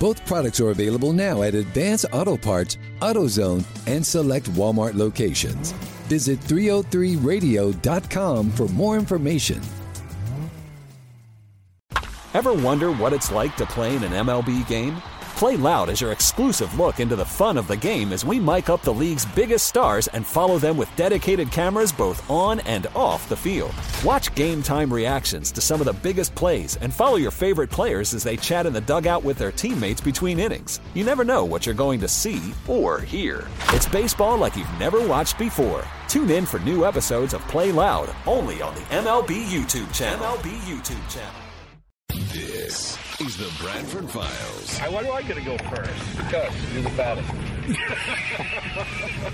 Both 0.00 0.24
products 0.26 0.60
are 0.60 0.70
available 0.70 1.12
now 1.12 1.42
at 1.42 1.54
Advance 1.54 2.04
Auto 2.12 2.36
Parts, 2.36 2.78
AutoZone, 3.00 3.64
and 3.86 4.04
select 4.04 4.50
Walmart 4.52 4.94
locations. 4.94 5.72
Visit 6.08 6.40
303radio.com 6.40 8.50
for 8.50 8.68
more 8.68 8.96
information. 8.96 9.60
Ever 12.34 12.52
wonder 12.52 12.92
what 12.92 13.12
it's 13.12 13.30
like 13.30 13.54
to 13.56 13.66
play 13.66 13.94
in 13.94 14.02
an 14.02 14.12
MLB 14.12 14.66
game? 14.66 15.00
Play 15.36 15.56
Loud 15.56 15.88
is 15.88 16.00
your 16.00 16.12
exclusive 16.12 16.78
look 16.78 17.00
into 17.00 17.16
the 17.16 17.24
fun 17.24 17.58
of 17.58 17.66
the 17.66 17.76
game 17.76 18.12
as 18.12 18.24
we 18.24 18.38
mic 18.38 18.68
up 18.68 18.82
the 18.82 18.94
league's 18.94 19.26
biggest 19.26 19.66
stars 19.66 20.06
and 20.08 20.24
follow 20.24 20.58
them 20.58 20.76
with 20.76 20.94
dedicated 20.94 21.50
cameras 21.50 21.90
both 21.90 22.30
on 22.30 22.60
and 22.60 22.86
off 22.94 23.28
the 23.28 23.36
field. 23.36 23.74
Watch 24.04 24.32
game 24.36 24.62
time 24.62 24.92
reactions 24.92 25.50
to 25.50 25.60
some 25.60 25.80
of 25.80 25.86
the 25.86 25.92
biggest 25.92 26.36
plays 26.36 26.76
and 26.76 26.94
follow 26.94 27.16
your 27.16 27.32
favorite 27.32 27.68
players 27.68 28.14
as 28.14 28.22
they 28.22 28.36
chat 28.36 28.64
in 28.64 28.72
the 28.72 28.80
dugout 28.80 29.24
with 29.24 29.36
their 29.36 29.50
teammates 29.50 30.00
between 30.00 30.38
innings. 30.38 30.80
You 30.94 31.02
never 31.02 31.24
know 31.24 31.44
what 31.44 31.66
you're 31.66 31.74
going 31.74 31.98
to 32.00 32.08
see 32.08 32.54
or 32.68 33.00
hear. 33.00 33.44
It's 33.70 33.88
baseball 33.88 34.38
like 34.38 34.54
you've 34.56 34.78
never 34.78 35.04
watched 35.04 35.36
before. 35.36 35.84
Tune 36.06 36.30
in 36.30 36.46
for 36.46 36.60
new 36.60 36.86
episodes 36.86 37.34
of 37.34 37.42
Play 37.48 37.72
Loud 37.72 38.08
only 38.24 38.62
on 38.62 38.72
the 38.76 38.82
MLB 38.82 39.46
YouTube 39.46 39.92
channel. 39.92 40.24
MLB 40.24 40.50
YouTube 40.60 41.10
channel. 41.12 41.40
This 42.32 43.03
is 43.26 43.36
the 43.38 43.50
Bradford 43.64 44.10
Files. 44.10 44.78
Why 44.80 45.02
do 45.02 45.10
I 45.10 45.22
get 45.22 45.36
to 45.36 45.42
go 45.42 45.56
first? 45.56 46.16
Because 46.16 46.52
you're 46.74 46.82
the 46.82 46.90
baddest. 46.90 47.30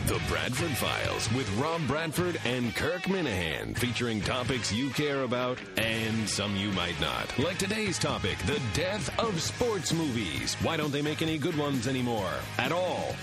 The 0.07 0.21
Bradford 0.29 0.71
Files 0.77 1.33
with 1.33 1.51
Rob 1.59 1.85
Bradford 1.89 2.41
and 2.45 2.75
Kirk 2.77 3.03
Minihane, 3.03 3.77
featuring 3.77 4.21
topics 4.21 4.73
you 4.73 4.91
care 4.91 5.23
about 5.25 5.59
and 5.77 6.29
some 6.29 6.55
you 6.57 6.71
might 6.73 7.01
not. 7.01 7.37
Like 7.39 7.59
today's 7.59 7.99
topic, 7.99 8.39
the 8.47 8.61
death 8.75 9.11
of 9.19 9.41
sports 9.41 9.93
movies. 9.93 10.55
Why 10.63 10.77
don't 10.77 10.93
they 10.93 11.03
make 11.03 11.23
any 11.23 11.39
good 11.39 11.57
ones 11.57 11.89
anymore? 11.89 12.31
At 12.59 12.71
all? 12.73 13.15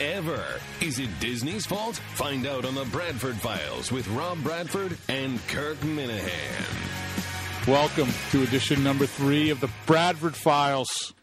Ever? 0.00 0.44
Is 0.80 0.98
it 0.98 1.10
Disney's 1.20 1.66
fault? 1.66 1.96
Find 2.14 2.46
out 2.46 2.64
on 2.64 2.74
the 2.74 2.84
Bradford 2.86 3.36
Files 3.36 3.92
with 3.92 4.08
Rob 4.08 4.42
Bradford 4.42 4.96
and 5.08 5.44
Kirk 5.48 5.78
Minihane. 5.78 7.05
Welcome 7.66 8.10
to 8.30 8.44
edition 8.44 8.84
number 8.84 9.06
three 9.06 9.50
of 9.50 9.58
the 9.58 9.68
Bradford 9.86 10.36
Files. 10.36 11.14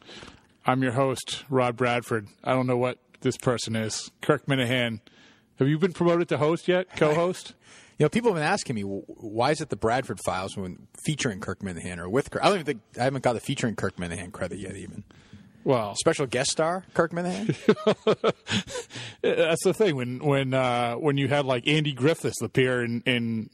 I'm 0.65 0.83
your 0.83 0.91
host, 0.91 1.45
Rob 1.49 1.77
Bradford. 1.77 2.27
I 2.43 2.51
don't 2.51 2.67
know 2.67 2.75
what 2.75 2.97
this 3.21 3.37
person 3.37 3.77
is. 3.77 4.11
Kirk 4.21 4.45
Minihane. 4.45 4.99
Have 5.59 5.69
you 5.69 5.79
been 5.79 5.93
promoted 5.93 6.27
to 6.29 6.37
host 6.37 6.67
yet? 6.67 6.93
Co-host? 6.97 7.53
You 7.97 8.03
know, 8.03 8.09
people 8.09 8.29
have 8.31 8.35
been 8.35 8.43
asking 8.43 8.75
me 8.75 8.81
why 8.81 9.51
is 9.51 9.61
it 9.61 9.69
the 9.69 9.77
Bradford 9.77 10.19
Files 10.25 10.57
when 10.57 10.87
featuring 11.05 11.39
Kirk 11.39 11.59
Minihane 11.59 11.97
or 11.97 12.09
with 12.09 12.29
Kirk. 12.29 12.43
I 12.43 12.47
don't 12.47 12.55
even 12.55 12.65
think 12.65 12.81
I 12.99 13.05
haven't 13.05 13.23
got 13.23 13.33
the 13.33 13.39
featuring 13.39 13.77
Kirk 13.77 13.95
Minihane 13.95 14.33
credit 14.33 14.59
yet. 14.59 14.75
Even 14.75 15.05
Well, 15.63 15.95
special 15.95 16.25
guest 16.25 16.51
star 16.51 16.83
Kirk 16.93 17.13
Minihane. 17.13 17.55
that's 19.21 19.63
the 19.63 19.73
thing 19.73 19.95
when 19.95 20.19
when 20.19 20.53
uh, 20.53 20.95
when 20.95 21.15
you 21.15 21.29
had 21.29 21.45
like 21.45 21.65
Andy 21.69 21.93
Griffiths 21.93 22.41
appear 22.41 22.83
in, 22.83 23.01
in 23.05 23.49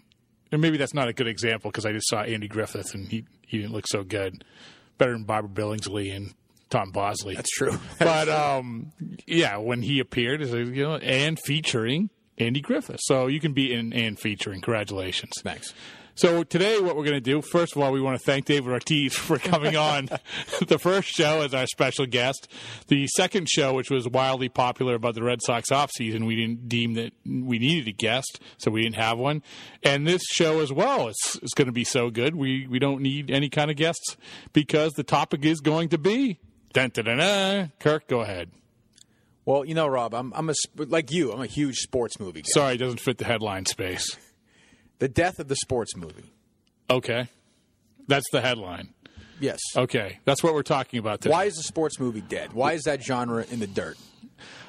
and 0.52 0.62
maybe 0.62 0.78
that's 0.78 0.94
not 0.94 1.08
a 1.08 1.14
good 1.14 1.28
example 1.28 1.72
because 1.72 1.86
I 1.86 1.92
just 1.92 2.10
saw 2.10 2.22
Andy 2.22 2.48
Griffith 2.48 2.94
and 2.94 3.08
he 3.08 3.26
he 3.46 3.58
didn't 3.60 3.74
look 3.74 3.88
so 3.88 4.04
good. 4.04 4.44
Better 4.98 5.14
than 5.14 5.24
Barbara 5.24 5.50
Billingsley 5.50 6.16
and 6.16 6.34
Tom 6.70 6.92
Bosley. 6.92 7.36
That's 7.36 7.50
true. 7.50 7.80
but 8.00 8.30
um, 8.30 8.92
yeah, 9.26 9.58
when 9.58 9.82
he 9.82 10.00
appeared, 10.00 10.42
you 10.42 10.84
know, 10.84 10.96
and 10.96 11.40
featuring 11.46 12.10
Andy 12.38 12.62
Griffith, 12.62 13.00
so 13.02 13.28
you 13.28 13.40
can 13.40 13.54
be 13.54 13.74
in 13.74 13.94
and 13.94 14.20
featuring. 14.20 14.62
Congratulations. 14.62 15.32
Thanks. 15.44 15.74
So 16.20 16.44
today, 16.44 16.82
what 16.82 16.98
we're 16.98 17.06
going 17.06 17.14
to 17.14 17.22
do, 17.22 17.42
first 17.42 17.78
of 17.78 17.82
all, 17.82 17.94
we 17.94 18.02
want 18.02 18.20
to 18.20 18.26
thank 18.26 18.44
David 18.44 18.74
Ortiz 18.74 19.16
for 19.16 19.40
coming 19.40 19.78
on 19.78 20.10
the 20.68 20.78
first 20.78 21.08
show 21.08 21.44
as 21.44 21.54
our 21.54 21.66
special 21.66 22.06
guest. 22.06 22.50
The 22.90 23.08
second 23.16 23.48
show, 23.48 23.74
which 23.74 23.90
was 23.90 24.06
wildly 24.06 24.50
popular 24.50 24.96
about 24.96 25.16
the 25.16 25.24
Red 25.24 25.42
Sox 25.42 25.70
offseason, 25.70 26.28
we 26.28 26.36
didn't 26.36 26.68
deem 26.68 26.96
that 26.96 27.14
we 27.26 27.58
needed 27.58 27.88
a 27.88 27.94
guest, 27.94 28.42
so 28.58 28.70
we 28.70 28.82
didn't 28.82 28.98
have 28.98 29.18
one. 29.18 29.42
And 29.82 30.06
this 30.06 30.22
show 30.30 30.60
as 30.60 30.74
well 30.74 31.08
is, 31.08 31.40
is 31.42 31.54
going 31.56 31.68
to 31.68 31.72
be 31.72 31.86
so 31.86 32.10
good, 32.10 32.36
we, 32.36 32.68
we 32.68 32.80
don't 32.80 33.02
need 33.02 33.32
any 33.32 33.48
kind 33.48 33.72
of 33.72 33.78
guests 33.78 34.18
because 34.52 34.92
the 34.96 35.04
topic 35.04 35.46
is 35.46 35.62
going 35.62 35.88
to 35.88 35.98
be. 35.98 36.42
Dun, 36.74 36.90
dun, 36.90 37.06
dun, 37.06 37.20
dun. 37.20 37.72
Kirk, 37.80 38.10
go 38.10 38.20
ahead. 38.20 38.52
Well, 39.46 39.64
you 39.64 39.74
know, 39.74 39.88
Rob, 39.88 40.14
I'm 40.14 40.34
I'm 40.36 40.50
a 40.50 40.54
like 40.76 41.12
you. 41.12 41.32
I'm 41.32 41.42
a 41.42 41.48
huge 41.48 41.78
sports 41.78 42.20
movie 42.20 42.42
guy. 42.42 42.50
Sorry, 42.52 42.76
it 42.76 42.78
doesn't 42.78 43.00
fit 43.00 43.18
the 43.18 43.26
headline 43.26 43.66
space. 43.66 44.18
The 45.00 45.08
death 45.08 45.40
of 45.40 45.48
the 45.48 45.56
sports 45.56 45.96
movie. 45.96 46.34
Okay. 46.90 47.28
That's 48.08 48.26
the 48.32 48.42
headline. 48.42 48.94
Yes. 49.40 49.60
Okay. 49.76 50.20
That's 50.26 50.44
what 50.44 50.54
we're 50.54 50.64
talking 50.64 51.00
about 51.00 51.22
today. 51.22 51.32
Why 51.32 51.46
is 51.46 51.56
the 51.56 51.64
sports 51.64 52.00
movie 52.00 52.22
dead? 52.22 52.54
Why 52.54 52.74
is 52.74 52.84
that 52.84 53.02
genre 53.02 53.46
in 53.50 53.60
the 53.60 53.68
dirt? 53.68 53.98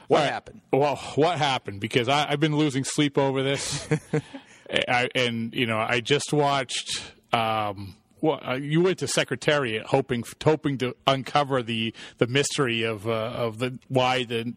What 0.08 0.18
right. 0.18 0.32
happened? 0.32 0.60
Well, 0.72 0.96
what 1.14 1.38
happened? 1.38 1.80
Because 1.80 2.08
I, 2.08 2.30
I've 2.30 2.40
been 2.40 2.56
losing 2.56 2.82
sleep 2.82 3.16
over 3.16 3.44
this, 3.44 3.88
I, 4.88 5.08
and 5.14 5.54
you 5.54 5.66
know, 5.66 5.78
I 5.78 6.00
just 6.00 6.32
watched. 6.32 7.00
Um, 7.32 7.94
well, 8.20 8.40
uh, 8.44 8.54
you 8.54 8.80
went 8.80 8.98
to 8.98 9.08
Secretariat 9.08 9.86
hoping 9.86 10.24
hoping 10.42 10.78
to 10.78 10.96
uncover 11.06 11.62
the 11.62 11.94
the 12.18 12.26
mystery 12.26 12.82
of 12.82 13.06
uh, 13.06 13.12
of 13.12 13.60
the 13.60 13.78
why 13.86 14.24
the 14.24 14.54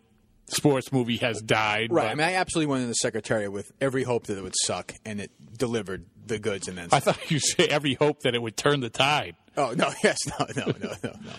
sports 0.47 0.91
movie 0.91 1.17
has 1.17 1.41
died. 1.41 1.91
Right. 1.91 2.03
but 2.03 2.11
I 2.11 2.15
mean, 2.15 2.27
I 2.27 2.33
absolutely 2.35 2.71
went 2.71 2.83
in 2.83 2.89
the 2.89 2.95
Secretariat 2.95 3.51
with 3.51 3.71
every 3.81 4.03
hope 4.03 4.27
that 4.27 4.37
it 4.37 4.41
would 4.43 4.55
suck, 4.63 4.93
and 5.05 5.19
it 5.21 5.31
delivered 5.57 6.05
the 6.25 6.39
goods. 6.39 6.67
And 6.67 6.77
then 6.77 6.89
I 6.91 6.99
thought 6.99 7.31
you 7.31 7.39
say 7.39 7.65
every 7.67 7.95
hope 7.95 8.21
that 8.21 8.35
it 8.35 8.41
would 8.41 8.57
turn 8.57 8.79
the 8.81 8.89
tide. 8.89 9.35
oh 9.57 9.73
no, 9.77 9.91
yes, 10.03 10.19
no, 10.27 10.45
no, 10.55 10.65
no, 10.65 10.93
no, 11.03 11.11
no. 11.23 11.31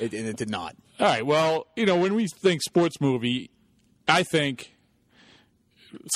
It, 0.00 0.12
and 0.14 0.26
it 0.28 0.36
did 0.36 0.48
not. 0.50 0.76
All 0.98 1.06
right. 1.06 1.24
Well, 1.26 1.66
you 1.76 1.86
know, 1.86 1.96
when 1.96 2.14
we 2.14 2.26
think 2.26 2.62
sports 2.62 3.00
movie, 3.00 3.50
I 4.08 4.22
think 4.22 4.72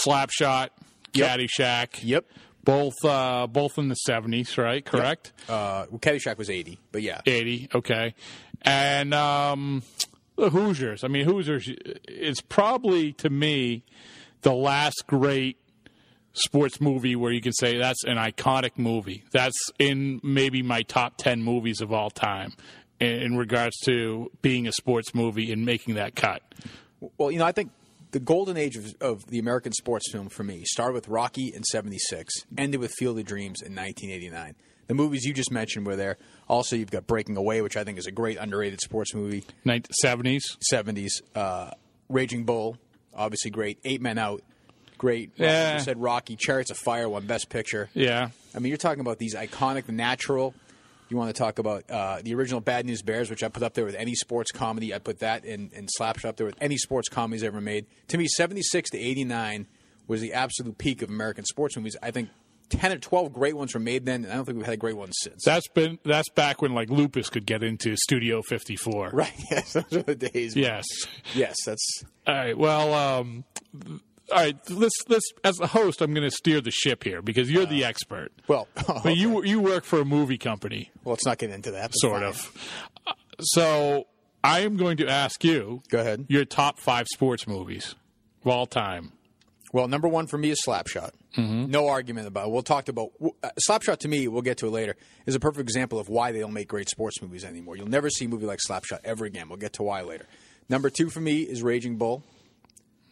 Slapshot, 0.02 0.68
Yep. 1.14 1.38
Caddyshack. 1.38 2.00
Yep. 2.02 2.26
Both 2.64 3.04
uh, 3.04 3.46
both 3.46 3.76
in 3.78 3.88
the 3.88 3.94
seventies, 3.94 4.56
right? 4.56 4.82
Correct. 4.84 5.32
Uh, 5.48 5.84
well, 5.90 6.00
Caddyshack 6.00 6.38
was 6.38 6.48
eighty, 6.48 6.78
but 6.92 7.02
yeah, 7.02 7.20
80 7.26 7.68
okay 7.74 8.14
and 8.62 9.12
um 9.12 9.82
the 10.36 10.50
hoosiers. 10.50 11.04
I 11.04 11.08
mean 11.08 11.24
hoosiers 11.24 11.70
is 12.08 12.40
probably 12.40 13.12
to 13.14 13.30
me 13.30 13.84
the 14.42 14.52
last 14.52 15.04
great 15.06 15.58
sports 16.34 16.80
movie 16.80 17.16
where 17.16 17.32
you 17.32 17.40
can 17.40 17.52
say 17.52 17.78
that's 17.78 18.04
an 18.04 18.16
iconic 18.16 18.76
movie. 18.76 19.24
That's 19.32 19.56
in 19.78 20.20
maybe 20.22 20.62
my 20.62 20.82
top 20.82 21.16
10 21.16 21.42
movies 21.42 21.80
of 21.80 21.92
all 21.92 22.10
time 22.10 22.52
in, 23.00 23.08
in 23.08 23.36
regards 23.36 23.76
to 23.84 24.30
being 24.42 24.66
a 24.66 24.72
sports 24.72 25.14
movie 25.14 25.52
and 25.52 25.64
making 25.64 25.94
that 25.94 26.14
cut. 26.14 26.42
Well, 27.18 27.30
you 27.30 27.38
know, 27.38 27.44
I 27.44 27.52
think 27.52 27.70
the 28.10 28.20
golden 28.20 28.56
age 28.56 28.76
of, 28.76 28.94
of 29.00 29.26
the 29.26 29.38
American 29.38 29.72
sports 29.72 30.10
film 30.10 30.28
for 30.28 30.44
me 30.44 30.62
started 30.64 30.94
with 30.94 31.08
Rocky 31.08 31.52
in 31.54 31.64
'76, 31.64 32.32
ended 32.56 32.80
with 32.80 32.92
Field 32.92 33.18
of 33.18 33.24
Dreams 33.24 33.60
in 33.60 33.74
1989. 33.74 34.54
The 34.86 34.94
movies 34.94 35.24
you 35.24 35.32
just 35.32 35.50
mentioned 35.50 35.86
were 35.86 35.96
there. 35.96 36.18
Also, 36.48 36.76
you've 36.76 36.90
got 36.90 37.06
Breaking 37.06 37.36
Away, 37.36 37.62
which 37.62 37.76
I 37.76 37.84
think 37.84 37.98
is 37.98 38.06
a 38.06 38.10
great 38.12 38.36
underrated 38.38 38.80
sports 38.80 39.14
movie. 39.14 39.44
70s 40.04 40.42
70s, 40.72 41.22
uh, 41.34 41.70
Raging 42.08 42.44
Bull, 42.44 42.76
obviously 43.14 43.50
great. 43.50 43.78
Eight 43.84 44.00
Men 44.00 44.18
Out, 44.18 44.42
great. 44.98 45.30
Yeah. 45.36 45.74
You 45.74 45.80
said 45.80 46.00
Rocky, 46.00 46.36
Chariots 46.36 46.70
of 46.70 46.76
Fire 46.76 47.08
won 47.08 47.26
Best 47.26 47.48
Picture. 47.48 47.88
yeah 47.94 48.28
I 48.54 48.60
mean, 48.60 48.68
you're 48.68 48.76
talking 48.76 49.00
about 49.00 49.18
these 49.18 49.34
iconic, 49.34 49.86
the 49.86 49.92
natural. 49.92 50.54
You 51.08 51.16
want 51.16 51.34
to 51.34 51.38
talk 51.38 51.58
about 51.58 51.84
uh, 51.90 52.20
the 52.22 52.34
original 52.34 52.60
Bad 52.60 52.86
News 52.86 53.02
Bears, 53.02 53.28
which 53.28 53.42
I 53.42 53.48
put 53.48 53.62
up 53.62 53.74
there 53.74 53.84
with 53.84 53.94
any 53.94 54.14
sports 54.14 54.50
comedy. 54.52 54.94
I 54.94 54.98
put 54.98 55.18
that 55.20 55.44
in, 55.44 55.70
in 55.74 55.86
Slapshot 56.00 56.24
up 56.24 56.36
there 56.36 56.46
with 56.46 56.56
any 56.60 56.76
sports 56.76 57.08
comedies 57.08 57.42
ever 57.42 57.60
made. 57.60 57.86
To 58.08 58.18
me, 58.18 58.26
76 58.26 58.90
to 58.90 58.98
89 58.98 59.66
was 60.06 60.20
the 60.20 60.32
absolute 60.32 60.78
peak 60.78 61.02
of 61.02 61.10
American 61.10 61.44
sports 61.44 61.76
movies. 61.76 61.96
I 62.02 62.10
think 62.10 62.30
ten 62.78 62.92
or 62.92 62.98
twelve 62.98 63.32
great 63.32 63.56
ones 63.56 63.74
were 63.74 63.80
made 63.80 64.04
then, 64.06 64.24
and 64.24 64.32
I 64.32 64.36
don't 64.36 64.44
think 64.44 64.56
we've 64.58 64.66
had 64.66 64.74
a 64.74 64.78
great 64.78 64.96
ones 64.96 65.14
since. 65.22 65.44
That's 65.44 65.68
been 65.68 65.98
that's 66.04 66.28
back 66.30 66.62
when 66.62 66.74
like 66.74 66.90
Lupus 66.90 67.28
could 67.30 67.46
get 67.46 67.62
into 67.62 67.96
Studio 67.96 68.42
54. 68.48 69.10
right? 69.12 69.32
Yes, 69.50 69.72
those 69.74 69.92
are 69.92 70.02
the 70.02 70.14
days. 70.14 70.56
Yes. 70.56 70.84
Yes, 71.34 71.56
that's 71.64 72.04
All 72.26 72.34
right. 72.34 72.56
Well, 72.56 72.92
um, 72.94 73.44
all 74.30 74.38
right. 74.38 74.56
Let's 74.70 74.94
let's 75.08 75.30
as 75.44 75.60
a 75.60 75.66
host, 75.66 76.00
I'm 76.00 76.12
going 76.14 76.28
to 76.28 76.34
steer 76.34 76.60
the 76.60 76.70
ship 76.70 77.04
here 77.04 77.22
because 77.22 77.50
you're 77.50 77.66
the 77.66 77.84
expert. 77.84 78.32
well. 78.48 78.68
But 79.02 79.16
you 79.16 79.42
you 79.44 79.60
work 79.60 79.84
for 79.84 80.00
a 80.00 80.04
movie 80.04 80.38
company, 80.38 80.90
well, 81.04 81.12
let's 81.14 81.26
not 81.26 81.38
get 81.38 81.50
into 81.50 81.70
that. 81.72 81.92
sort 81.94 82.20
fine. 82.20 82.28
of. 82.28 82.88
Uh, 83.06 83.12
So 83.40 84.06
I 84.42 84.60
am 84.60 84.76
going 84.76 84.96
to 84.98 85.08
ask 85.08 85.42
you. 85.44 85.82
Go 85.88 85.98
ahead. 86.00 86.26
Your 86.28 86.44
top 86.44 86.78
five 86.78 87.06
sports 87.12 87.46
movies 87.46 87.94
of 88.42 88.48
all 88.50 88.66
time. 88.66 89.12
Well, 89.74 89.88
number 89.88 90.06
one 90.06 90.28
for 90.28 90.38
me 90.38 90.50
is 90.50 90.60
Slapshot. 90.64 91.10
Mm-hmm. 91.36 91.68
No 91.68 91.88
argument 91.88 92.28
about. 92.28 92.46
it. 92.46 92.52
We'll 92.52 92.62
talk 92.62 92.88
about 92.88 93.10
uh, 93.20 93.50
Slapshot. 93.68 93.98
To 93.98 94.08
me, 94.08 94.28
we'll 94.28 94.40
get 94.40 94.58
to 94.58 94.68
it 94.68 94.70
later. 94.70 94.94
Is 95.26 95.34
a 95.34 95.40
perfect 95.40 95.62
example 95.62 95.98
of 95.98 96.08
why 96.08 96.30
they 96.30 96.38
don't 96.38 96.52
make 96.52 96.68
great 96.68 96.88
sports 96.88 97.20
movies 97.20 97.44
anymore. 97.44 97.76
You'll 97.76 97.88
never 97.88 98.08
see 98.08 98.26
a 98.26 98.28
movie 98.28 98.46
like 98.46 98.60
Slapshot 98.60 99.00
ever 99.02 99.24
again. 99.24 99.48
We'll 99.48 99.58
get 99.58 99.72
to 99.72 99.82
why 99.82 100.02
later. 100.02 100.26
Number 100.68 100.90
two 100.90 101.10
for 101.10 101.18
me 101.18 101.40
is 101.42 101.60
Raging 101.60 101.96
Bull. 101.96 102.22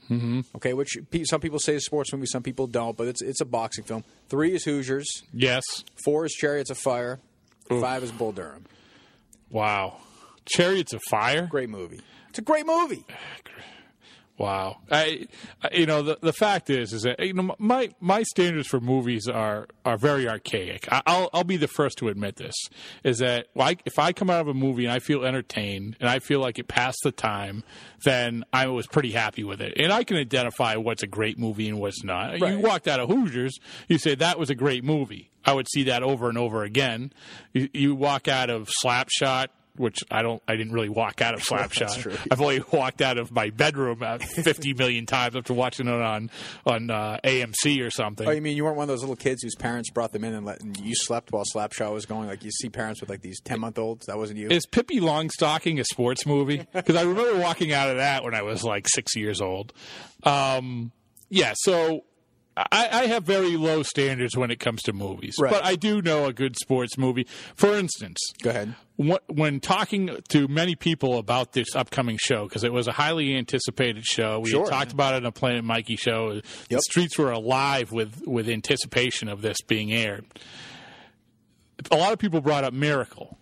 Mm-hmm. 0.08 0.42
Okay, 0.54 0.72
which 0.72 0.96
some 1.24 1.40
people 1.40 1.58
say 1.58 1.74
is 1.74 1.82
a 1.82 1.84
sports 1.84 2.12
movie, 2.12 2.26
some 2.26 2.44
people 2.44 2.68
don't, 2.68 2.96
but 2.96 3.08
it's 3.08 3.22
it's 3.22 3.40
a 3.40 3.44
boxing 3.44 3.82
film. 3.82 4.04
Three 4.28 4.54
is 4.54 4.64
Hoosiers. 4.64 5.08
Yes. 5.32 5.64
Four 6.04 6.26
is 6.26 6.32
Chariots 6.32 6.70
of 6.70 6.78
Fire. 6.78 7.18
Five 7.68 8.04
is 8.04 8.12
Bull 8.12 8.30
Durham. 8.30 8.66
Wow. 9.50 9.96
Chariots 10.44 10.92
of 10.92 11.00
Fire. 11.10 11.48
Great 11.50 11.70
movie. 11.70 12.00
It's 12.28 12.38
a 12.38 12.42
great 12.42 12.66
movie. 12.66 13.04
Wow. 14.38 14.78
I, 14.90 15.26
you 15.72 15.86
know, 15.86 16.02
the 16.02 16.18
the 16.20 16.32
fact 16.32 16.70
is, 16.70 16.92
is 16.92 17.02
that 17.02 17.20
you 17.20 17.34
know 17.34 17.54
my 17.58 17.90
my 18.00 18.22
standards 18.22 18.66
for 18.66 18.80
movies 18.80 19.28
are 19.28 19.68
are 19.84 19.96
very 19.96 20.28
archaic. 20.28 20.90
I, 20.90 21.02
I'll 21.06 21.30
I'll 21.32 21.44
be 21.44 21.58
the 21.58 21.68
first 21.68 21.98
to 21.98 22.08
admit 22.08 22.36
this. 22.36 22.54
Is 23.04 23.18
that 23.18 23.48
like 23.54 23.82
if 23.84 23.98
I 23.98 24.12
come 24.12 24.30
out 24.30 24.40
of 24.40 24.48
a 24.48 24.54
movie 24.54 24.84
and 24.84 24.92
I 24.92 24.98
feel 24.98 25.24
entertained 25.24 25.96
and 26.00 26.08
I 26.08 26.18
feel 26.18 26.40
like 26.40 26.58
it 26.58 26.66
passed 26.66 27.00
the 27.04 27.12
time, 27.12 27.62
then 28.04 28.44
I 28.52 28.66
was 28.68 28.86
pretty 28.86 29.12
happy 29.12 29.44
with 29.44 29.60
it. 29.60 29.74
And 29.76 29.92
I 29.92 30.02
can 30.02 30.16
identify 30.16 30.76
what's 30.76 31.02
a 31.02 31.06
great 31.06 31.38
movie 31.38 31.68
and 31.68 31.78
what's 31.78 32.02
not. 32.02 32.38
You 32.38 32.58
walked 32.58 32.88
out 32.88 33.00
of 33.00 33.08
Hoosiers, 33.08 33.58
you 33.88 33.98
say 33.98 34.14
that 34.14 34.38
was 34.38 34.50
a 34.50 34.54
great 34.54 34.82
movie. 34.82 35.30
I 35.44 35.52
would 35.52 35.68
see 35.70 35.84
that 35.84 36.02
over 36.02 36.28
and 36.28 36.38
over 36.38 36.62
again. 36.62 37.12
You, 37.52 37.68
you 37.72 37.94
walk 37.94 38.28
out 38.28 38.48
of 38.48 38.70
Slapshot. 38.82 39.48
Which 39.76 40.00
I 40.10 40.20
don't, 40.20 40.42
I 40.46 40.56
didn't 40.56 40.74
really 40.74 40.90
walk 40.90 41.22
out 41.22 41.32
of 41.32 41.40
Slapshot. 41.44 41.98
true. 41.98 42.14
I've 42.30 42.42
only 42.42 42.62
walked 42.72 43.00
out 43.00 43.16
of 43.16 43.32
my 43.32 43.48
bedroom 43.48 44.02
uh, 44.02 44.18
50 44.42 44.74
million 44.74 45.06
times 45.06 45.34
after 45.34 45.54
watching 45.54 45.88
it 45.88 45.94
on 45.94 46.30
on 46.66 46.90
uh, 46.90 47.18
AMC 47.24 47.82
or 47.86 47.90
something. 47.90 48.28
Oh, 48.28 48.32
you 48.32 48.42
mean 48.42 48.54
you 48.56 48.64
weren't 48.64 48.76
one 48.76 48.84
of 48.84 48.88
those 48.88 49.00
little 49.00 49.16
kids 49.16 49.42
whose 49.42 49.54
parents 49.54 49.88
brought 49.90 50.12
them 50.12 50.24
in 50.24 50.34
and, 50.34 50.44
let, 50.44 50.60
and 50.60 50.76
you 50.78 50.94
slept 50.94 51.32
while 51.32 51.44
Slapshot 51.54 51.90
was 51.92 52.04
going? 52.04 52.28
Like 52.28 52.44
you 52.44 52.50
see 52.50 52.68
parents 52.68 53.00
with 53.00 53.08
like 53.08 53.22
these 53.22 53.40
ten 53.40 53.60
month 53.60 53.78
olds. 53.78 54.06
That 54.06 54.18
wasn't 54.18 54.38
you. 54.40 54.48
Is 54.48 54.66
Pippi 54.66 55.00
Longstocking 55.00 55.80
a 55.80 55.84
sports 55.84 56.26
movie? 56.26 56.66
Because 56.72 56.96
I 56.96 57.02
remember 57.02 57.38
walking 57.40 57.72
out 57.72 57.90
of 57.90 57.96
that 57.96 58.24
when 58.24 58.34
I 58.34 58.42
was 58.42 58.64
like 58.64 58.88
six 58.88 59.14
years 59.16 59.40
old. 59.40 59.72
Um, 60.24 60.92
yeah, 61.28 61.54
so 61.56 62.04
I, 62.56 62.88
I 62.92 63.06
have 63.06 63.24
very 63.24 63.56
low 63.56 63.82
standards 63.82 64.36
when 64.36 64.50
it 64.50 64.60
comes 64.60 64.82
to 64.82 64.92
movies, 64.92 65.36
Right. 65.40 65.50
but 65.50 65.64
I 65.64 65.74
do 65.74 66.02
know 66.02 66.26
a 66.26 66.32
good 66.34 66.56
sports 66.58 66.98
movie. 66.98 67.26
For 67.54 67.74
instance, 67.74 68.18
Go 68.42 68.50
ahead. 68.50 68.74
when 68.96 69.58
talking 69.60 70.18
to 70.28 70.48
many 70.48 70.74
people 70.74 71.16
about 71.18 71.54
this 71.54 71.74
upcoming 71.74 72.18
show, 72.20 72.44
because 72.46 72.62
it 72.62 72.72
was 72.72 72.86
a 72.88 72.92
highly 72.92 73.34
anticipated 73.36 74.04
show, 74.04 74.40
we 74.40 74.50
Sure. 74.50 74.64
had 74.64 74.70
talked 74.70 74.92
about 74.92 75.14
it 75.14 75.18
in 75.18 75.24
a 75.26 75.32
Planet 75.32 75.64
Mikey 75.64 75.96
show. 75.96 76.42
The 76.68 76.80
streets 76.82 77.16
were 77.16 77.30
alive 77.30 77.90
with 77.90 78.22
with 78.26 78.48
anticipation 78.50 79.28
of 79.28 79.40
this 79.40 79.56
being 79.66 79.90
aired. 79.92 80.26
A 81.90 81.96
lot 81.96 82.12
of 82.12 82.18
people 82.18 82.40
brought 82.40 82.64
up 82.64 82.72
Miracle, 82.74 83.38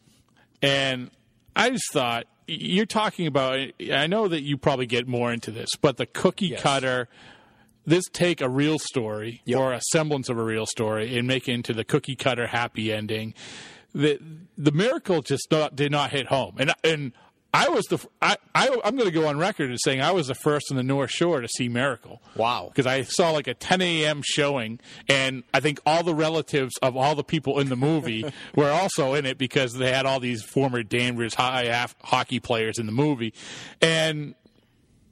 and 0.62 1.10
I 1.56 1.70
just 1.70 1.92
thought 1.92 2.26
you're 2.46 2.86
talking 2.86 3.26
about. 3.26 3.58
I 3.92 4.06
know 4.06 4.28
that 4.28 4.42
you 4.42 4.56
probably 4.56 4.86
get 4.86 5.06
more 5.08 5.32
into 5.32 5.50
this, 5.50 5.68
but 5.80 5.96
the 5.96 6.06
cookie 6.06 6.50
cutter. 6.56 7.08
This 7.86 8.04
take 8.12 8.40
a 8.40 8.48
real 8.48 8.78
story 8.78 9.42
Yep. 9.46 9.58
or 9.58 9.72
a 9.72 9.80
semblance 9.92 10.28
of 10.28 10.38
a 10.38 10.42
real 10.44 10.66
story 10.66 11.16
and 11.16 11.26
make 11.26 11.48
it 11.48 11.52
into 11.52 11.72
the 11.72 11.84
cookie 11.84 12.16
cutter 12.16 12.46
happy 12.48 12.92
ending 12.92 13.34
the 13.94 14.20
the 14.56 14.70
miracle 14.70 15.20
just 15.22 15.48
not, 15.50 15.74
did 15.74 15.90
not 15.90 16.10
hit 16.10 16.26
home, 16.28 16.54
and 16.58 16.72
and 16.84 17.12
I 17.52 17.68
was 17.68 17.84
the 17.86 17.98
I, 18.22 18.36
I 18.54 18.68
I'm 18.84 18.94
going 18.94 19.08
to 19.08 19.14
go 19.14 19.26
on 19.26 19.36
record 19.36 19.72
as 19.72 19.82
saying 19.82 20.00
I 20.00 20.12
was 20.12 20.28
the 20.28 20.36
first 20.36 20.70
in 20.70 20.76
the 20.76 20.84
North 20.84 21.10
Shore 21.10 21.40
to 21.40 21.48
see 21.48 21.68
Miracle. 21.68 22.22
Wow. 22.36 22.66
Because 22.68 22.86
I 22.86 23.02
saw 23.02 23.32
like 23.32 23.48
a 23.48 23.54
10 23.54 23.80
a.m. 23.80 24.20
showing, 24.24 24.78
and 25.08 25.42
I 25.52 25.58
think 25.58 25.80
all 25.84 26.04
the 26.04 26.14
relatives 26.14 26.74
of 26.80 26.96
all 26.96 27.16
the 27.16 27.24
people 27.24 27.58
in 27.58 27.68
the 27.68 27.74
movie 27.74 28.24
were 28.54 28.70
also 28.70 29.14
in 29.14 29.26
it 29.26 29.36
because 29.36 29.72
they 29.72 29.90
had 29.90 30.06
all 30.06 30.20
these 30.20 30.44
former 30.44 30.84
Danvers 30.84 31.34
high 31.34 31.62
af- 31.64 31.96
hockey 32.04 32.38
players 32.38 32.78
in 32.78 32.86
the 32.86 32.92
movie, 32.92 33.34
and 33.82 34.36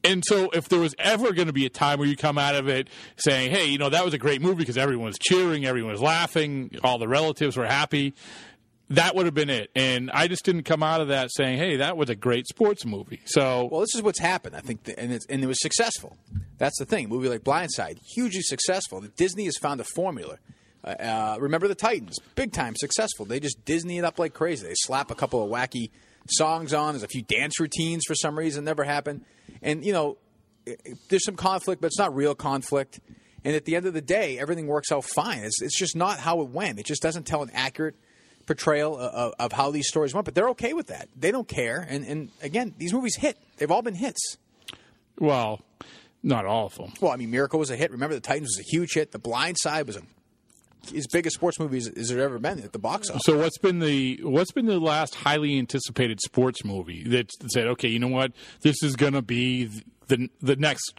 and 0.04 0.22
so, 0.26 0.50
if 0.50 0.68
there 0.68 0.80
was 0.80 0.94
ever 0.98 1.32
going 1.32 1.46
to 1.48 1.52
be 1.52 1.66
a 1.66 1.70
time 1.70 1.98
where 1.98 2.08
you 2.08 2.16
come 2.16 2.38
out 2.38 2.54
of 2.54 2.68
it 2.68 2.88
saying, 3.16 3.50
"Hey, 3.50 3.66
you 3.66 3.78
know, 3.78 3.90
that 3.90 4.04
was 4.04 4.14
a 4.14 4.18
great 4.18 4.40
movie 4.40 4.58
because 4.58 4.78
everyone 4.78 5.06
was 5.06 5.18
cheering, 5.18 5.64
everyone 5.64 5.92
was 5.92 6.00
laughing, 6.02 6.76
all 6.82 6.98
the 6.98 7.08
relatives 7.08 7.56
were 7.56 7.66
happy," 7.66 8.14
that 8.90 9.14
would 9.14 9.26
have 9.26 9.34
been 9.34 9.50
it. 9.50 9.70
And 9.74 10.10
I 10.10 10.28
just 10.28 10.44
didn't 10.44 10.62
come 10.62 10.82
out 10.82 11.00
of 11.00 11.08
that 11.08 11.30
saying, 11.32 11.58
"Hey, 11.58 11.76
that 11.76 11.96
was 11.96 12.08
a 12.10 12.14
great 12.14 12.46
sports 12.46 12.84
movie." 12.84 13.20
So, 13.26 13.68
Well, 13.70 13.80
this 13.80 13.94
is 13.94 14.02
what's 14.02 14.20
happened. 14.20 14.56
I 14.56 14.60
think, 14.60 14.80
and 14.96 15.18
and 15.28 15.44
it 15.44 15.46
was 15.46 15.60
successful. 15.60 16.16
That's 16.58 16.78
the 16.78 16.86
thing. 16.86 17.06
A 17.06 17.08
movie 17.08 17.28
like 17.28 17.42
Blindside, 17.42 17.98
hugely 18.14 18.42
successful. 18.42 19.00
Disney 19.16 19.44
has 19.44 19.56
found 19.56 19.80
a 19.80 19.84
formula. 19.84 20.38
Uh, 20.84 20.88
uh, 20.88 21.36
remember 21.40 21.66
the 21.66 21.74
Titans, 21.74 22.18
big 22.34 22.52
time 22.52 22.74
successful. 22.76 23.26
They 23.26 23.40
just 23.40 23.64
Disney 23.64 23.98
it 23.98 24.04
up 24.04 24.18
like 24.18 24.32
crazy. 24.32 24.66
They 24.66 24.74
slap 24.76 25.10
a 25.10 25.14
couple 25.14 25.42
of 25.42 25.50
wacky 25.50 25.90
songs 26.30 26.72
on. 26.74 26.94
There's 26.94 27.02
a 27.02 27.08
few 27.08 27.22
dance 27.22 27.60
routines 27.60 28.04
for 28.06 28.14
some 28.14 28.38
reason 28.38 28.64
never 28.64 28.84
happen. 28.84 29.24
And 29.62 29.84
you 29.84 29.92
know, 29.92 30.18
there's 31.08 31.24
some 31.24 31.36
conflict, 31.36 31.80
but 31.80 31.88
it's 31.88 31.98
not 31.98 32.14
real 32.14 32.34
conflict. 32.34 33.00
And 33.44 33.54
at 33.54 33.64
the 33.64 33.76
end 33.76 33.86
of 33.86 33.94
the 33.94 34.00
day, 34.00 34.38
everything 34.38 34.66
works 34.66 34.90
out 34.90 35.04
fine. 35.04 35.38
It's, 35.38 35.62
it's 35.62 35.78
just 35.78 35.96
not 35.96 36.18
how 36.18 36.40
it 36.40 36.48
went. 36.48 36.78
It 36.78 36.86
just 36.86 37.02
doesn't 37.02 37.24
tell 37.24 37.42
an 37.42 37.50
accurate 37.54 37.94
portrayal 38.46 38.98
of, 38.98 39.32
of 39.38 39.52
how 39.52 39.70
these 39.70 39.88
stories 39.88 40.12
went. 40.12 40.24
But 40.24 40.34
they're 40.34 40.48
okay 40.50 40.72
with 40.72 40.88
that. 40.88 41.08
They 41.16 41.30
don't 41.30 41.46
care. 41.46 41.86
And, 41.88 42.04
and 42.04 42.30
again, 42.42 42.74
these 42.78 42.92
movies 42.92 43.16
hit. 43.16 43.38
They've 43.56 43.70
all 43.70 43.82
been 43.82 43.94
hits. 43.94 44.36
well, 45.18 45.60
not 46.22 46.44
all 46.46 46.66
of 46.66 46.74
them. 46.74 46.92
Well, 47.00 47.12
I 47.12 47.16
mean, 47.16 47.30
Miracle 47.30 47.60
was 47.60 47.70
a 47.70 47.76
hit. 47.76 47.92
Remember, 47.92 48.14
The 48.14 48.20
Titans 48.20 48.56
was 48.56 48.66
a 48.66 48.68
huge 48.68 48.94
hit. 48.94 49.12
The 49.12 49.20
Blind 49.20 49.56
Side 49.58 49.86
was 49.86 49.96
a, 49.96 50.02
as 50.94 51.06
big 51.06 51.26
a 51.26 51.30
sports 51.30 51.58
movie 51.58 51.78
as, 51.78 51.88
as 51.88 52.08
there 52.08 52.20
ever 52.20 52.38
been 52.38 52.60
at 52.60 52.72
the 52.72 52.78
box 52.78 53.10
office. 53.10 53.22
So, 53.24 53.38
what's 53.38 53.58
been 53.58 53.78
the 53.78 54.20
what's 54.22 54.52
been 54.52 54.66
the 54.66 54.78
last 54.80 55.14
highly 55.16 55.58
anticipated 55.58 56.20
sports 56.20 56.64
movie 56.64 57.02
that 57.04 57.30
said, 57.50 57.66
"Okay, 57.68 57.88
you 57.88 57.98
know 57.98 58.08
what, 58.08 58.32
this 58.62 58.82
is 58.82 58.96
going 58.96 59.14
to 59.14 59.22
be 59.22 59.70
the 60.08 60.28
the 60.40 60.56
next." 60.56 60.94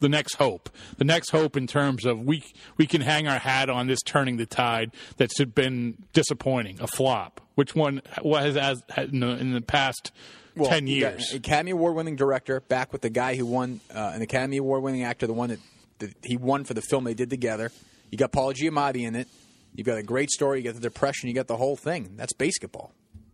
The 0.00 0.08
next 0.10 0.34
hope, 0.34 0.68
the 0.98 1.04
next 1.04 1.30
hope 1.30 1.56
in 1.56 1.66
terms 1.66 2.04
of 2.04 2.18
we 2.20 2.42
we 2.76 2.86
can 2.86 3.00
hang 3.00 3.26
our 3.26 3.38
hat 3.38 3.70
on 3.70 3.86
this 3.86 4.02
turning 4.02 4.36
the 4.36 4.44
tide 4.44 4.90
that's 5.16 5.42
been 5.46 5.96
disappointing, 6.12 6.78
a 6.80 6.86
flop. 6.86 7.40
Which 7.54 7.74
one 7.74 8.02
what 8.20 8.42
has 8.42 8.54
as 8.56 8.82
in 8.98 9.20
the, 9.20 9.28
in 9.28 9.52
the 9.54 9.62
past 9.62 10.10
Well, 10.56 10.68
ten 10.68 10.88
years? 10.88 11.30
an 11.30 11.38
Academy 11.38 11.70
Award 11.70 11.94
winning 11.94 12.16
director 12.16 12.60
back 12.60 12.92
with 12.92 13.00
the 13.00 13.08
guy 13.08 13.36
who 13.36 13.46
won 13.46 13.80
uh, 13.94 14.12
an 14.14 14.20
Academy 14.20 14.58
Award 14.58 14.82
winning 14.82 15.04
actor, 15.04 15.26
the 15.26 15.32
one 15.32 15.48
that, 15.50 15.60
that 16.00 16.12
he 16.22 16.36
won 16.36 16.64
for 16.64 16.74
the 16.74 16.82
film 16.82 17.04
they 17.04 17.14
did 17.14 17.30
together. 17.30 17.72
You 18.14 18.18
got 18.18 18.30
Paul 18.30 18.52
Giamatti 18.54 19.04
in 19.04 19.16
it. 19.16 19.26
You've 19.74 19.88
got 19.88 19.98
a 19.98 20.02
great 20.04 20.30
story. 20.30 20.58
You 20.60 20.64
got 20.66 20.74
the 20.74 20.80
depression. 20.80 21.28
You 21.28 21.34
got 21.34 21.48
the 21.48 21.56
whole 21.56 21.74
thing. 21.74 22.14
That's 22.16 22.32
basketball. 22.32 22.92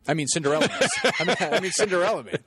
I 0.09 0.15
mean 0.15 0.27
Cinderella 0.27 0.69
Man. 0.69 0.89
I 1.21 1.25
mean, 1.25 1.37
I 1.39 1.61
mean 1.61 1.71
Cinderella 1.73 2.25
Man. 2.25 2.39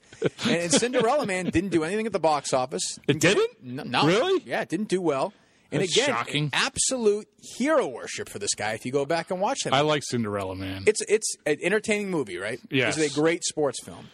And, 0.45 0.55
and 0.55 0.71
Cinderella 0.71 1.27
Man 1.27 1.45
didn't 1.51 1.69
do 1.69 1.83
anything 1.83 2.07
at 2.07 2.11
the 2.11 2.19
box 2.19 2.51
office. 2.51 2.97
It 3.07 3.19
didn't? 3.19 3.63
No, 3.63 3.83
no. 3.83 4.07
Really? 4.07 4.41
Yeah, 4.47 4.61
it 4.61 4.69
didn't 4.69 4.87
do 4.87 4.99
well. 4.99 5.31
And 5.71 5.83
That's 5.83 5.95
again, 5.95 6.07
shocking. 6.07 6.49
absolute 6.53 7.27
hero 7.55 7.85
worship 7.87 8.29
for 8.29 8.39
this 8.39 8.55
guy. 8.55 8.73
If 8.73 8.83
you 8.83 8.91
go 8.91 9.05
back 9.05 9.29
and 9.29 9.39
watch 9.39 9.63
him, 9.67 9.75
I 9.75 9.81
like 9.81 10.01
Cinderella 10.03 10.55
Man. 10.55 10.85
it's 10.87 11.01
it's 11.07 11.35
an 11.45 11.57
entertaining 11.61 12.09
movie, 12.09 12.39
right? 12.39 12.59
Yes. 12.71 12.97
it's 12.97 13.15
a 13.15 13.19
great 13.19 13.43
sports 13.43 13.77
film. 13.85 14.07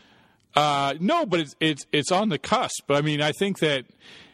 Uh, 0.58 0.96
no, 1.00 1.26
but 1.26 1.40
it's 1.40 1.56
it's 1.62 1.86
it's 1.94 2.12
on 2.12 2.28
the 2.28 2.38
cusp. 2.38 2.92
I 2.92 3.00
mean, 3.00 3.22
I 3.22 3.32
think 3.32 3.60
that 3.60 3.86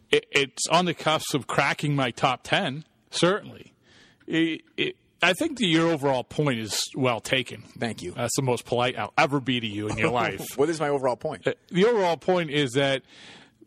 it, 0.09 0.25
it's 0.31 0.67
on 0.71 0.85
the 0.85 0.95
cusp 0.95 1.35
of 1.35 1.45
cracking 1.45 1.95
my 1.95 2.09
top 2.09 2.41
ten. 2.41 2.83
Certainly, 3.11 3.71
it, 4.27 4.61
it, 4.77 4.95
I 5.21 5.33
think 5.33 5.57
that 5.57 5.67
your 5.67 5.89
overall 5.89 6.23
point 6.23 6.59
is 6.59 6.79
well 6.95 7.19
taken. 7.19 7.63
Thank 7.79 8.01
you. 8.01 8.11
That's 8.11 8.35
the 8.35 8.41
most 8.41 8.65
polite 8.65 8.97
I'll 8.97 9.13
ever 9.17 9.39
be 9.39 9.59
to 9.59 9.67
you 9.67 9.87
in 9.87 9.97
your 9.97 10.11
life. 10.11 10.45
What 10.55 10.69
is 10.69 10.79
my 10.79 10.89
overall 10.89 11.15
point? 11.15 11.47
Uh, 11.47 11.53
the 11.69 11.85
overall 11.85 12.17
point 12.17 12.51
is 12.51 12.73
that 12.73 13.03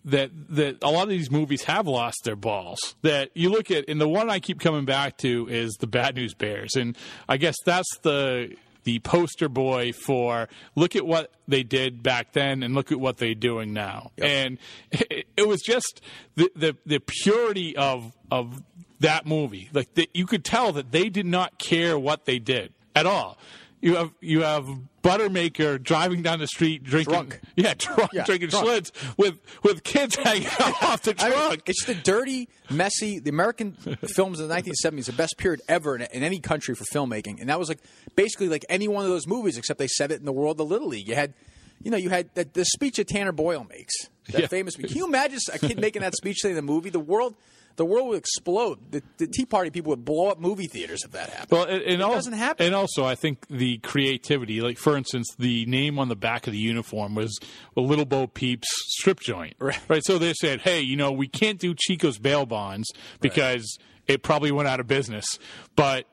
that 0.05 0.31
that 0.50 0.79
a 0.83 0.91
lot 0.91 1.05
of 1.05 1.09
these 1.09 1.31
movies 1.31 1.65
have 1.65 1.87
lost 1.87 2.19
their 2.25 2.37
balls. 2.37 2.79
That 3.03 3.31
you 3.35 3.50
look 3.50 3.71
at, 3.71 3.88
and 3.88 4.00
the 4.00 4.09
one 4.09 4.31
I 4.31 4.41
keep 4.41 4.61
coming 4.61 4.85
back 4.85 5.19
to 5.19 5.49
is 5.49 5.75
the 5.81 5.87
Bad 5.87 6.15
News 6.15 6.35
Bears, 6.35 6.71
and 6.77 6.97
I 7.29 7.37
guess 7.37 7.57
that's 7.65 7.88
the 8.03 8.55
the 8.88 8.99
poster 9.00 9.50
boy 9.50 9.92
for 9.92 10.49
look 10.75 10.97
at 10.97 11.04
what 11.04 11.30
they 11.47 11.62
did 11.62 12.02
back 12.02 12.33
then 12.33 12.62
and 12.62 12.75
look 12.75 12.90
at 12.90 12.99
what 12.99 13.18
they're 13.18 13.35
doing 13.35 13.75
now. 13.75 14.12
And 14.16 14.57
it, 14.90 15.26
it 15.37 15.47
was 15.47 15.61
just 15.61 16.00
the, 16.37 16.50
the 16.57 16.76
the 16.87 16.99
purity 16.99 17.76
of 17.76 18.16
of 18.30 18.62
that 19.00 19.26
movie. 19.26 19.68
Like 19.75 19.92
that, 19.97 20.09
you 20.14 20.25
could 20.25 20.42
tell 20.42 20.73
that 20.73 20.90
they 20.90 21.11
did 21.11 21.26
not 21.26 21.59
care 21.59 21.99
what 21.99 22.25
they 22.25 22.38
did 22.38 22.73
at 22.97 23.04
all. 23.04 23.37
You 23.80 23.94
have 23.97 24.11
you 24.20 24.42
have 24.42 24.66
Buttermaker 25.02 25.80
driving 25.82 26.23
down 26.23 26.38
the 26.40 26.47
street 26.49 26.82
drinking, 26.82 27.12
Drunk. 27.14 27.40
yeah, 27.56 27.75
drunk, 27.78 28.11
Yeah, 28.12 28.25
drinking 28.25 28.49
drunk. 28.50 28.66
Schlitz 28.66 28.90
with 29.16 29.35
with 29.62 29.85
kids 29.85 30.16
hanging 30.23 30.49
out 30.58 30.82
off 30.82 31.02
the 31.02 31.12
I 31.18 31.30
trunk. 31.30 31.50
mean, 31.50 31.61
it's 31.66 31.85
the 31.85 31.94
dirty, 31.94 32.49
messy. 32.70 33.20
The 33.20 33.30
American 33.30 33.73
films 34.14 34.40
of 34.40 34.49
the 34.49 34.54
1970s, 34.54 35.06
the 35.06 35.12
best 35.12 35.37
period 35.38 35.61
ever 35.68 35.94
in, 35.97 36.02
in 36.02 36.23
any 36.23 36.40
country 36.40 36.75
for 36.75 36.85
filmmaking, 36.92 37.40
and 37.40 37.49
that 37.49 37.58
was 37.58 37.68
like 37.68 37.78
basically 38.16 38.49
like 38.49 38.64
any 38.68 38.88
one 38.88 39.04
of 39.04 39.11
those 39.11 39.26
movies, 39.26 39.56
except 39.56 39.78
they 39.78 39.87
set 39.88 40.11
it 40.11 40.18
in 40.18 40.26
the 40.26 40.32
world 40.32 40.52
of 40.52 40.58
the 40.58 40.64
Little 40.75 40.88
League. 40.88 41.06
You 41.06 41.14
had, 41.14 41.35
you 41.82 41.90
know, 41.90 41.97
you 41.97 42.11
had 42.11 42.35
the, 42.35 42.49
the 42.52 42.64
speech 42.64 42.97
that 42.97 43.06
Tanner 43.08 43.32
Boyle 43.32 43.64
makes, 43.70 43.94
that 44.30 44.40
Yeah. 44.42 44.47
famous. 44.49 44.75
Can 44.75 44.88
you 44.88 45.06
imagine 45.06 45.38
a 45.52 45.58
kid 45.61 45.80
making 45.80 46.02
that 46.02 46.16
speech 46.16 46.44
in 46.44 46.54
the 46.56 46.62
movie? 46.62 46.90
The 46.90 46.99
world, 47.00 47.37
the 47.78 47.87
world 47.87 48.08
would 48.08 48.18
explode. 48.18 48.78
The, 48.90 49.02
the 49.16 49.26
Tea 49.26 49.47
Party 49.47 49.70
people 49.70 49.90
would 49.90 50.04
blow 50.04 50.28
up 50.28 50.38
movie 50.38 50.66
theaters 50.66 51.00
if 51.04 51.12
that 51.12 51.30
happened. 51.30 51.50
Well, 51.50 51.64
and, 51.64 51.82
and 51.82 51.94
it 51.94 52.00
al- 52.00 52.12
doesn't 52.12 52.35
happen. 52.35 52.66
And 52.66 52.75
also, 52.75 53.06
I 53.06 53.14
think 53.14 53.47
the 53.49 53.78
creativity, 53.78 54.61
like 54.61 54.76
for 54.76 54.97
instance, 54.97 55.35
the 55.38 55.64
name 55.66 55.99
on 55.99 56.08
the 56.08 56.16
back 56.16 56.47
of 56.47 56.52
the 56.52 56.58
uniform 56.58 57.14
was 57.14 57.38
a 57.76 57.80
Little 57.80 58.04
Bo 58.04 58.26
Peeps 58.26 58.68
strip 58.99 59.20
joint. 59.20 59.54
Right. 59.58 60.04
So 60.04 60.18
they 60.18 60.35
said, 60.35 60.61
hey, 60.61 60.80
you 60.80 60.97
know, 60.97 61.11
we 61.11 61.28
can't 61.28 61.58
do 61.58 61.75
Chico's 61.75 62.18
bail 62.18 62.44
bonds 62.44 62.90
because 63.20 63.78
it 64.06 64.23
probably 64.23 64.52
went 64.52 64.68
out 64.68 64.80
of 64.80 64.87
business, 64.87 65.38
but 65.76 66.06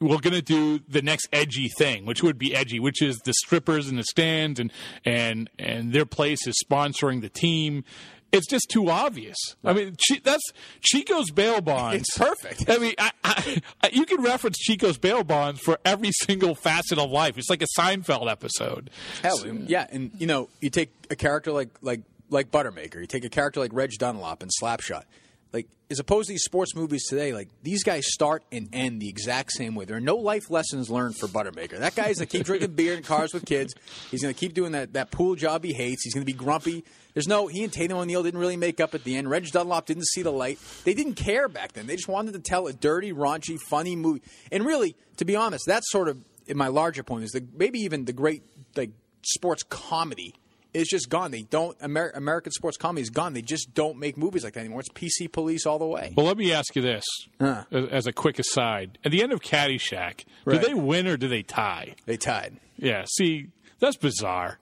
we're 0.00 0.18
going 0.18 0.34
to 0.34 0.42
do 0.42 0.78
the 0.88 1.02
next 1.02 1.28
edgy 1.32 1.68
thing, 1.68 2.06
which 2.06 2.22
would 2.22 2.38
be 2.38 2.54
edgy, 2.54 2.78
which 2.78 3.02
is 3.02 3.18
the 3.24 3.32
strippers 3.32 3.88
in 3.88 3.96
the 3.96 4.04
stands 4.04 4.60
and 4.60 4.72
and 5.04 5.50
and 5.58 5.92
their 5.92 6.06
place 6.06 6.46
is 6.46 6.54
sponsoring 6.64 7.20
the 7.20 7.28
team. 7.28 7.84
It's 8.30 8.46
just 8.46 8.68
too 8.70 8.90
obvious. 8.90 9.36
I 9.64 9.72
mean, 9.72 9.96
that's 10.22 10.42
Chico's 10.80 11.30
bail 11.30 11.60
bonds. 11.60 12.02
It's 12.02 12.18
perfect. 12.18 12.68
I 12.68 12.76
mean, 12.78 12.94
I, 12.98 13.10
I, 13.24 13.90
you 13.92 14.04
can 14.04 14.22
reference 14.22 14.58
Chico's 14.58 14.98
bail 14.98 15.24
bonds 15.24 15.60
for 15.60 15.78
every 15.84 16.10
single 16.12 16.54
facet 16.54 16.98
of 16.98 17.10
life. 17.10 17.38
It's 17.38 17.48
like 17.48 17.62
a 17.62 17.80
Seinfeld 17.80 18.30
episode. 18.30 18.90
Hell, 19.22 19.46
yeah, 19.46 19.86
and 19.90 20.10
you 20.18 20.26
know, 20.26 20.50
you 20.60 20.68
take 20.68 20.92
a 21.10 21.16
character 21.16 21.52
like 21.52 21.70
like 21.80 22.02
like 22.28 22.50
Buttermaker, 22.50 22.96
you 23.00 23.06
take 23.06 23.24
a 23.24 23.30
character 23.30 23.60
like 23.60 23.72
Reg 23.72 23.92
Dunlop 23.98 24.42
in 24.42 24.50
Slapshot. 24.60 25.04
Like 25.52 25.66
as 25.90 25.98
opposed 25.98 26.26
to 26.26 26.34
these 26.34 26.42
sports 26.42 26.74
movies 26.74 27.06
today, 27.06 27.32
like 27.32 27.48
these 27.62 27.82
guys 27.82 28.06
start 28.06 28.44
and 28.52 28.68
end 28.72 29.00
the 29.00 29.08
exact 29.08 29.52
same 29.52 29.74
way. 29.74 29.86
There 29.86 29.96
are 29.96 30.00
no 30.00 30.16
life 30.16 30.50
lessons 30.50 30.90
learned 30.90 31.16
for 31.16 31.26
Buttermaker. 31.26 31.78
That 31.78 31.94
guy's 31.94 32.16
gonna 32.16 32.26
keep 32.26 32.44
drinking 32.44 32.72
beer 32.72 32.94
in 32.94 33.02
cars 33.02 33.32
with 33.32 33.46
kids. 33.46 33.74
He's 34.10 34.20
gonna 34.20 34.34
keep 34.34 34.52
doing 34.52 34.72
that 34.72 34.92
that 34.92 35.10
pool 35.10 35.34
job 35.34 35.64
he 35.64 35.72
hates. 35.72 36.04
He's 36.04 36.12
gonna 36.12 36.26
be 36.26 36.34
grumpy. 36.34 36.84
There's 37.14 37.28
no 37.28 37.46
he 37.46 37.64
and 37.64 37.72
Tatum 37.72 37.98
O'Neal 37.98 38.22
didn't 38.22 38.40
really 38.40 38.56
make 38.56 38.80
up 38.80 38.94
at 38.94 39.04
the 39.04 39.16
end. 39.16 39.30
Reg 39.30 39.50
Dunlop 39.50 39.86
didn't 39.86 40.06
see 40.06 40.22
the 40.22 40.32
light. 40.32 40.58
They 40.84 40.94
didn't 40.94 41.14
care 41.14 41.48
back 41.48 41.72
then. 41.72 41.86
They 41.86 41.96
just 41.96 42.08
wanted 42.08 42.34
to 42.34 42.40
tell 42.40 42.66
a 42.66 42.72
dirty, 42.72 43.12
raunchy, 43.12 43.58
funny 43.58 43.96
movie. 43.96 44.22
And 44.52 44.66
really, 44.66 44.96
to 45.16 45.24
be 45.24 45.34
honest, 45.36 45.64
that's 45.66 45.90
sort 45.90 46.08
of 46.08 46.18
in 46.46 46.56
my 46.56 46.68
larger 46.68 47.02
point 47.02 47.24
is 47.24 47.30
the 47.30 47.44
maybe 47.54 47.80
even 47.80 48.04
the 48.04 48.12
great 48.12 48.42
like 48.76 48.90
sports 49.22 49.62
comedy 49.62 50.34
is 50.74 50.88
just 50.88 51.08
gone. 51.08 51.30
They 51.30 51.42
don't 51.42 51.76
Amer- 51.82 52.12
American 52.14 52.52
sports 52.52 52.76
comedy 52.76 53.02
is 53.02 53.10
gone. 53.10 53.32
They 53.32 53.42
just 53.42 53.72
don't 53.74 53.98
make 53.98 54.16
movies 54.16 54.44
like 54.44 54.52
that 54.54 54.60
anymore. 54.60 54.80
It's 54.80 54.88
PC 54.90 55.30
police 55.32 55.66
all 55.66 55.78
the 55.78 55.86
way. 55.86 56.12
Well, 56.16 56.26
let 56.26 56.36
me 56.36 56.52
ask 56.52 56.74
you 56.76 56.82
this 56.82 57.04
Huh. 57.40 57.64
as, 57.72 57.84
as 57.90 58.06
a 58.06 58.12
quick 58.12 58.38
aside. 58.38 58.98
At 59.04 59.10
the 59.12 59.22
end 59.22 59.32
of 59.32 59.40
Caddyshack, 59.40 60.24
Right. 60.44 60.60
do 60.60 60.66
they 60.66 60.74
win 60.74 61.06
or 61.06 61.16
do 61.16 61.28
they 61.28 61.42
tie? 61.42 61.94
They 62.06 62.16
tied. 62.16 62.56
Yeah, 62.76 63.04
see, 63.08 63.48
that's 63.80 63.96
bizarre. 63.96 64.58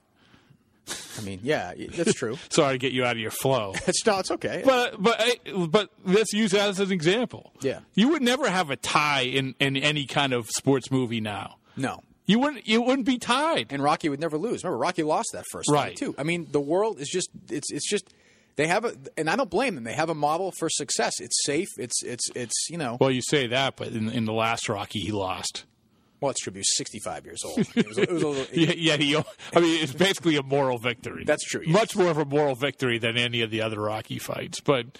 I 1.17 1.21
mean, 1.21 1.41
yeah, 1.43 1.73
that's 1.97 2.13
true. 2.13 2.37
Sorry 2.49 2.75
to 2.75 2.77
get 2.77 2.93
you 2.93 3.03
out 3.03 3.11
of 3.17 3.19
your 3.21 3.31
flow. 3.31 3.73
It's 3.87 4.05
no, 4.05 4.19
it's 4.19 4.31
okay. 4.31 4.61
But 4.63 5.01
but 5.03 5.19
eh, 5.19 5.65
but 5.69 5.89
let's 6.05 6.31
use 6.31 6.51
that 6.51 6.69
as 6.69 6.79
an 6.79 6.91
example. 6.93 7.51
Yeah. 7.59 7.79
you 7.93 8.09
would 8.09 8.21
never 8.21 8.49
have 8.49 8.69
a 8.69 8.77
tie 8.77 9.23
in, 9.23 9.53
in 9.59 9.75
any 9.75 10.05
kind 10.05 10.31
of 10.31 10.47
sports 10.49 10.89
movie 10.89 11.19
now. 11.21 11.57
no. 11.75 12.01
You 12.27 12.37
wouldn't 12.39 12.67
you 12.67 12.81
wouldn't 12.81 13.07
be 13.07 13.17
tied. 13.17 13.67
And 13.71 13.81
Rocky 13.81 14.09
would 14.09 14.19
never 14.19 14.37
lose. 14.37 14.63
Remember, 14.63 14.77
Rocky 14.77 15.01
lost 15.03 15.29
that 15.33 15.45
first 15.51 15.69
Right. 15.71 15.89
fight 15.89 15.97
too. 15.97 16.13
I 16.17 16.23
mean, 16.23 16.47
the 16.51 16.59
world 16.59 16.99
is 16.99 17.09
just 17.09 17.29
it's 17.49 17.71
it's 17.71 17.89
just 17.89 18.13
they 18.57 18.67
have 18.67 18.85
a 18.85 18.93
and 19.17 19.29
I 19.29 19.35
don't 19.35 19.49
blame 19.49 19.75
them. 19.75 19.83
They 19.85 19.93
have 19.93 20.09
a 20.09 20.15
model 20.15 20.51
for 20.59 20.69
success. 20.69 21.13
It's 21.19 21.43
safe. 21.45 21.69
It's 21.77 22.03
it's 22.03 22.29
it's 22.35 22.69
you 22.69 22.77
know 22.77 22.97
Well, 22.99 23.09
you 23.11 23.21
say 23.21 23.47
that, 23.47 23.75
but 23.77 23.87
in, 23.89 24.09
in 24.09 24.25
the 24.25 24.33
last 24.33 24.67
Rocky, 24.69 24.99
he 24.99 25.11
lost. 25.11 25.63
well, 26.19 26.31
it's 26.31 26.41
true. 26.41 26.51
He 26.51 26.59
was 26.59 26.75
sixty 26.75 26.99
five 26.99 27.23
years 27.25 27.39
old. 27.45 27.59
It 27.75 27.87
was, 27.87 27.97
it 27.97 28.11
was 28.11 28.23
a 28.23 28.27
little, 28.27 28.45
Yeah, 28.53 28.73
yeah. 28.75 28.97
He, 28.97 29.15
I 29.15 29.59
mean, 29.61 29.81
it's 29.83 29.93
basically 29.93 30.35
a 30.35 30.43
moral 30.43 30.79
victory. 30.79 31.23
That's 31.23 31.45
true, 31.45 31.61
yes. 31.65 31.73
Much 31.73 31.95
more 31.95 32.09
of 32.09 32.17
a 32.17 32.25
moral 32.25 32.55
victory 32.55 32.97
than 32.99 33.15
any 33.17 33.41
of 33.41 33.51
the 33.51 33.61
other 33.61 33.79
Rocky 33.79 34.19
fights. 34.19 34.59
But 34.59 34.97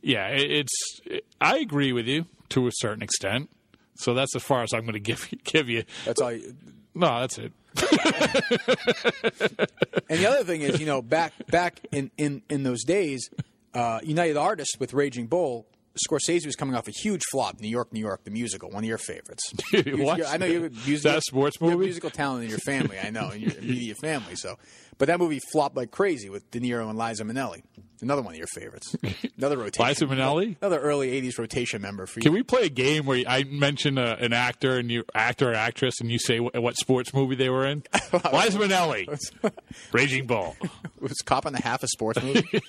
yeah, 0.00 0.28
it, 0.28 0.48
it's. 0.50 1.00
I 1.40 1.58
agree 1.58 1.92
with 1.92 2.06
you 2.06 2.26
to 2.50 2.68
a 2.68 2.70
certain 2.72 3.02
extent. 3.02 3.50
So 3.98 4.14
that's 4.14 4.34
as 4.34 4.42
far 4.42 4.62
as 4.62 4.72
I'm 4.72 4.82
going 4.82 4.94
to 4.94 5.00
give 5.00 5.28
give 5.44 5.68
you. 5.68 5.84
That's 6.04 6.20
all. 6.20 6.32
You, 6.32 6.54
No, 6.94 7.20
that's 7.20 7.38
it. 7.38 7.52
And 10.10 10.20
the 10.20 10.26
other 10.26 10.42
thing 10.42 10.62
is, 10.62 10.80
you 10.80 10.86
know, 10.86 11.02
back 11.02 11.34
back 11.48 11.80
in 11.92 12.10
in 12.16 12.40
in 12.48 12.62
those 12.62 12.82
days, 12.82 13.28
uh, 13.74 14.00
United 14.02 14.38
Artists 14.38 14.80
with 14.80 14.94
Raging 14.94 15.26
Bull, 15.26 15.66
Scorsese 16.08 16.46
was 16.46 16.54
coming 16.54 16.74
off 16.76 16.86
a 16.86 16.92
huge 16.92 17.22
flop. 17.32 17.60
New 17.60 17.68
York, 17.68 17.92
New 17.92 18.00
York, 18.00 18.22
the 18.24 18.30
musical, 18.30 18.70
one 18.70 18.84
of 18.84 18.88
your 18.88 18.98
favorites. 18.98 19.52
What? 19.72 20.24
I 20.26 20.36
know 20.36 20.46
you're 20.46 20.66
a 20.66 20.70
music, 20.70 20.88
Is 20.94 21.02
that 21.02 21.18
a 21.18 21.22
sports 21.22 21.56
you 21.60 21.66
have 21.68 21.76
movie? 21.76 21.86
musical 21.86 22.10
talent 22.10 22.44
in 22.44 22.50
your 22.50 22.58
family. 22.60 22.98
I 22.98 23.10
know 23.10 23.30
in 23.30 23.40
your 23.40 23.52
immediate 23.58 23.96
family. 24.00 24.36
So, 24.36 24.56
but 24.98 25.08
that 25.08 25.18
movie 25.18 25.40
flopped 25.52 25.76
like 25.76 25.90
crazy 25.90 26.28
with 26.30 26.48
De 26.50 26.60
Niro 26.60 26.88
and 26.88 26.98
Liza 26.98 27.24
Minnelli. 27.24 27.62
Another 28.00 28.22
one 28.22 28.34
of 28.34 28.38
your 28.38 28.46
favorites. 28.46 28.94
Another 29.38 29.56
rotation. 29.58 29.86
Liza 29.88 30.06
Minnelli? 30.06 30.56
Another 30.60 30.78
early 30.78 31.20
'80s 31.20 31.36
rotation 31.38 31.82
member 31.82 32.06
for 32.06 32.20
you. 32.20 32.22
Can 32.22 32.32
we 32.32 32.44
play 32.44 32.62
a 32.62 32.68
game 32.68 33.04
where 33.06 33.24
I 33.26 33.42
mention 33.44 33.98
a, 33.98 34.16
an 34.20 34.32
actor 34.32 34.76
and 34.78 34.88
you 34.90 35.02
actor 35.16 35.50
or 35.50 35.54
actress 35.54 36.00
and 36.00 36.10
you 36.12 36.18
say 36.20 36.38
what, 36.38 36.56
what 36.62 36.76
sports 36.76 37.12
movie 37.12 37.34
they 37.34 37.48
were 37.48 37.66
in? 37.66 37.82
Liza 38.12 38.58
Minnelli, 38.58 39.52
Raging 39.92 40.26
Bull. 40.28 40.54
It 40.62 40.70
was 41.02 41.12
Cop 41.24 41.44
and 41.46 41.56
a 41.56 41.60
Half 41.62 41.82
a 41.82 41.88
sports 41.88 42.22
movie. 42.22 42.62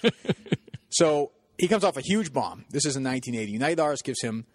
so 0.90 1.32
he 1.60 1.68
comes 1.68 1.84
off 1.84 1.98
a 1.98 2.02
huge 2.02 2.32
bomb. 2.32 2.66
This 2.70 2.86
is 2.86 2.96
in 2.96 3.04
1980. 3.04 3.52
United 3.52 3.80
Artists 3.80 4.02
gives 4.02 4.22
him 4.22 4.46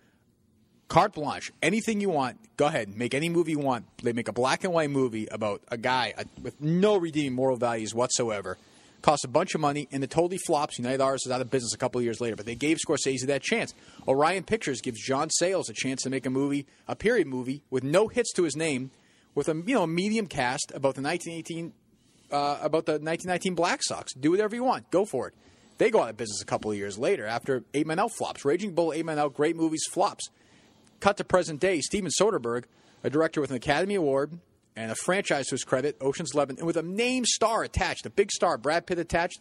carte 0.88 1.12
blanche. 1.12 1.52
Anything 1.62 2.00
you 2.00 2.08
want, 2.08 2.38
go 2.56 2.66
ahead. 2.66 2.96
Make 2.96 3.14
any 3.14 3.28
movie 3.28 3.52
you 3.52 3.58
want. 3.58 3.87
They 4.02 4.12
make 4.12 4.28
a 4.28 4.32
black 4.32 4.64
and 4.64 4.73
white 4.73 4.90
movie 4.90 5.26
about 5.30 5.62
a 5.68 5.76
guy 5.76 6.14
uh, 6.16 6.25
with 6.42 6.61
no 6.61 6.96
redeeming 6.96 7.34
moral 7.34 7.56
values 7.56 7.94
whatsoever. 7.94 8.56
Costs 9.02 9.25
a 9.25 9.28
bunch 9.28 9.54
of 9.54 9.61
money, 9.61 9.87
and 9.92 10.02
it 10.02 10.08
totally 10.08 10.38
flops. 10.38 10.78
United 10.78 11.02
Artists 11.02 11.26
is 11.26 11.32
out 11.32 11.42
of 11.42 11.50
business 11.50 11.75
a 11.75 11.76
couple 11.76 11.99
of 11.99 12.04
years 12.06 12.23
later, 12.23 12.37
but 12.37 12.46
they 12.46 12.54
gave 12.54 12.78
Scorsese 12.78 13.26
that 13.26 13.42
chance. 13.42 13.75
Orion 14.08 14.44
Pictures 14.44 14.80
gives 14.80 14.99
John 14.99 15.28
Sayles 15.28 15.68
a 15.68 15.75
chance 15.75 16.02
to 16.02 16.11
make 16.11 16.25
a 16.25 16.30
movie, 16.30 16.66
a 16.88 16.96
period 16.96 17.26
movie, 17.26 17.62
with 17.68 17.84
no 17.84 18.08
hits 18.08 18.32
to 18.32 18.44
his 18.44 18.56
name, 18.56 18.90
with 19.34 19.50
a 19.50 19.62
you 19.66 19.75
know 19.75 19.82
a 19.82 19.87
medium 19.87 20.26
cast 20.26 20.70
about 20.70 20.94
the 20.94 21.02
1918 21.02 21.75
uh, 22.30 22.58
about 22.62 22.87
the 22.87 22.92
1919 22.92 23.54
Black 23.54 23.82
Sox. 23.82 24.14
Do 24.14 24.30
whatever 24.30 24.56
you 24.56 24.64
want. 24.64 24.90
Go 24.90 25.04
for 25.04 25.28
it. 25.28 25.34
They 25.78 25.90
go 25.90 26.02
out 26.02 26.10
of 26.10 26.16
business 26.16 26.40
a 26.40 26.46
couple 26.46 26.70
of 26.70 26.76
years 26.76 26.98
later 26.98 27.26
after 27.26 27.64
Eight 27.74 27.86
Men 27.86 27.98
Out 27.98 28.12
flops. 28.12 28.44
Raging 28.44 28.74
Bull, 28.74 28.92
Eight 28.92 29.04
Men 29.04 29.18
Out, 29.18 29.34
great 29.34 29.56
movies, 29.56 29.84
flops. 29.90 30.28
Cut 31.00 31.16
to 31.16 31.24
present 31.24 31.60
day, 31.60 31.80
Steven 31.80 32.10
Soderbergh, 32.10 32.64
a 33.02 33.10
director 33.10 33.40
with 33.40 33.50
an 33.50 33.56
Academy 33.56 33.96
Award 33.96 34.38
and 34.76 34.90
a 34.90 34.94
franchise 34.94 35.46
to 35.46 35.54
his 35.54 35.64
credit, 35.64 35.96
Ocean's 36.00 36.34
Eleven, 36.34 36.56
and 36.58 36.66
with 36.66 36.76
a 36.76 36.82
name 36.82 37.24
star 37.24 37.62
attached, 37.62 38.06
a 38.06 38.10
big 38.10 38.30
star, 38.30 38.56
Brad 38.58 38.86
Pitt 38.86 38.98
attached. 38.98 39.40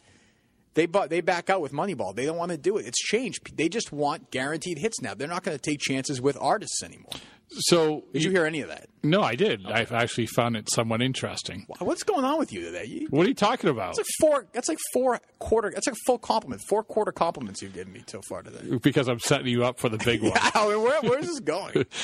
They 0.74 0.86
bu- 0.86 1.06
they 1.06 1.20
back 1.20 1.50
out 1.50 1.60
with 1.60 1.72
Moneyball. 1.72 2.14
They 2.16 2.26
don't 2.26 2.36
want 2.36 2.50
to 2.50 2.58
do 2.58 2.78
it. 2.78 2.86
It's 2.86 2.98
changed. 2.98 3.56
They 3.56 3.68
just 3.68 3.92
want 3.92 4.32
guaranteed 4.32 4.78
hits 4.78 5.00
now. 5.00 5.14
They're 5.14 5.28
not 5.28 5.44
going 5.44 5.56
to 5.56 5.62
take 5.62 5.78
chances 5.78 6.20
with 6.20 6.36
artists 6.40 6.82
anymore. 6.82 7.12
So 7.50 8.04
Did 8.12 8.24
you 8.24 8.30
hear 8.30 8.46
any 8.46 8.62
of 8.62 8.68
that? 8.68 8.88
No, 9.02 9.22
I 9.22 9.34
did. 9.36 9.64
I 9.66 9.82
actually 9.90 10.26
found 10.26 10.56
it 10.56 10.68
somewhat 10.70 11.02
interesting. 11.02 11.66
What's 11.78 12.02
going 12.02 12.24
on 12.24 12.38
with 12.38 12.52
you 12.52 12.62
today? 12.62 12.84
You, 12.86 13.06
What 13.10 13.26
are 13.26 13.28
you 13.28 13.34
talking 13.34 13.70
about? 13.70 13.94
That's 13.94 13.98
like 13.98 14.06
four. 14.20 14.46
That's 14.52 14.68
like 14.68 14.78
four 14.92 15.20
quarter. 15.38 15.70
That's 15.72 15.86
like 15.86 15.94
a 15.94 16.04
full 16.06 16.18
compliment. 16.18 16.62
Four 16.68 16.82
quarter 16.82 17.12
compliments 17.12 17.62
you've 17.62 17.74
given 17.74 17.92
me 17.92 18.02
so 18.06 18.22
far 18.28 18.42
today. 18.42 18.78
Because 18.78 19.08
I'm 19.08 19.20
setting 19.20 19.46
you 19.46 19.64
up 19.64 19.78
for 19.78 19.88
the 19.88 19.98
big 19.98 20.22
one. 20.24 20.32
I 20.34 20.66
mean, 20.68 20.82
where, 20.82 21.00
where's 21.02 21.26
this 21.26 21.40
going? 21.40 21.84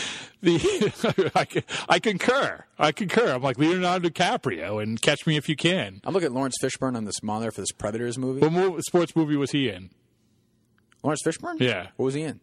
The, 0.42 1.32
I, 1.34 1.94
I 1.96 1.98
concur. 1.98 2.64
I 2.78 2.92
concur. 2.92 3.34
I'm 3.34 3.42
like 3.42 3.58
Leonardo 3.58 4.08
DiCaprio 4.08 4.82
and 4.82 4.98
Catch 5.02 5.26
Me 5.26 5.36
If 5.36 5.50
You 5.50 5.56
Can. 5.56 6.00
I'm 6.02 6.14
looking 6.14 6.28
at 6.28 6.32
Laurence 6.32 6.54
Fishburne 6.62 6.96
on 6.96 7.04
this 7.04 7.22
monitor 7.22 7.50
for 7.50 7.60
this 7.60 7.72
Predators 7.72 8.16
movie. 8.16 8.46
What 8.46 8.82
sports 8.84 9.14
movie 9.14 9.36
was 9.36 9.50
he 9.50 9.68
in? 9.68 9.90
Laurence 11.02 11.20
Fishburne? 11.26 11.60
Yeah. 11.60 11.88
What 11.96 12.06
was 12.06 12.14
he 12.14 12.22
in? 12.22 12.40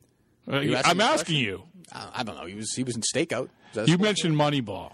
Uh, 0.52 0.60
You 0.60 0.76
asking 0.76 0.92
I'm 0.92 1.02
asking 1.02 1.36
you. 1.38 1.64
I, 1.92 2.24
don't 2.24 2.36
know. 2.36 2.46
He 2.46 2.56
was 2.56 2.74
he 2.74 2.84
was 2.84 2.96
in 2.96 3.02
Stakeout. 3.02 3.46
Is 3.46 3.76
that 3.76 3.88
a 3.88 3.92
You 3.92 3.98
mentioned 3.98 4.36
Moneyball. 4.36 4.94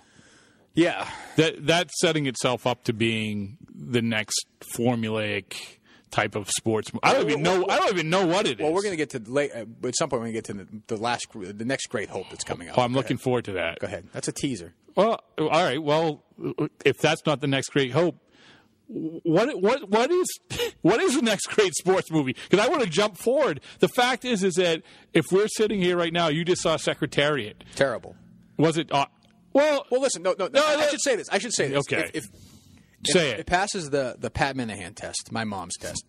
Yeah. 0.74 1.08
That 1.38 1.66
that's 1.66 2.00
setting 2.00 2.26
itself 2.28 2.66
up 2.68 2.84
to 2.86 2.94
being 2.94 3.58
the 3.74 4.02
next 4.02 4.46
formulaic 4.76 5.56
type 6.12 6.36
of 6.36 6.50
sports. 6.50 6.92
I 7.02 7.14
don't 7.14 7.28
even 7.30 7.42
know. 7.42 7.66
I 7.68 7.78
don't 7.80 7.94
even 7.94 8.10
know 8.10 8.26
what 8.26 8.46
it 8.48 8.60
is. 8.60 8.64
Well, 8.64 8.74
we're 8.74 8.84
going 8.84 8.94
to 8.94 8.98
get 8.98 9.10
to 9.12 9.32
late 9.32 9.52
uh, 9.56 9.66
at 9.88 9.96
some 9.98 10.10
point. 10.10 10.22
We're 10.22 10.32
going 10.32 10.34
to 10.34 10.34
get 10.34 10.46
to 10.46 10.54
the, 10.54 10.68
the 10.96 10.98
last, 10.98 11.28
the 11.34 11.66
next 11.66 11.88
great 11.88 12.10
hope 12.10 12.30
that's 12.30 12.44
coming 12.44 12.70
up. 12.70 12.78
Oh, 12.78 12.82
I'm 12.84 12.92
Go 12.94 12.98
looking 12.98 13.16
ahead. 13.16 13.24
forward 13.24 13.46
to 13.46 13.54
that. 13.54 13.80
Go 13.80 13.88
ahead. 13.88 14.08
That's 14.14 14.28
a 14.28 14.32
teaser. 14.32 14.74
Well, 14.96 15.20
all 15.40 15.50
right. 15.50 15.82
Well, 15.82 16.24
if 16.86 17.00
that's 17.00 17.26
not 17.26 17.42
the 17.42 17.48
next 17.48 17.70
great 17.70 17.92
hope, 17.92 18.16
what 18.88 19.62
what 19.62 19.90
what 19.90 20.12
is 20.12 20.28
what 20.82 21.02
is 21.02 21.16
the 21.16 21.22
next 21.22 21.48
great 21.48 21.74
sports 21.76 22.12
movie? 22.12 22.36
Because 22.50 22.66
I 22.66 22.70
want 22.70 22.84
to 22.84 22.90
jump 22.90 23.18
forward. 23.18 23.62
The 23.80 23.88
fact 23.88 24.26
is, 24.26 24.44
is 24.44 24.56
that 24.56 24.82
if 25.14 25.26
we're 25.32 25.48
sitting 25.48 25.82
here 25.82 25.98
right 25.98 26.14
now, 26.14 26.28
you 26.28 26.44
just 26.46 26.62
saw 26.62 26.78
Secretariat. 26.78 27.64
Terrible. 27.76 28.16
Was 28.58 28.78
it? 28.78 28.92
Uh, 28.92 29.06
well, 29.54 29.86
Well, 29.90 30.02
listen. 30.02 30.22
No, 30.24 30.36
no. 30.38 30.48
No, 30.48 30.62
I 30.66 30.76
no. 30.76 30.88
should 30.88 31.02
say 31.02 31.16
this. 31.16 31.28
I 31.32 31.38
should 31.40 31.54
say 31.54 31.70
this. 31.70 31.80
Okay. 31.80 32.12
If, 32.14 32.26
if, 32.26 33.12
say 33.12 33.30
if 33.30 33.34
it. 33.36 33.40
it 33.42 33.46
passes 33.46 33.90
the 33.90 34.16
the 34.20 34.30
Pat 34.30 34.56
Minihane 34.56 34.96
test, 34.96 35.32
my 35.32 35.44
mom's 35.44 35.78
test, 35.78 36.06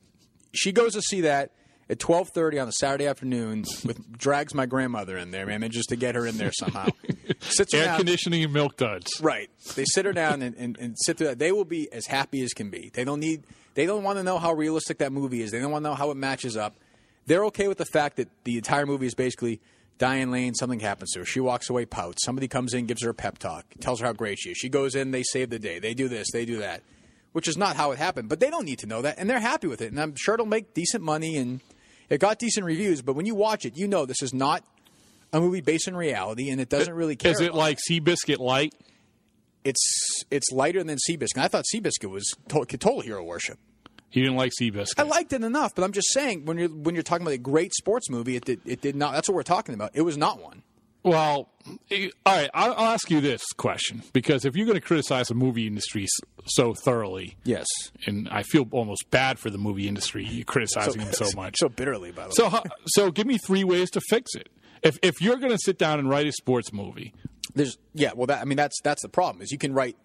she 0.53 0.73
goes 0.73 0.95
to 0.95 1.03
see 1.03 1.23
that 1.23 1.53
at 1.89 1.99
twelve 1.99 2.31
thirty 2.31 2.59
on 2.59 2.67
a 2.69 2.73
Saturday 2.73 3.07
afternoon. 3.07 3.65
With 3.85 4.19
drags 4.19 4.53
my 4.55 4.67
grandmother 4.67 5.17
in 5.17 5.31
there, 5.31 5.47
man, 5.47 5.69
just 5.71 5.91
to 5.91 5.97
get 5.97 6.15
her 6.17 6.27
in 6.27 6.37
there 6.39 6.53
somehow. 6.53 6.89
Sits 7.41 7.75
Air 7.75 7.97
conditioning 7.97 8.45
and 8.45 8.53
milk 8.53 8.77
duds. 8.77 9.21
Right. 9.21 9.51
They 9.75 9.85
sit 9.87 10.05
her 10.05 10.13
down 10.13 10.43
and, 10.43 10.55
and, 10.57 10.79
and 10.79 10.97
sit 10.99 11.19
through 11.19 11.29
that. 11.29 11.39
They 11.39 11.53
will 11.53 11.65
be 11.65 11.93
as 11.93 12.07
happy 12.07 12.43
as 12.43 12.53
can 12.53 12.71
be. 12.71 12.91
They 12.93 13.05
don't 13.05 13.21
need. 13.21 13.45
They 13.75 13.87
don't 13.87 14.03
want 14.03 14.19
to 14.19 14.23
know 14.23 14.39
how 14.39 14.53
realistic 14.53 14.99
that 14.99 15.13
movie 15.13 15.43
is. 15.43 15.51
They 15.51 15.61
don't 15.61 15.71
want 15.71 15.85
to 15.85 15.91
know 15.91 15.95
how 15.95 16.11
it 16.11 16.17
matches 16.17 16.57
up. 16.57 16.77
They're 17.27 17.45
okay 17.47 17.69
with 17.69 17.79
the 17.79 17.87
fact 17.87 18.17
that 18.17 18.29
the 18.45 18.57
entire 18.57 18.87
movie 18.87 19.07
is 19.07 19.15
basically 19.15 19.61
Diane 19.99 20.31
Lane. 20.31 20.55
Something 20.55 20.81
happens 20.81 21.13
to 21.13 21.21
her. 21.21 21.25
She 21.25 21.41
walks 21.41 21.71
away, 21.71 21.87
pouts. 21.87 22.25
Somebody 22.25 22.49
comes 22.49 22.75
in, 22.75 22.87
gives 22.87 23.03
her 23.03 23.11
a 23.11 23.15
pep 23.15 23.39
talk, 23.39 23.65
tells 23.81 24.01
her 24.01 24.07
how 24.07 24.13
great 24.13 24.39
she 24.39 24.51
is. 24.51 24.59
She 24.59 24.69
goes 24.69 24.95
in. 24.95 25.11
They 25.11 25.23
save 25.23 25.51
the 25.51 25.59
day. 25.59 25.79
They 25.79 25.95
do 25.95 26.09
this. 26.09 26.31
They 26.33 26.45
do 26.45 26.59
that. 26.59 26.83
Which 27.33 27.49
is 27.49 27.57
not 27.57 27.77
how 27.77 27.91
it 27.91 27.99
happened. 27.99 28.29
But 28.29 28.41
they 28.41 28.51
don't 28.51 28.65
need 28.65 28.79
to 28.81 28.87
know 28.87 29.03
that, 29.03 29.19
and 29.19 29.29
they're 29.29 29.41
happy 29.41 29.67
with 29.67 29.81
it. 29.81 29.91
And 29.91 30.01
I'm 30.01 30.15
sure 30.17 30.35
it'll 30.35 30.47
make 30.47 30.75
decent 30.75 31.03
money, 31.03 31.37
and 31.37 31.61
it 32.09 32.21
got 32.21 32.39
decent 32.39 32.65
reviews. 32.65 33.03
But 33.03 33.17
when 33.17 33.27
you 33.27 33.35
watch 33.35 33.65
it, 33.65 33.77
you 33.77 33.89
know 33.89 34.07
this 34.07 34.23
is 34.23 34.33
not 34.33 34.63
a 35.35 35.41
movie 35.41 35.61
based 35.61 35.87
in 35.89 35.95
reality, 35.97 36.49
and 36.49 36.61
it 36.61 36.71
doesn't 36.71 36.95
really 36.95 37.17
care. 37.17 37.33
Is 37.33 37.41
it 37.43 37.53
like 37.55 37.79
Seabiscuit 37.91 38.39
light? 38.39 38.75
it's 39.65 40.23
it's 40.31 40.51
lighter 40.53 40.83
than 40.85 40.99
Seabiscuit. 41.09 41.39
I 41.39 41.49
thought 41.49 41.65
Seabiscuit 41.75 42.11
was 42.11 42.31
to- 42.49 42.65
total 42.67 43.01
hero 43.01 43.23
worship. 43.25 43.59
You 44.13 44.23
didn't 44.23 44.37
like 44.37 44.53
Seabiscuit. 44.61 44.99
I 44.99 45.03
liked 45.05 45.33
it 45.33 45.43
enough, 45.43 45.75
but 45.75 45.85
I'm 45.85 45.93
just 45.93 46.13
saying 46.13 46.45
when 46.45 46.59
you're 46.59 46.69
when 46.69 46.95
you're 46.95 47.03
talking 47.03 47.27
about 47.27 47.35
a 47.35 47.39
great 47.39 47.75
sports 47.75 48.09
movie, 48.11 48.37
it 48.37 48.45
did 48.45 48.61
it 48.65 48.81
did 48.81 48.95
not. 48.95 49.13
That's 49.15 49.29
what 49.29 49.35
we're 49.35 49.43
talking 49.43 49.75
about. 49.75 49.91
It 49.95 50.03
was 50.03 50.17
not 50.17 50.41
one. 50.41 50.63
Well, 51.03 51.51
eh, 51.91 52.09
all 52.25 52.35
right. 52.37 52.49
I'll, 52.55 52.73
I'll 52.73 52.93
ask 52.95 53.11
you 53.11 53.21
this 53.21 53.43
question 53.59 54.03
because 54.15 54.45
if 54.47 54.57
you're 54.57 54.65
going 54.65 54.79
to 54.81 54.87
criticize 54.87 55.29
the 55.29 55.35
movie 55.35 55.67
industry 55.67 56.07
so 56.47 56.73
thoroughly, 56.73 57.37
Yes. 57.45 57.67
and 58.07 58.27
I 58.31 58.43
feel 58.43 58.67
almost 58.71 59.11
bad 59.11 59.39
for 59.39 59.51
the 59.51 59.59
movie 59.59 59.87
industry, 59.87 60.25
you're 60.25 60.47
criticizing 60.47 61.03
them 61.05 61.13
so 61.13 61.27
much. 61.37 61.57
so 61.59 61.69
bitterly, 61.69 62.11
by 62.11 62.23
the 62.23 62.29
way. 62.29 62.35
So, 62.51 62.63
so 62.87 63.11
give 63.11 63.27
me 63.27 63.37
three 63.37 63.65
ways 63.65 63.91
to 63.91 64.01
fix 64.09 64.35
it. 64.35 64.49
If 64.85 64.99
if 65.03 65.21
you're 65.21 65.39
going 65.39 65.53
to 65.53 65.59
sit 65.59 65.79
down 65.79 65.99
and 65.99 66.09
write 66.09 66.27
a 66.27 66.33
sports 66.33 66.73
movie, 66.73 67.13
There's 67.55 67.79
yeah. 67.95 68.13
Well, 68.15 68.27
that 68.29 68.41
I 68.41 68.45
mean 68.45 68.57
that's 68.57 68.81
that's 68.83 69.03
the 69.03 69.09
problem 69.09 69.43
is 69.43 69.51
you 69.51 69.59
can 69.59 69.73
write, 69.73 69.97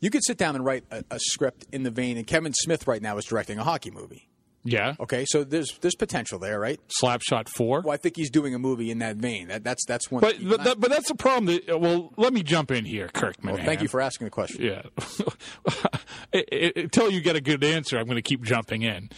you 0.00 0.08
could 0.08 0.24
sit 0.24 0.38
down 0.38 0.54
and 0.54 0.64
write 0.64 0.84
a, 0.90 1.04
a 1.10 1.18
script 1.18 1.66
in 1.72 1.82
the 1.82 1.90
vein. 1.90 2.16
And 2.16 2.26
Kevin 2.26 2.54
Smith 2.54 2.86
right 2.86 3.02
now 3.02 3.18
is 3.18 3.24
directing 3.24 3.58
a 3.58 3.64
hockey 3.64 3.90
movie. 3.90 4.28
yeah, 4.64 4.94
Okay, 5.00 5.24
so 5.26 5.42
there's 5.42 5.76
there's 5.80 5.96
potential 5.96 6.38
there, 6.38 6.60
right? 6.60 6.80
Slapshot 7.02 7.48
Four. 7.48 7.80
Well, 7.80 7.92
I 7.92 7.96
think 7.96 8.16
he's 8.16 8.30
doing 8.30 8.54
a 8.54 8.58
movie 8.60 8.92
in 8.92 9.00
that 9.00 9.16
vein. 9.16 9.48
That, 9.48 9.64
that's 9.64 9.84
that's 9.86 10.08
one. 10.10 10.20
But 10.20 10.36
but, 10.40 10.62
that, 10.64 10.80
but 10.80 10.90
that's 10.90 11.08
the 11.08 11.16
problem. 11.16 11.46
That, 11.46 11.68
uh, 11.68 11.78
well, 11.78 12.12
let 12.16 12.32
me 12.32 12.44
jump 12.44 12.70
in 12.70 12.84
here, 12.84 13.08
Kirkman. 13.08 13.56
Well, 13.56 13.64
thank 13.64 13.82
you 13.82 13.88
for 13.88 14.00
asking 14.00 14.26
the 14.26 14.30
question. 14.30 14.62
Yeah. 14.62 14.82
Until 16.76 17.10
you 17.10 17.20
get 17.20 17.36
a 17.36 17.40
good 17.40 17.62
answer, 17.64 17.98
I'm 17.98 18.06
going 18.06 18.16
to 18.16 18.22
keep 18.22 18.42
jumping 18.42 18.82
in. 18.82 19.10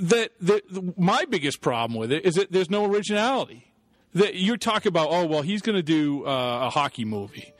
That 0.00 0.30
the, 0.40 0.62
my 0.96 1.24
biggest 1.26 1.60
problem 1.60 1.98
with 1.98 2.10
it 2.12 2.24
is 2.24 2.36
that 2.36 2.50
there's 2.52 2.70
no 2.70 2.86
originality. 2.86 3.72
That 4.16 4.34
you're 4.34 4.56
talking 4.56 4.88
about, 4.88 5.08
oh 5.10 5.26
well, 5.26 5.42
he's 5.42 5.62
going 5.62 5.76
to 5.76 5.82
do 5.82 6.24
uh, 6.26 6.66
a 6.66 6.70
hockey 6.70 7.04
movie, 7.04 7.52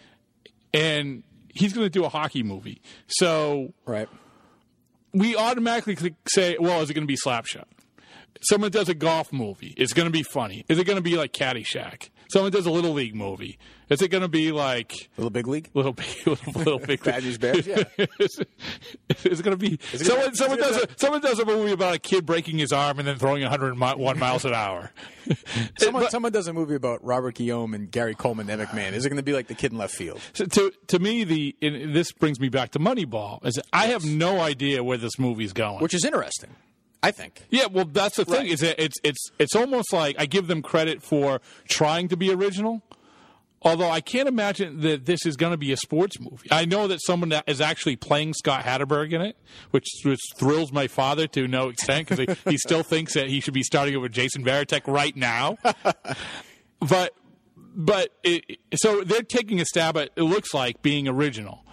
and 0.74 1.22
he's 1.54 1.72
going 1.72 1.84
to 1.86 1.90
do 1.90 2.04
a 2.04 2.08
hockey 2.08 2.42
movie. 2.42 2.80
So 3.08 3.72
Right. 3.86 4.08
we 5.12 5.36
automatically 5.36 6.14
say, 6.28 6.56
well, 6.60 6.80
is 6.82 6.90
it 6.90 6.94
going 6.94 7.06
to 7.06 7.12
be 7.12 7.16
Slapshot? 7.16 7.64
Someone 8.42 8.70
does 8.70 8.88
a 8.88 8.94
golf 8.94 9.32
movie. 9.32 9.74
It's 9.76 9.92
going 9.94 10.06
to 10.06 10.12
be 10.12 10.22
funny. 10.22 10.64
Is 10.68 10.78
it 10.78 10.84
going 10.84 10.96
to 10.96 11.02
be 11.02 11.16
like 11.16 11.32
Caddyshack? 11.32 12.10
Someone 12.28 12.50
does 12.52 12.66
a 12.66 12.70
Little 12.70 12.92
League 12.92 13.14
movie. 13.14 13.58
Is 13.88 14.02
it 14.02 14.08
going 14.08 14.22
to 14.22 14.28
be 14.28 14.50
like 14.50 15.08
Little 15.16 15.30
Big 15.30 15.46
League. 15.46 15.70
Little 15.74 15.92
Big, 15.92 16.06
Little, 16.26 16.52
little 16.54 16.78
Big 16.80 17.02
Badgers 17.02 17.38
Bears. 17.38 17.66
Yeah. 17.66 17.84
is 18.18 18.38
it 19.40 19.42
going 19.42 19.56
to 19.56 19.56
be 19.56 19.78
someone? 19.96 20.24
gonna- 20.24 20.34
someone 20.36 20.58
is 20.60 20.66
does 20.66 20.82
a 20.84 20.88
someone 20.96 21.20
does 21.20 21.38
a 21.38 21.44
movie 21.44 21.72
about 21.72 21.94
a 21.94 21.98
kid 21.98 22.26
breaking 22.26 22.58
his 22.58 22.72
arm 22.72 22.98
and 22.98 23.06
then 23.06 23.16
throwing 23.16 23.42
101 23.42 24.18
miles 24.18 24.44
an 24.44 24.54
hour. 24.54 24.90
Someone, 25.78 26.04
But- 26.04 26.12
someone 26.12 26.30
does 26.30 26.46
a 26.46 26.52
movie 26.52 26.76
about 26.76 27.04
Robert 27.04 27.34
Guillaume 27.34 27.74
and 27.74 27.90
Gary 27.90 28.14
Coleman 28.14 28.48
and 28.48 28.62
McMahon. 28.62 28.92
Is 28.92 29.04
it 29.04 29.08
going 29.08 29.16
to 29.16 29.24
be 29.24 29.32
like 29.32 29.48
the 29.48 29.54
kid 29.56 29.72
in 29.72 29.78
left 29.78 29.92
field? 29.94 30.20
So 30.34 30.44
to 30.46 30.72
to 30.86 30.98
me, 31.00 31.24
the 31.24 31.56
this 31.60 32.12
brings 32.12 32.38
me 32.38 32.48
back 32.48 32.70
to 32.72 32.78
Moneyball. 32.78 33.44
Is 33.44 33.54
that 33.54 33.66
I 33.72 33.86
have 33.86 34.04
no 34.04 34.40
idea 34.40 34.84
where 34.84 34.98
this 34.98 35.18
movie's 35.18 35.52
going. 35.52 35.80
Which 35.80 35.94
is 35.94 36.04
interesting, 36.04 36.50
I 37.02 37.10
think. 37.10 37.44
Yeah, 37.50 37.66
well, 37.66 37.84
that's 37.84 38.16
the 38.16 38.24
thing. 38.24 38.34
Right. 38.34 38.50
Is 38.50 38.62
it's 38.62 38.96
it's 39.04 39.30
it's 39.38 39.54
almost 39.54 39.92
like 39.92 40.16
I 40.18 40.26
give 40.26 40.46
them 40.46 40.62
credit 40.62 41.02
for 41.02 41.40
trying 41.68 42.08
to 42.08 42.16
be 42.16 42.32
original. 42.32 42.82
Although 43.62 43.90
I 43.90 44.00
can't 44.00 44.28
imagine 44.28 44.80
that 44.82 45.06
this 45.06 45.26
is 45.26 45.36
going 45.36 45.50
to 45.50 45.56
be 45.56 45.72
a 45.72 45.76
sports 45.76 46.20
movie. 46.20 46.46
I 46.52 46.66
know 46.66 46.86
that 46.86 47.00
someone 47.02 47.30
that 47.30 47.44
is 47.48 47.60
actually 47.60 47.96
playing 47.96 48.34
Scott 48.34 48.62
Hatteberg 48.64 49.12
in 49.12 49.20
it, 49.22 49.36
which, 49.70 49.86
which 50.04 50.20
thrills 50.36 50.70
my 50.70 50.86
father 50.86 51.26
to 51.28 51.48
no 51.48 51.68
extent 51.70 52.08
because 52.08 52.36
he, 52.44 52.50
he 52.50 52.58
still 52.58 52.84
thinks 52.84 53.14
that 53.14 53.28
he 53.28 53.40
should 53.40 53.54
be 53.54 53.64
starting 53.64 53.96
over 53.96 54.08
Jason 54.08 54.44
Varitek 54.44 54.86
right 54.86 55.16
now. 55.16 55.56
but 56.80 57.14
but 57.74 58.10
it, 58.22 58.58
so 58.74 59.02
they're 59.02 59.22
taking 59.22 59.60
a 59.60 59.64
stab 59.64 59.96
at 59.96 60.10
it 60.16 60.22
looks 60.22 60.54
like 60.54 60.80
being 60.82 61.08
original. 61.08 61.64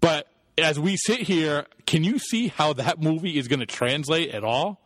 But 0.00 0.28
as 0.62 0.78
we 0.78 0.96
sit 0.96 1.20
here, 1.20 1.66
can 1.86 2.04
you 2.04 2.18
see 2.18 2.48
how 2.48 2.72
that 2.74 3.00
movie 3.00 3.38
is 3.38 3.48
going 3.48 3.60
to 3.60 3.66
translate 3.66 4.30
at 4.30 4.44
all, 4.44 4.80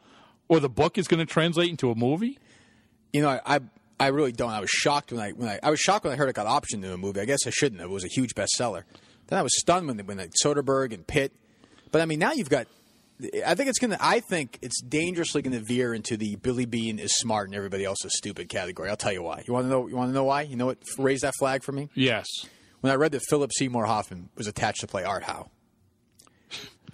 or 0.48 0.60
the 0.60 0.68
book 0.68 0.98
is 0.98 1.08
going 1.08 1.24
to 1.24 1.26
translate 1.26 1.70
into 1.70 1.90
a 1.90 1.94
movie? 1.94 2.38
You 3.12 3.22
know, 3.22 3.28
I, 3.28 3.56
I 3.56 3.60
I 3.98 4.08
really 4.08 4.32
don't. 4.32 4.50
I 4.50 4.60
was 4.60 4.70
shocked 4.70 5.12
when 5.12 5.20
I 5.20 5.30
when 5.30 5.48
I, 5.48 5.58
I 5.62 5.70
was 5.70 5.80
shocked 5.80 6.04
when 6.04 6.12
I 6.12 6.16
heard 6.16 6.28
it 6.28 6.34
got 6.34 6.46
optioned 6.46 6.82
to 6.82 6.92
a 6.92 6.98
movie. 6.98 7.20
I 7.20 7.24
guess 7.24 7.46
I 7.46 7.50
shouldn't 7.50 7.80
have. 7.80 7.90
It 7.90 7.92
was 7.92 8.04
a 8.04 8.08
huge 8.08 8.34
bestseller. 8.34 8.84
Then 9.28 9.38
I 9.38 9.42
was 9.42 9.58
stunned 9.58 9.86
when 9.86 9.98
when 10.00 10.18
Soderbergh 10.44 10.92
and 10.92 11.06
Pitt. 11.06 11.32
But 11.90 12.02
I 12.02 12.06
mean, 12.06 12.18
now 12.18 12.32
you've 12.32 12.50
got. 12.50 12.66
I 13.46 13.54
think 13.54 13.70
it's 13.70 13.78
gonna. 13.78 13.96
I 13.98 14.20
think 14.20 14.58
it's 14.60 14.82
dangerously 14.82 15.40
gonna 15.40 15.60
veer 15.60 15.94
into 15.94 16.18
the 16.18 16.36
Billy 16.36 16.66
Beane 16.66 16.98
is 16.98 17.16
smart 17.16 17.48
and 17.48 17.56
everybody 17.56 17.84
else 17.84 18.04
is 18.04 18.14
stupid 18.16 18.50
category. 18.50 18.90
I'll 18.90 18.96
tell 18.96 19.12
you 19.12 19.22
why. 19.22 19.42
You 19.46 19.54
want 19.54 19.64
to 19.64 19.70
know? 19.70 19.86
You 19.86 19.96
want 19.96 20.10
to 20.10 20.14
know 20.14 20.24
why? 20.24 20.42
You 20.42 20.56
know 20.56 20.66
what? 20.66 20.78
Raise 20.98 21.22
that 21.22 21.32
flag 21.38 21.62
for 21.62 21.72
me. 21.72 21.88
Yes. 21.94 22.26
When 22.82 22.92
I 22.92 22.96
read 22.96 23.12
that 23.12 23.22
Philip 23.30 23.52
Seymour 23.54 23.86
Hoffman 23.86 24.28
was 24.36 24.46
attached 24.46 24.82
to 24.82 24.86
play 24.86 25.02
Art 25.04 25.22
Howe. 25.22 25.48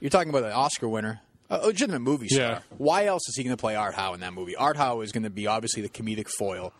You're 0.03 0.11
talking 0.11 0.31
about 0.31 0.43
an 0.43 0.51
Oscar 0.51 0.88
winner, 0.88 1.21
a 1.49 1.59
legitimate 1.59 2.01
movie 2.01 2.27
star. 2.27 2.45
Yeah. 2.45 2.59
Why 2.77 3.05
else 3.05 3.23
is 3.29 3.37
he 3.37 3.45
going 3.45 3.57
to 3.57 3.61
play 3.61 3.77
Art 3.77 3.95
Howe 3.95 4.15
in 4.15 4.21
that 4.21 4.33
movie? 4.35 4.57
Art 4.57 4.77
Howe 4.77 5.01
is 5.01 5.12
going 5.12 5.23
to 5.23 5.31
be 5.31 5.47
obviously 5.47 5.81
the 5.81 5.88
comedic 5.88 6.27
foil. 6.29 6.73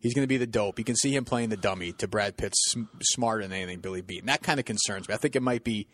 He's 0.00 0.14
going 0.14 0.22
to 0.22 0.28
be 0.28 0.38
the 0.38 0.46
dope. 0.46 0.78
You 0.78 0.84
can 0.86 0.96
see 0.96 1.14
him 1.14 1.26
playing 1.26 1.50
the 1.50 1.58
dummy 1.58 1.92
to 1.92 2.08
Brad 2.08 2.38
Pitt's 2.38 2.56
sm- 2.70 2.84
smarter 3.02 3.42
than 3.42 3.52
anything 3.52 3.80
Billy 3.80 4.00
Beaton. 4.00 4.28
That 4.28 4.42
kind 4.42 4.58
of 4.58 4.64
concerns 4.64 5.10
me. 5.10 5.14
I 5.14 5.18
think 5.18 5.36
it 5.36 5.42
might 5.42 5.62
be 5.62 5.88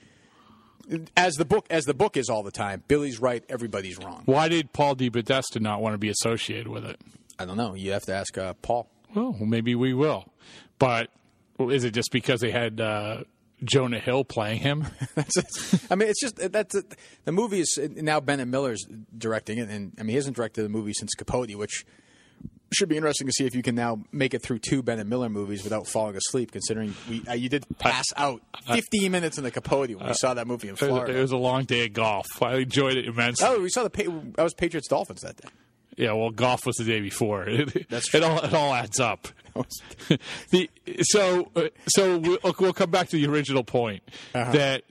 as 1.17 1.35
the 1.35 1.45
book 1.45 1.67
as 1.71 1.87
the 1.87 1.95
book 1.95 2.17
is 2.17 2.29
all 2.29 2.45
the 2.45 2.53
time. 2.53 2.85
Billy's 2.87 3.21
right, 3.21 3.43
everybody's 3.49 3.99
wrong. 3.99 4.23
Why 4.27 4.47
did 4.47 4.73
Paul 4.73 4.95
DePodesta 4.95 5.61
not 5.61 5.83
want 5.83 5.95
to 5.95 5.99
be 5.99 6.09
associated 6.09 6.69
with 6.69 6.85
it? 6.85 7.01
I 7.37 7.47
don't 7.47 7.57
know. 7.57 7.75
You 7.75 7.91
have 7.91 8.05
to 8.05 8.15
ask 8.15 8.39
uh, 8.39 8.55
Paul. 8.63 8.89
Well, 9.13 9.35
maybe 9.41 9.75
we 9.75 9.93
will. 9.93 10.33
But 10.79 11.11
is 11.59 11.83
it 11.83 11.95
just 11.95 12.13
because 12.13 12.39
they 12.41 12.53
had 12.53 12.81
uh, 12.81 13.25
Jonah 13.65 13.99
Hill 14.01 14.25
playing 14.25 14.61
him? 14.61 14.87
I 15.91 15.95
mean, 15.95 16.09
it's 16.09 16.21
just 16.21 16.37
that's 16.53 16.75
a, 16.75 16.83
the 17.25 17.33
movie 17.33 17.61
is 17.61 17.79
now 17.97 18.21
Bennett 18.21 18.49
Miller's 18.49 18.85
directing 19.17 19.59
it, 19.59 19.69
and 19.69 19.93
I 19.99 20.03
mean 20.03 20.11
he 20.11 20.17
hasn't 20.17 20.37
directed 20.37 20.63
the 20.63 20.69
movie 20.69 20.93
since 20.93 21.15
Capote, 21.15 21.55
which 21.57 21.85
should 22.73 22.89
be 22.89 22.97
interesting 22.97 23.29
to 23.29 23.33
see 23.33 23.47
if 23.47 23.55
you 23.55 23.63
can 23.63 23.75
now 23.77 24.03
make 24.11 24.35
it 24.35 24.43
through 24.43 24.59
two 24.59 24.83
Bennett 24.83 25.07
Miller 25.07 25.29
movies 25.29 25.63
without 25.63 25.87
falling 25.87 26.17
asleep. 26.17 26.51
Considering 26.53 26.95
we 27.09 27.23
uh, 27.29 27.33
you 27.33 27.49
did 27.49 27.65
pass 27.79 28.05
out 28.17 28.43
15 28.67 29.11
minutes 29.11 29.39
in 29.39 29.45
the 29.45 29.51
Capote 29.51 29.91
when 29.91 30.07
we 30.07 30.15
saw 30.15 30.35
that 30.35 30.47
movie 30.47 30.69
in 30.69 30.75
It 30.75 30.81
was, 30.81 30.89
Florida. 30.89 31.17
it 31.17 31.21
was 31.23 31.33
a 31.33 31.37
long 31.37 31.65
day 31.65 31.87
of 31.87 31.93
golf. 31.93 32.27
I 32.43 32.57
enjoyed 32.57 32.97
it 32.97 33.07
immensely. 33.07 33.47
oh, 33.49 33.61
we 33.61 33.69
saw 33.71 33.85
the 33.87 34.33
that 34.37 34.43
was 34.43 34.53
Patriots 34.55 34.89
Dolphins 34.89 35.21
that 35.23 35.37
day. 35.37 35.49
Yeah, 35.97 36.13
well, 36.13 36.31
golf 36.31 36.67
was 36.67 36.77
the 36.77 36.85
day 36.85 37.01
before. 37.01 37.45
It, 37.49 37.89
That's 37.89 38.15
it 38.15 38.23
all 38.23 38.39
it 38.45 38.53
all 38.55 38.75
adds 38.75 39.01
up. 39.01 39.29
the 40.51 40.69
so 41.03 41.51
uh, 41.57 41.69
so 41.89 42.19
we'll, 42.19 42.39
we'll 42.61 42.73
come 42.75 42.91
back 42.91 43.09
to 43.09 43.17
the 43.17 43.27
original 43.27 43.65
point 43.65 44.03
Uh-huh. 44.35 44.53
that 44.53 44.83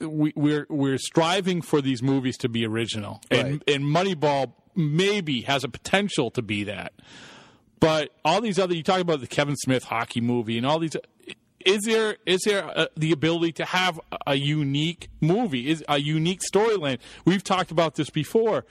we, 0.00 0.32
we're 0.34 0.66
we're 0.70 0.98
striving 0.98 1.60
for 1.62 1.80
these 1.82 2.02
movies 2.02 2.36
to 2.38 2.48
be 2.48 2.64
original, 2.66 3.20
and 3.30 3.52
Right. 3.66 3.74
and 3.74 3.84
Moneyball 3.84 4.52
maybe 4.74 5.42
has 5.42 5.64
a 5.64 5.68
potential 5.68 6.30
to 6.32 6.42
be 6.42 6.64
that. 6.64 6.92
But 7.80 8.10
all 8.24 8.40
these 8.40 8.58
other 8.58 8.74
you 8.74 8.82
talk 8.82 9.00
about 9.00 9.20
the 9.20 9.26
Kevin 9.26 9.56
Smith 9.56 9.84
hockey 9.84 10.20
movie 10.22 10.56
and 10.56 10.66
all 10.66 10.78
these. 10.78 10.96
Is 11.64 11.82
there 11.84 12.16
is 12.24 12.40
there 12.46 12.64
uh 12.78 12.86
the 12.96 13.12
ability 13.12 13.52
to 13.52 13.64
have 13.66 14.00
a 14.26 14.36
unique 14.36 15.08
movie? 15.20 15.68
Is 15.68 15.84
a 15.88 15.98
unique 15.98 16.40
storyline? 16.40 16.98
We've 17.26 17.42
talked 17.44 17.70
about 17.70 17.96
this 17.96 18.08
before. 18.08 18.64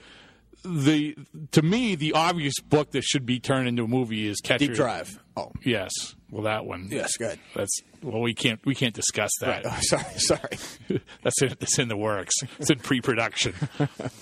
The 0.65 1.15
to 1.51 1.61
me 1.61 1.95
the 1.95 2.13
obvious 2.13 2.55
book 2.59 2.91
that 2.91 3.03
should 3.03 3.25
be 3.25 3.39
turned 3.39 3.67
into 3.67 3.83
a 3.83 3.87
movie 3.87 4.27
is 4.27 4.39
Catcher. 4.41 4.67
Deep 4.67 4.75
Drive. 4.75 5.19
Oh, 5.37 5.51
Yes. 5.63 5.91
Well, 6.31 6.43
that 6.43 6.65
one. 6.65 6.87
yes, 6.91 7.15
good. 7.17 7.39
That's 7.55 7.79
well, 8.01 8.21
we 8.21 8.33
can't 8.33 8.59
we 8.65 8.75
can't 8.75 8.93
discuss 8.95 9.31
that. 9.41 9.65
Oh, 9.65 9.77
sorry, 9.81 10.03
sorry. 10.17 10.99
That's 11.23 11.41
in, 11.41 11.49
that's 11.59 11.79
in 11.79 11.87
the 11.87 11.97
works. 11.97 12.33
It's 12.59 12.69
in 12.69 12.79
pre-production. 12.79 13.53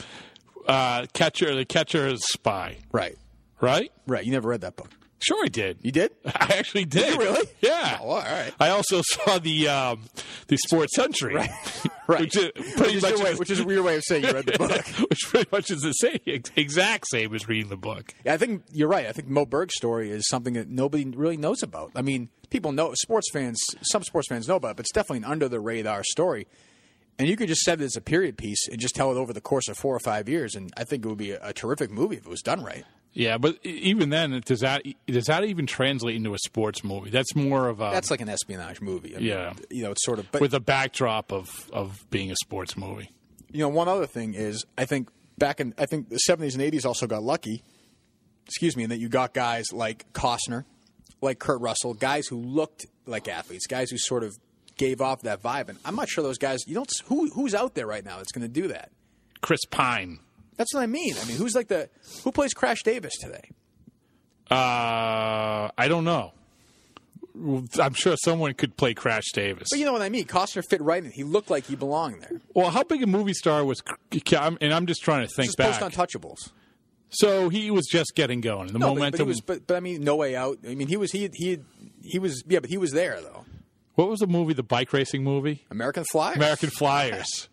uh, 0.68 1.06
catcher, 1.14 1.56
the 1.56 1.66
catcher 1.66 2.08
is 2.08 2.24
spy, 2.24 2.78
Right, 2.92 3.18
right? 3.62 3.92
right. 4.08 4.24
You 4.26 4.32
never 4.32 4.50
read 4.50 4.62
that 4.62 4.76
book. 4.76 4.90
Sure, 5.24 5.44
I 5.46 5.48
did. 5.48 5.78
You 5.82 5.92
did? 5.92 6.12
I 6.26 6.56
actually 6.58 6.86
did. 6.86 7.14
you 7.14 7.20
really? 7.20 7.48
Yeah. 7.62 7.98
Oh, 8.02 8.10
all 8.10 8.22
right. 8.22 8.54
I 8.60 8.70
also 8.70 9.02
saw 9.04 9.40
the 9.40 9.70
um, 9.70 10.02
the 10.48 10.58
Sports 10.58 10.96
Century, 10.96 11.36
Right. 11.36 11.50
Which 12.22 12.36
is 12.36 12.52
Which 12.56 12.76
pretty 12.76 12.94
is, 12.98 13.02
much 13.04 13.20
way, 13.20 13.30
is- 13.32 13.40
which 13.40 13.50
is 13.50 13.60
a 13.62 13.64
weird 13.64 13.84
way 13.86 13.96
of 13.96 14.04
saying 14.06 14.26
you 14.26 14.32
read 14.34 14.46
the 14.46 14.58
book. 14.58 14.86
which 15.10 15.20
pretty 15.30 15.48
much 15.52 15.72
is 15.72 15.82
the 15.82 15.94
same, 15.94 16.20
exact 16.58 17.06
same 17.10 17.34
as 17.34 17.48
reading 17.48 17.70
the 17.70 17.78
book. 17.78 18.14
Yeah, 18.26 18.34
I 18.34 18.38
think 18.38 18.64
you're 18.72 18.90
right. 18.90 19.06
I 19.08 19.12
think 19.14 19.30
Moe 19.30 19.46
Berg's 19.46 19.76
story 19.76 20.12
is 20.12 20.28
something 20.28 20.54
that 20.56 20.68
nobody 20.68 21.06
really 21.06 21.38
knows 21.38 21.64
about. 21.64 21.92
I 21.96 22.02
mean, 22.02 22.28
people 22.50 22.74
know 22.74 22.94
sports 22.96 23.30
fans. 23.32 23.58
Some 23.84 24.04
sports 24.04 24.28
fans 24.28 24.48
know 24.50 24.58
about 24.58 24.72
it, 24.72 24.78
but 24.78 24.86
it's 24.86 24.92
definitely 24.94 25.20
an 25.20 25.32
under 25.32 25.48
the 25.48 25.62
radar 25.62 26.04
story. 26.04 26.48
And 27.18 27.28
you 27.30 27.38
could 27.38 27.48
just 27.48 27.62
set 27.62 27.80
it 27.80 27.84
as 27.86 27.96
a 27.96 28.02
period 28.02 28.38
piece 28.38 28.68
and 28.68 28.80
just 28.82 28.96
tell 28.96 29.12
it 29.12 29.16
over 29.18 29.32
the 29.34 29.40
course 29.42 29.68
of 29.70 29.78
four 29.78 29.96
or 29.96 30.00
five 30.00 30.28
years, 30.28 30.56
and 30.56 30.74
I 30.76 30.84
think 30.84 31.06
it 31.06 31.08
would 31.08 31.18
be 31.18 31.32
a, 31.32 31.40
a 31.42 31.54
terrific 31.54 31.92
movie 31.92 32.18
if 32.18 32.26
it 32.26 32.30
was 32.30 32.42
done 32.42 32.64
right. 32.64 32.84
Yeah, 33.14 33.38
but 33.38 33.64
even 33.64 34.10
then, 34.10 34.42
does 34.44 34.62
that 34.62 34.84
does 35.08 35.26
that 35.28 35.44
even 35.44 35.68
translate 35.68 36.16
into 36.16 36.34
a 36.34 36.40
sports 36.40 36.84
movie? 36.84 37.12
That's 37.12 37.36
more 37.36 37.70
of 37.70 37.80
a 37.80 37.92
That's 37.92 38.10
like 38.10 38.22
an 38.22 38.30
espionage 38.30 38.82
movie. 38.82 39.16
I 39.16 39.20
mean, 39.20 39.28
Yeah. 39.28 39.54
you 39.70 39.84
know, 39.84 39.92
it's 39.92 40.04
sort 40.04 40.18
of. 40.20 40.32
But 40.32 40.42
with 40.42 40.54
a 40.56 40.60
backdrop 40.60 41.32
of 41.32 41.70
of 41.72 42.06
being 42.10 42.32
a 42.32 42.36
sports 42.38 42.76
movie. 42.76 43.12
you 43.52 43.60
know, 43.60 43.70
one 43.70 43.88
other 43.88 44.08
thing 44.08 44.34
is 44.34 44.66
I 44.80 44.86
think 44.86 45.10
back 45.38 45.60
in 45.60 45.76
I 45.78 45.86
think 45.86 46.10
the 46.10 46.18
seventies 46.18 46.56
and 46.56 46.64
eighties 46.64 46.86
also 46.86 47.06
got 47.06 47.22
lucky. 47.22 47.64
Excuse 48.48 48.76
me, 48.76 48.84
in 48.84 48.90
that 48.90 49.00
you 49.00 49.10
got 49.10 49.34
guys 49.34 49.66
like 49.72 50.12
Costner, 50.14 50.66
like 51.22 51.38
Kurt 51.40 51.62
Russell, 51.62 51.94
guys 51.94 52.26
who 52.28 52.38
looked 52.38 52.86
like 53.06 53.28
athletes, 53.28 53.68
guys 53.68 53.90
who 53.92 53.98
sort 53.98 54.24
of 54.24 54.36
gave 54.76 55.02
off 55.02 55.22
that 55.22 55.42
vibe. 55.42 55.70
And 55.70 55.78
I'm 55.86 55.96
not 55.96 56.10
sure 56.10 56.24
those 56.24 56.40
guys. 56.40 56.62
You 56.68 56.74
don't 56.74 56.92
who 57.06 57.30
who's 57.30 57.54
out 57.54 57.76
there 57.76 57.86
right 57.86 58.04
now 58.04 58.18
that's 58.18 58.32
going 58.32 58.42
to 58.42 58.62
do 58.62 58.70
that. 58.70 58.92
Chris 59.42 59.64
Pine. 59.70 60.20
That's 60.58 60.74
what 60.74 60.82
I 60.82 60.88
mean. 60.88 61.16
I 61.22 61.26
mean, 61.26 61.38
who's 61.38 61.56
like 61.56 61.68
the 61.68 61.90
who 62.24 62.32
plays 62.32 62.54
Crash 62.54 62.84
Davis 62.84 63.14
today? 63.20 63.50
Uh, 64.52 65.70
I 65.78 65.88
don't 65.88 66.04
know. 66.04 66.34
I'm 67.80 67.94
sure 67.96 68.16
someone 68.24 68.54
could 68.54 68.78
play 68.78 68.94
Crash 68.94 69.32
Davis. 69.34 69.70
But 69.72 69.80
you 69.80 69.86
know 69.86 69.94
what 69.94 70.04
I 70.04 70.10
mean. 70.10 70.26
Costner 70.26 70.64
fit 70.70 70.82
right 70.82 71.04
in. 71.04 71.10
He 71.12 71.24
looked 71.24 71.50
like 71.50 71.66
he 71.66 71.76
belonged 71.76 72.22
there. 72.22 72.40
well, 72.54 72.70
how 72.70 72.84
big 72.84 73.02
a 73.02 73.08
movie 73.08 73.34
star 73.34 73.66
was? 73.66 73.82
And 74.36 74.74
I'm 74.74 74.86
just 74.86 75.02
trying 75.02 75.26
to 75.28 75.34
think 75.34 75.56
back. 75.58 75.68
Just 75.70 75.80
back. 75.80 75.94
post 75.94 75.98
Untouchables. 76.14 76.52
So 77.10 77.50
he 77.50 77.72
was 77.72 77.88
just 77.88 78.14
getting 78.16 78.42
going. 78.42 78.68
The 78.68 78.74
No, 78.80 78.80
but- 78.80 78.90
but, 78.90 78.96
momentum. 78.96 79.20
he 79.22 79.28
was. 79.28 79.42
But, 79.42 79.66
but 79.66 79.78
I 79.78 79.80
mean, 79.80 80.04
No 80.04 80.16
Way 80.18 80.36
Out. 80.36 80.60
I 80.68 80.76
mean, 80.76 80.88
he 80.88 80.98
was. 80.98 81.12
He 81.12 81.30
he 81.34 81.60
he 82.04 82.20
was. 82.20 82.44
Yeah, 82.48 82.60
but 82.60 82.70
he 82.70 82.78
was 82.78 82.92
there 82.92 83.20
though. 83.20 83.46
what 83.96 84.10
was 84.10 84.20
the 84.20 84.28
movie? 84.28 84.54
The 84.54 84.62
bike 84.64 84.94
racing 84.94 85.24
movie? 85.24 85.66
American 85.72 86.04
Flyer. 86.12 86.34
American 86.36 86.70
Flyers. 86.70 87.50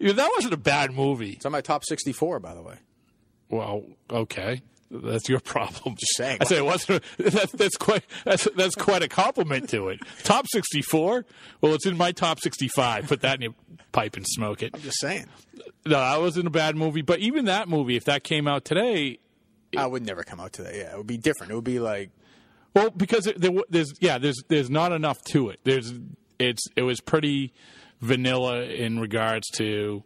That 0.00 0.30
wasn't 0.36 0.54
a 0.54 0.58
bad 0.58 0.92
movie. 0.92 1.32
It's 1.32 1.46
on 1.46 1.52
my 1.52 1.60
top 1.60 1.84
64, 1.84 2.40
by 2.40 2.54
the 2.54 2.62
way. 2.62 2.76
Well, 3.50 3.84
okay. 4.10 4.62
That's 4.90 5.28
your 5.28 5.40
problem. 5.40 5.96
Just 5.96 6.16
saying. 6.16 6.38
I 6.40 6.44
say 6.44 6.58
it 6.58 6.64
wasn't. 6.64 7.04
That's, 7.18 7.52
that's 7.52 7.76
quite. 7.76 8.04
That's, 8.24 8.48
that's 8.56 8.74
quite 8.74 9.02
a 9.02 9.08
compliment 9.08 9.68
to 9.70 9.88
it. 9.88 10.00
Top 10.24 10.46
sixty-four. 10.50 11.26
Well, 11.60 11.74
it's 11.74 11.84
in 11.84 11.98
my 11.98 12.12
top 12.12 12.40
sixty-five. 12.40 13.06
Put 13.06 13.20
that 13.20 13.34
in 13.34 13.42
your 13.42 13.54
pipe 13.92 14.16
and 14.16 14.26
smoke 14.26 14.62
it. 14.62 14.70
I'm 14.72 14.80
just 14.80 14.98
saying. 14.98 15.26
No, 15.84 15.98
that 15.98 16.20
wasn't 16.20 16.46
a 16.46 16.50
bad 16.50 16.74
movie. 16.74 17.02
But 17.02 17.18
even 17.18 17.44
that 17.46 17.68
movie, 17.68 17.96
if 17.96 18.04
that 18.04 18.24
came 18.24 18.48
out 18.48 18.64
today, 18.64 19.18
I 19.76 19.84
would 19.84 20.06
never 20.06 20.24
come 20.24 20.40
out 20.40 20.54
today. 20.54 20.78
Yeah, 20.78 20.94
it 20.94 20.96
would 20.96 21.06
be 21.06 21.18
different. 21.18 21.52
It 21.52 21.54
would 21.56 21.64
be 21.64 21.80
like 21.80 22.10
well, 22.74 22.90
because 22.90 23.24
there, 23.36 23.50
there's 23.68 23.92
yeah, 24.00 24.18
there's 24.18 24.42
there's 24.48 24.70
not 24.70 24.92
enough 24.92 25.22
to 25.32 25.50
it. 25.50 25.60
There's 25.64 25.92
it's 26.38 26.62
it 26.76 26.82
was 26.82 27.00
pretty 27.00 27.52
vanilla 28.00 28.62
in 28.62 28.98
regards 28.98 29.48
to 29.56 30.02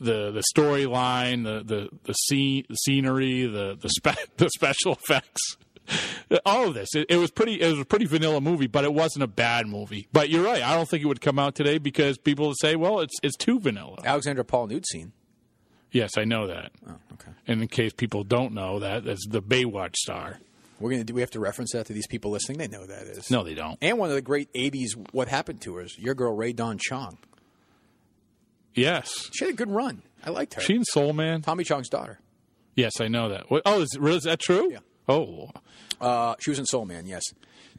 the 0.00 0.30
the 0.30 0.42
storyline, 0.54 1.44
the 1.44 1.62
the 1.62 1.88
the 2.04 2.12
scene, 2.14 2.64
the 2.68 2.76
scenery, 2.76 3.46
the 3.46 3.76
the, 3.80 3.88
spe- 3.88 4.18
the 4.36 4.48
special 4.50 4.92
effects. 4.92 5.56
All 6.46 6.68
of 6.68 6.74
this, 6.74 6.94
it, 6.94 7.06
it 7.08 7.16
was 7.16 7.32
pretty. 7.32 7.60
It 7.60 7.68
was 7.68 7.80
a 7.80 7.84
pretty 7.84 8.06
vanilla 8.06 8.40
movie, 8.40 8.68
but 8.68 8.84
it 8.84 8.94
wasn't 8.94 9.24
a 9.24 9.26
bad 9.26 9.66
movie. 9.66 10.06
But 10.12 10.30
you're 10.30 10.44
right. 10.44 10.62
I 10.62 10.76
don't 10.76 10.88
think 10.88 11.02
it 11.02 11.06
would 11.06 11.20
come 11.20 11.38
out 11.38 11.56
today 11.56 11.78
because 11.78 12.16
people 12.16 12.46
would 12.48 12.60
say, 12.60 12.76
"Well, 12.76 13.00
it's 13.00 13.14
it's 13.24 13.36
too 13.36 13.58
vanilla." 13.58 13.98
Alexandra 14.04 14.44
Paul 14.44 14.68
nude 14.68 14.86
scene. 14.86 15.12
Yes, 15.90 16.12
I 16.16 16.24
know 16.24 16.46
that. 16.46 16.70
Oh, 16.88 16.94
okay. 17.14 17.32
And 17.48 17.62
in 17.62 17.66
case 17.66 17.92
people 17.92 18.22
don't 18.22 18.54
know 18.54 18.78
that, 18.78 19.04
that's 19.04 19.26
the 19.28 19.42
Baywatch 19.42 19.96
star. 19.96 20.38
We're 20.80 20.90
gonna 20.90 21.04
do. 21.04 21.14
We 21.14 21.20
have 21.20 21.30
to 21.32 21.40
reference 21.40 21.72
that 21.72 21.86
to 21.86 21.92
these 21.92 22.06
people 22.06 22.30
listening. 22.30 22.58
They 22.58 22.66
know 22.68 22.80
who 22.80 22.86
that 22.86 23.02
is. 23.06 23.30
No, 23.30 23.44
they 23.44 23.54
don't. 23.54 23.78
And 23.82 23.98
one 23.98 24.08
of 24.08 24.14
the 24.14 24.22
great 24.22 24.52
'80s 24.54 24.90
"What 25.12 25.28
Happened 25.28 25.60
to 25.62 25.74
Her" 25.76 25.82
is 25.82 25.98
your 25.98 26.14
girl 26.14 26.34
Rae 26.34 26.52
Dawn 26.52 26.78
Chong. 26.80 27.18
Yes, 28.74 29.28
She 29.34 29.44
had 29.44 29.54
a 29.54 29.56
good 29.56 29.70
run. 29.70 30.02
I 30.24 30.30
liked 30.30 30.54
her. 30.54 30.60
she 30.60 30.74
in 30.76 30.84
Soul 30.84 31.12
Man. 31.12 31.42
Tommy 31.42 31.64
Chong's 31.64 31.88
daughter. 31.88 32.20
Yes, 32.76 33.00
I 33.00 33.08
know 33.08 33.28
that. 33.28 33.50
What, 33.50 33.62
oh, 33.66 33.82
is, 33.82 33.98
is 34.00 34.22
that 34.22 34.38
true? 34.40 34.70
Yeah. 34.72 34.78
Oh, 35.08 35.50
Uh, 36.00 36.34
she 36.40 36.50
was 36.50 36.58
in 36.58 36.66
Soul 36.66 36.86
Man. 36.86 37.06
Yes. 37.06 37.22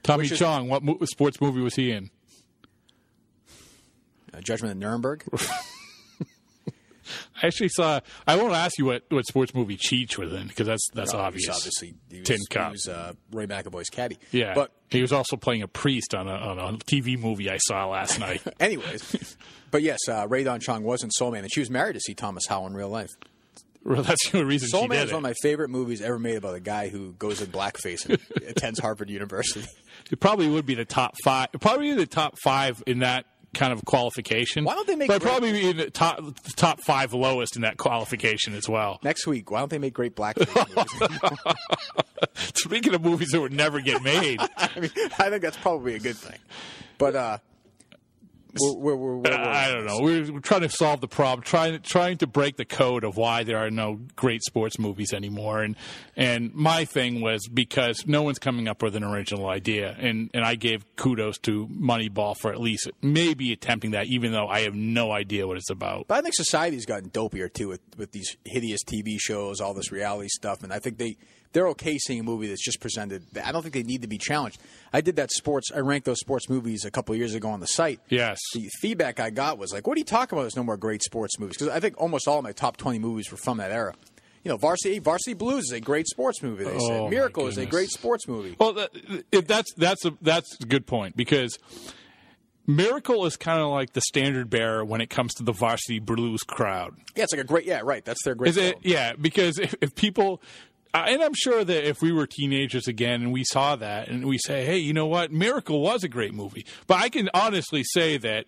Tommy 0.03 0.23
Which 0.23 0.33
is- 0.33 0.39
Chong. 0.39 0.67
What 0.67 0.83
mo- 0.83 0.97
sports 1.05 1.39
movie 1.41 1.61
was 1.61 1.75
he 1.75 1.91
in? 1.91 2.09
Uh, 4.33 4.41
Judgment 4.41 4.71
at 4.71 4.77
Nuremberg. 4.77 5.23
I 7.41 7.47
actually 7.47 7.69
saw. 7.69 8.00
I 8.28 8.36
won't 8.36 8.54
ask 8.54 8.78
you 8.78 8.86
what, 8.86 9.04
what 9.10 9.26
sports 9.26 9.54
movie 9.54 9.78
Cheech 9.78 10.17
was 10.17 10.32
in 10.34 10.47
because 10.47 10.67
that's 10.67 10.88
that's 10.93 11.13
No, 11.13 11.19
he 11.19 11.24
was 11.24 11.28
obvious. 11.28 11.50
Obviously, 11.50 11.93
he 12.10 12.19
was, 12.19 12.28
Tin 12.28 12.38
He 12.50 12.71
was 12.71 12.88
uh, 12.88 13.13
Roy 13.32 13.45
McAvoy's 13.45 13.89
caddy. 13.89 14.17
yeah, 14.32 14.54
But 14.54 14.71
he 14.89 15.02
was 15.02 15.12
also 15.12 15.38
playing 15.38 15.62
a 15.62 15.67
priest 15.67 16.13
on 16.13 16.28
a 16.28 16.34
on 16.36 16.76
a 16.76 16.78
TV 16.78 17.17
movie 17.19 17.50
I 17.50 17.58
saw 17.58 17.88
last 17.88 18.19
night. 18.21 18.41
anyways, 18.60 19.38
but 19.71 19.82
yes, 19.82 20.00
uh, 20.10 20.28
Rae 20.30 20.43
Dawn 20.43 20.60
Chong 20.60 20.84
was 20.84 21.04
in 21.04 21.12
Soul 21.12 21.32
Man, 21.32 21.43
and 21.43 21.52
she 21.54 21.60
was 21.62 21.69
married 21.69 21.93
to 21.93 22.00
C. 22.00 22.13
Thomas 22.13 22.45
Howell 22.47 22.67
in 22.67 22.74
real 22.74 22.89
life. 22.89 23.10
well, 23.84 24.04
that's 24.04 24.30
the 24.30 24.38
only 24.38 24.47
reason 24.50 24.69
Soul 24.69 24.88
Man 24.88 25.06
is 25.08 25.12
one 25.12 25.19
of 25.19 25.24
my 25.24 25.34
favorite 25.41 25.69
movies 25.69 26.02
ever 26.02 26.19
made 26.19 26.36
about 26.36 26.54
a 26.56 26.60
guy 26.60 26.89
who 26.89 27.13
goes 27.13 27.41
in 27.41 27.47
blackface 27.47 28.08
and 28.08 28.19
attends 28.47 28.80
Harvard 28.80 29.10
University. 29.10 29.65
It 30.12 30.19
probably 30.19 30.47
would 30.50 30.65
be 30.65 30.76
the 30.76 30.86
top 30.86 31.15
five. 31.24 31.50
Probably 31.60 31.93
the 31.93 32.06
top 32.06 32.38
five 32.43 32.84
in 32.86 33.00
that 33.00 33.26
kind 33.53 33.73
of 33.73 33.83
qualification. 33.85 34.63
Why 34.63 34.75
don't 34.75 34.87
they 34.87 34.95
make 34.95 35.07
But 35.09 35.21
great- 35.21 35.29
probably 35.31 35.51
be 35.51 35.69
in 35.69 35.77
the 35.77 35.89
top 35.89 36.19
top 36.55 36.81
five 36.81 37.13
lowest 37.13 37.55
in 37.55 37.63
that 37.63 37.77
qualification 37.77 38.53
as 38.55 38.67
well. 38.69 38.99
Next 39.03 39.27
week, 39.27 39.51
why 39.51 39.59
don't 39.59 39.69
they 39.69 39.77
make 39.79 39.93
great 39.93 40.15
black 40.15 40.37
movies? 40.55 40.85
Speaking 42.53 42.93
of 42.93 43.03
movies 43.03 43.29
that 43.29 43.41
would 43.41 43.53
never 43.53 43.79
get 43.81 44.01
made, 44.03 44.39
I 44.57 44.69
mean, 44.79 44.91
I 45.19 45.29
think 45.29 45.41
that's 45.41 45.57
probably 45.57 45.95
a 45.95 45.99
good 45.99 46.17
thing. 46.17 46.37
But 46.97 47.15
uh, 47.15 47.37
we're, 48.59 48.73
we're, 48.73 48.95
we're, 48.95 49.15
we're, 49.17 49.33
I 49.33 49.71
don't 49.71 49.85
know. 49.85 49.99
We're, 50.01 50.33
we're 50.33 50.39
trying 50.39 50.61
to 50.61 50.69
solve 50.69 51.01
the 51.01 51.07
problem, 51.07 51.43
trying 51.43 51.79
trying 51.81 52.17
to 52.17 52.27
break 52.27 52.57
the 52.57 52.65
code 52.65 53.03
of 53.03 53.17
why 53.17 53.43
there 53.43 53.57
are 53.57 53.71
no 53.71 53.99
great 54.15 54.43
sports 54.43 54.79
movies 54.79 55.13
anymore. 55.13 55.61
And 55.61 55.75
and 56.15 56.53
my 56.53 56.85
thing 56.85 57.21
was 57.21 57.47
because 57.47 58.05
no 58.05 58.23
one's 58.23 58.39
coming 58.39 58.67
up 58.67 58.81
with 58.81 58.95
an 58.95 59.03
original 59.03 59.49
idea, 59.49 59.95
and 59.99 60.29
and 60.33 60.43
I 60.43 60.55
gave 60.55 60.85
kudos 60.95 61.37
to 61.39 61.67
Moneyball 61.67 62.37
for 62.37 62.51
at 62.51 62.59
least 62.59 62.89
maybe 63.01 63.53
attempting 63.53 63.91
that, 63.91 64.07
even 64.07 64.31
though 64.31 64.47
I 64.47 64.61
have 64.61 64.75
no 64.75 65.11
idea 65.11 65.47
what 65.47 65.57
it's 65.57 65.69
about. 65.69 66.07
But 66.07 66.19
I 66.19 66.21
think 66.21 66.35
society's 66.35 66.85
gotten 66.85 67.09
dopier 67.09 67.49
too 67.49 67.69
with, 67.69 67.81
with 67.97 68.11
these 68.11 68.37
hideous 68.45 68.83
TV 68.83 69.17
shows, 69.19 69.59
all 69.61 69.73
this 69.73 69.91
reality 69.91 70.29
stuff, 70.29 70.63
and 70.63 70.73
I 70.73 70.79
think 70.79 70.97
they 70.97 71.17
they're 71.53 71.67
okay 71.69 71.97
seeing 71.97 72.19
a 72.19 72.23
movie 72.23 72.47
that's 72.47 72.63
just 72.63 72.79
presented. 72.79 73.23
I 73.43 73.51
don't 73.51 73.61
think 73.61 73.73
they 73.73 73.83
need 73.83 74.01
to 74.03 74.07
be 74.07 74.17
challenged. 74.17 74.59
I 74.93 75.01
did 75.01 75.17
that 75.17 75.31
sports. 75.31 75.69
I 75.75 75.79
ranked 75.79 76.05
those 76.05 76.19
sports 76.19 76.49
movies 76.49 76.85
a 76.85 76.91
couple 76.91 77.13
of 77.13 77.19
years 77.19 77.33
ago 77.33 77.49
on 77.49 77.59
the 77.59 77.67
site. 77.67 77.99
Yes. 78.09 78.39
The 78.53 78.69
feedback 78.79 79.19
I 79.19 79.29
got 79.29 79.57
was 79.57 79.73
like, 79.73 79.87
"What 79.87 79.95
are 79.97 79.99
you 79.99 80.05
talking 80.05 80.37
about? 80.37 80.43
There's 80.43 80.55
no 80.55 80.63
more 80.63 80.77
great 80.77 81.03
sports 81.03 81.39
movies." 81.39 81.57
Because 81.57 81.69
I 81.69 81.79
think 81.79 81.99
almost 81.99 82.27
all 82.27 82.37
of 82.37 82.43
my 82.43 82.51
top 82.53 82.77
20 82.77 82.99
movies 82.99 83.31
were 83.31 83.37
from 83.37 83.57
that 83.57 83.71
era. 83.71 83.93
You 84.43 84.49
know, 84.49 84.57
Varsity 84.57 84.99
Varsity 84.99 85.33
Blues 85.35 85.65
is 85.65 85.71
a 85.71 85.79
great 85.79 86.07
sports 86.07 86.41
movie. 86.41 86.63
They 86.63 86.71
Oh, 86.79 87.03
my 87.05 87.09
Miracle 87.09 87.47
is 87.47 87.57
a 87.57 87.65
great 87.65 87.89
sports 87.89 88.27
movie. 88.27 88.55
Well, 88.59 88.73
that, 88.73 88.89
if 89.31 89.45
that's 89.45 89.71
that's 89.75 90.03
a 90.05 90.13
that's 90.21 90.57
a 90.61 90.65
good 90.65 90.87
point 90.87 91.15
because 91.15 91.59
Miracle 92.67 93.25
is 93.25 93.37
kind 93.37 93.59
of 93.59 93.69
like 93.69 93.93
the 93.93 94.01
standard 94.01 94.49
bearer 94.49 94.85
when 94.85 95.01
it 95.01 95.09
comes 95.09 95.33
to 95.35 95.43
the 95.43 95.51
varsity 95.51 95.99
blues 95.99 96.41
crowd. 96.41 96.95
Yeah, 97.15 97.23
it's 97.23 97.33
like 97.33 97.41
a 97.41 97.45
great. 97.45 97.65
Yeah, 97.65 97.81
right. 97.83 98.05
That's 98.05 98.23
their 98.23 98.35
great. 98.35 98.49
Is 98.49 98.57
it? 98.57 98.77
Yeah, 98.81 99.13
because 99.19 99.57
if, 99.59 99.75
if 99.81 99.95
people, 99.95 100.41
Uh, 100.93 101.06
and 101.08 101.23
I'm 101.23 101.34
sure 101.34 101.63
that 101.63 101.88
if 101.88 102.01
we 102.01 102.12
were 102.12 102.27
teenagers 102.27 102.88
again 102.88 103.21
and 103.21 103.32
we 103.32 103.43
saw 103.45 103.75
that 103.77 104.10
and 104.10 104.25
we 104.25 104.38
say, 104.38 104.65
hey, 104.65 104.77
you 104.77 104.93
know 104.93 105.08
what, 105.08 105.32
Miracle 105.32 105.82
was 105.82 106.04
a 106.04 106.10
great 106.10 106.34
movie, 106.34 106.65
but 106.88 106.97
I 106.97 107.10
can 107.10 107.30
honestly 107.34 107.84
say 107.84 108.17
that, 108.17 108.45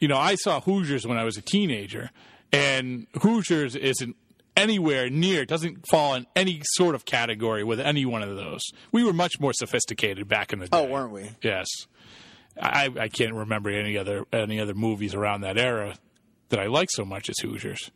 you 0.00 0.08
know, 0.08 0.16
I 0.16 0.34
saw 0.34 0.60
Hoosiers 0.60 1.06
when 1.06 1.18
I 1.18 1.24
was 1.24 1.36
a 1.36 1.42
teenager, 1.42 2.10
and 2.52 3.06
Hoosiers 3.22 3.76
isn't 3.76 4.16
anywhere 4.56 5.10
near 5.10 5.44
doesn't 5.44 5.86
fall 5.88 6.14
in 6.14 6.26
any 6.36 6.60
sort 6.64 6.94
of 6.94 7.04
category 7.04 7.64
with 7.64 7.80
any 7.80 8.04
one 8.04 8.22
of 8.22 8.36
those. 8.36 8.62
We 8.92 9.04
were 9.04 9.12
much 9.12 9.40
more 9.40 9.52
sophisticated 9.52 10.28
back 10.28 10.52
in 10.52 10.58
the 10.60 10.68
oh, 10.72 10.82
day. 10.82 10.88
Oh, 10.88 10.92
weren't 10.92 11.12
we? 11.12 11.30
Yes, 11.42 11.66
I, 12.60 12.90
I 12.98 13.08
can't 13.08 13.34
remember 13.34 13.70
any 13.70 13.98
other 13.98 14.24
any 14.32 14.60
other 14.60 14.74
movies 14.74 15.14
around 15.14 15.42
that 15.42 15.58
era 15.58 15.96
that 16.50 16.60
I 16.60 16.66
like 16.66 16.88
so 16.90 17.04
much 17.04 17.28
as 17.28 17.36
Hoosiers. 17.40 17.90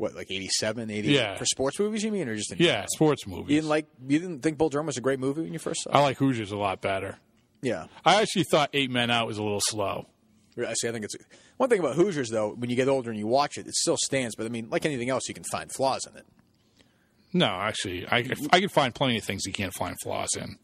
What, 0.00 0.14
like 0.14 0.30
87, 0.30 0.90
80 0.90 1.08
Yeah. 1.12 1.36
for 1.36 1.44
sports 1.44 1.78
movies? 1.78 2.02
You 2.02 2.10
mean, 2.12 2.28
or 2.28 2.34
just 2.34 2.52
in 2.52 2.58
Yeah, 2.58 2.86
sports 2.92 3.26
movies. 3.26 3.50
You 3.50 3.56
didn't 3.58 3.68
like? 3.70 3.86
You 4.08 4.18
didn't 4.18 4.40
think 4.40 4.58
Bull 4.58 4.68
Durham 4.70 4.86
was 4.86 4.96
a 4.96 5.00
great 5.00 5.18
movie 5.20 5.42
when 5.42 5.52
you 5.52 5.58
first 5.58 5.82
saw 5.82 5.90
it? 5.90 5.96
I 5.96 6.00
like 6.00 6.16
Hoosiers 6.18 6.50
a 6.52 6.56
lot 6.56 6.80
better. 6.80 7.18
yeah. 7.62 7.86
I 8.04 8.20
actually 8.22 8.44
thought 8.44 8.70
Eight 8.72 8.90
Men 8.90 9.10
Out 9.10 9.26
was 9.26 9.38
a 9.38 9.42
little 9.42 9.60
slow. 9.62 10.06
I 10.58 10.74
see. 10.74 10.88
I 10.88 10.92
think 10.92 11.04
it's 11.04 11.14
one 11.56 11.70
thing 11.70 11.78
about 11.80 11.94
Hoosiers 11.94 12.28
though. 12.30 12.50
When 12.50 12.68
you 12.70 12.76
get 12.76 12.88
older 12.88 13.08
and 13.10 13.18
you 13.18 13.26
watch 13.26 13.56
it, 13.56 13.66
it 13.66 13.74
still 13.74 13.96
stands. 13.96 14.34
But 14.34 14.46
I 14.46 14.48
mean, 14.50 14.68
like 14.68 14.84
anything 14.84 15.08
else, 15.08 15.26
you 15.28 15.34
can 15.34 15.44
find 15.44 15.70
flaws 15.72 16.06
in 16.10 16.16
it. 16.18 16.26
No, 17.32 17.46
actually, 17.46 18.06
I 18.08 18.18
I 18.50 18.60
could 18.60 18.72
find 18.72 18.94
plenty 18.94 19.16
of 19.16 19.24
things 19.24 19.42
you 19.46 19.52
can't 19.52 19.72
find 19.74 19.96
flaws 20.02 20.30
in. 20.36 20.58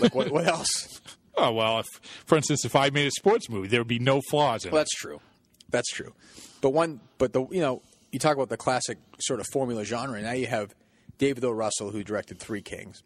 Like 0.00 0.14
what, 0.14 0.30
what 0.30 0.46
else? 0.46 1.00
Oh 1.36 1.52
well, 1.52 1.80
if 1.80 1.86
for 2.26 2.36
instance, 2.36 2.64
if 2.64 2.76
I 2.76 2.90
made 2.90 3.08
a 3.08 3.10
sports 3.10 3.50
movie, 3.50 3.66
there 3.66 3.80
would 3.80 3.88
be 3.88 3.98
no 3.98 4.20
flaws 4.30 4.64
in 4.64 4.70
Well, 4.70 4.78
it. 4.78 4.82
that's 4.84 4.94
true. 4.94 5.20
That's 5.68 5.90
true. 5.90 6.14
But 6.60 6.70
one, 6.70 7.00
but 7.18 7.32
the 7.32 7.44
you 7.50 7.60
know, 7.60 7.82
you 8.14 8.18
talk 8.20 8.34
about 8.36 8.48
the 8.48 8.56
classic 8.56 8.96
sort 9.20 9.40
of 9.40 9.46
formula 9.52 9.84
genre. 9.84 10.22
Now 10.22 10.32
you 10.32 10.46
have 10.46 10.72
David 11.18 11.44
O. 11.44 11.50
Russell, 11.50 11.90
who 11.90 12.02
directed 12.04 12.38
Three 12.38 12.62
Kings. 12.62 13.02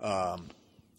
Um, 0.00 0.48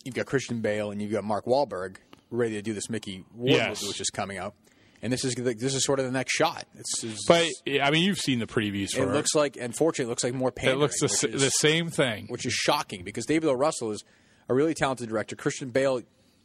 you've 0.06 0.16
got 0.16 0.26
Christian 0.26 0.62
Bale, 0.62 0.92
and 0.92 1.02
you've 1.02 1.12
got 1.12 1.24
Mark 1.24 1.46
Wahlberg 1.46 1.98
ready 2.30 2.54
to 2.56 2.62
do 2.62 2.74
this 2.74 2.90
Micky 2.90 3.26
Ward 3.36 3.52
Yes. 3.52 3.82
movie, 3.82 3.90
which 3.90 4.02
is 4.02 4.10
coming 4.10 4.38
out. 4.38 4.56
And 5.02 5.12
this 5.12 5.26
is 5.26 5.34
the- 5.34 5.54
this 5.56 5.74
is 5.76 5.84
sort 5.84 6.00
of 6.00 6.06
the 6.06 6.12
next 6.12 6.32
shot. 6.34 6.66
It's, 6.78 7.04
it's 7.04 7.26
But 7.28 7.48
I 7.82 7.90
mean, 7.92 8.04
you've 8.04 8.20
seen 8.20 8.40
the 8.40 8.46
previews 8.48 8.92
for 8.92 9.02
it 9.04 9.14
looks 9.14 9.34
like, 9.36 9.58
unfortunately, 9.58 10.06
it 10.06 10.10
looks 10.10 10.24
like 10.24 10.34
more 10.34 10.52
pain. 10.52 10.70
It 10.70 10.78
looks 10.78 11.00
the, 11.00 11.06
is- 11.34 11.42
the 11.42 11.50
same 11.50 11.90
thing. 11.90 12.28
which 12.28 12.46
is 12.46 12.54
shocking 12.54 13.04
because 13.04 13.26
David 13.26 13.50
O. 13.50 13.54
Russell 13.54 13.92
is 13.92 14.04
a 14.48 14.54
really 14.54 14.74
talented 14.76 15.10
director. 15.10 15.36
Christian 15.36 15.72
Bale, 15.72 16.02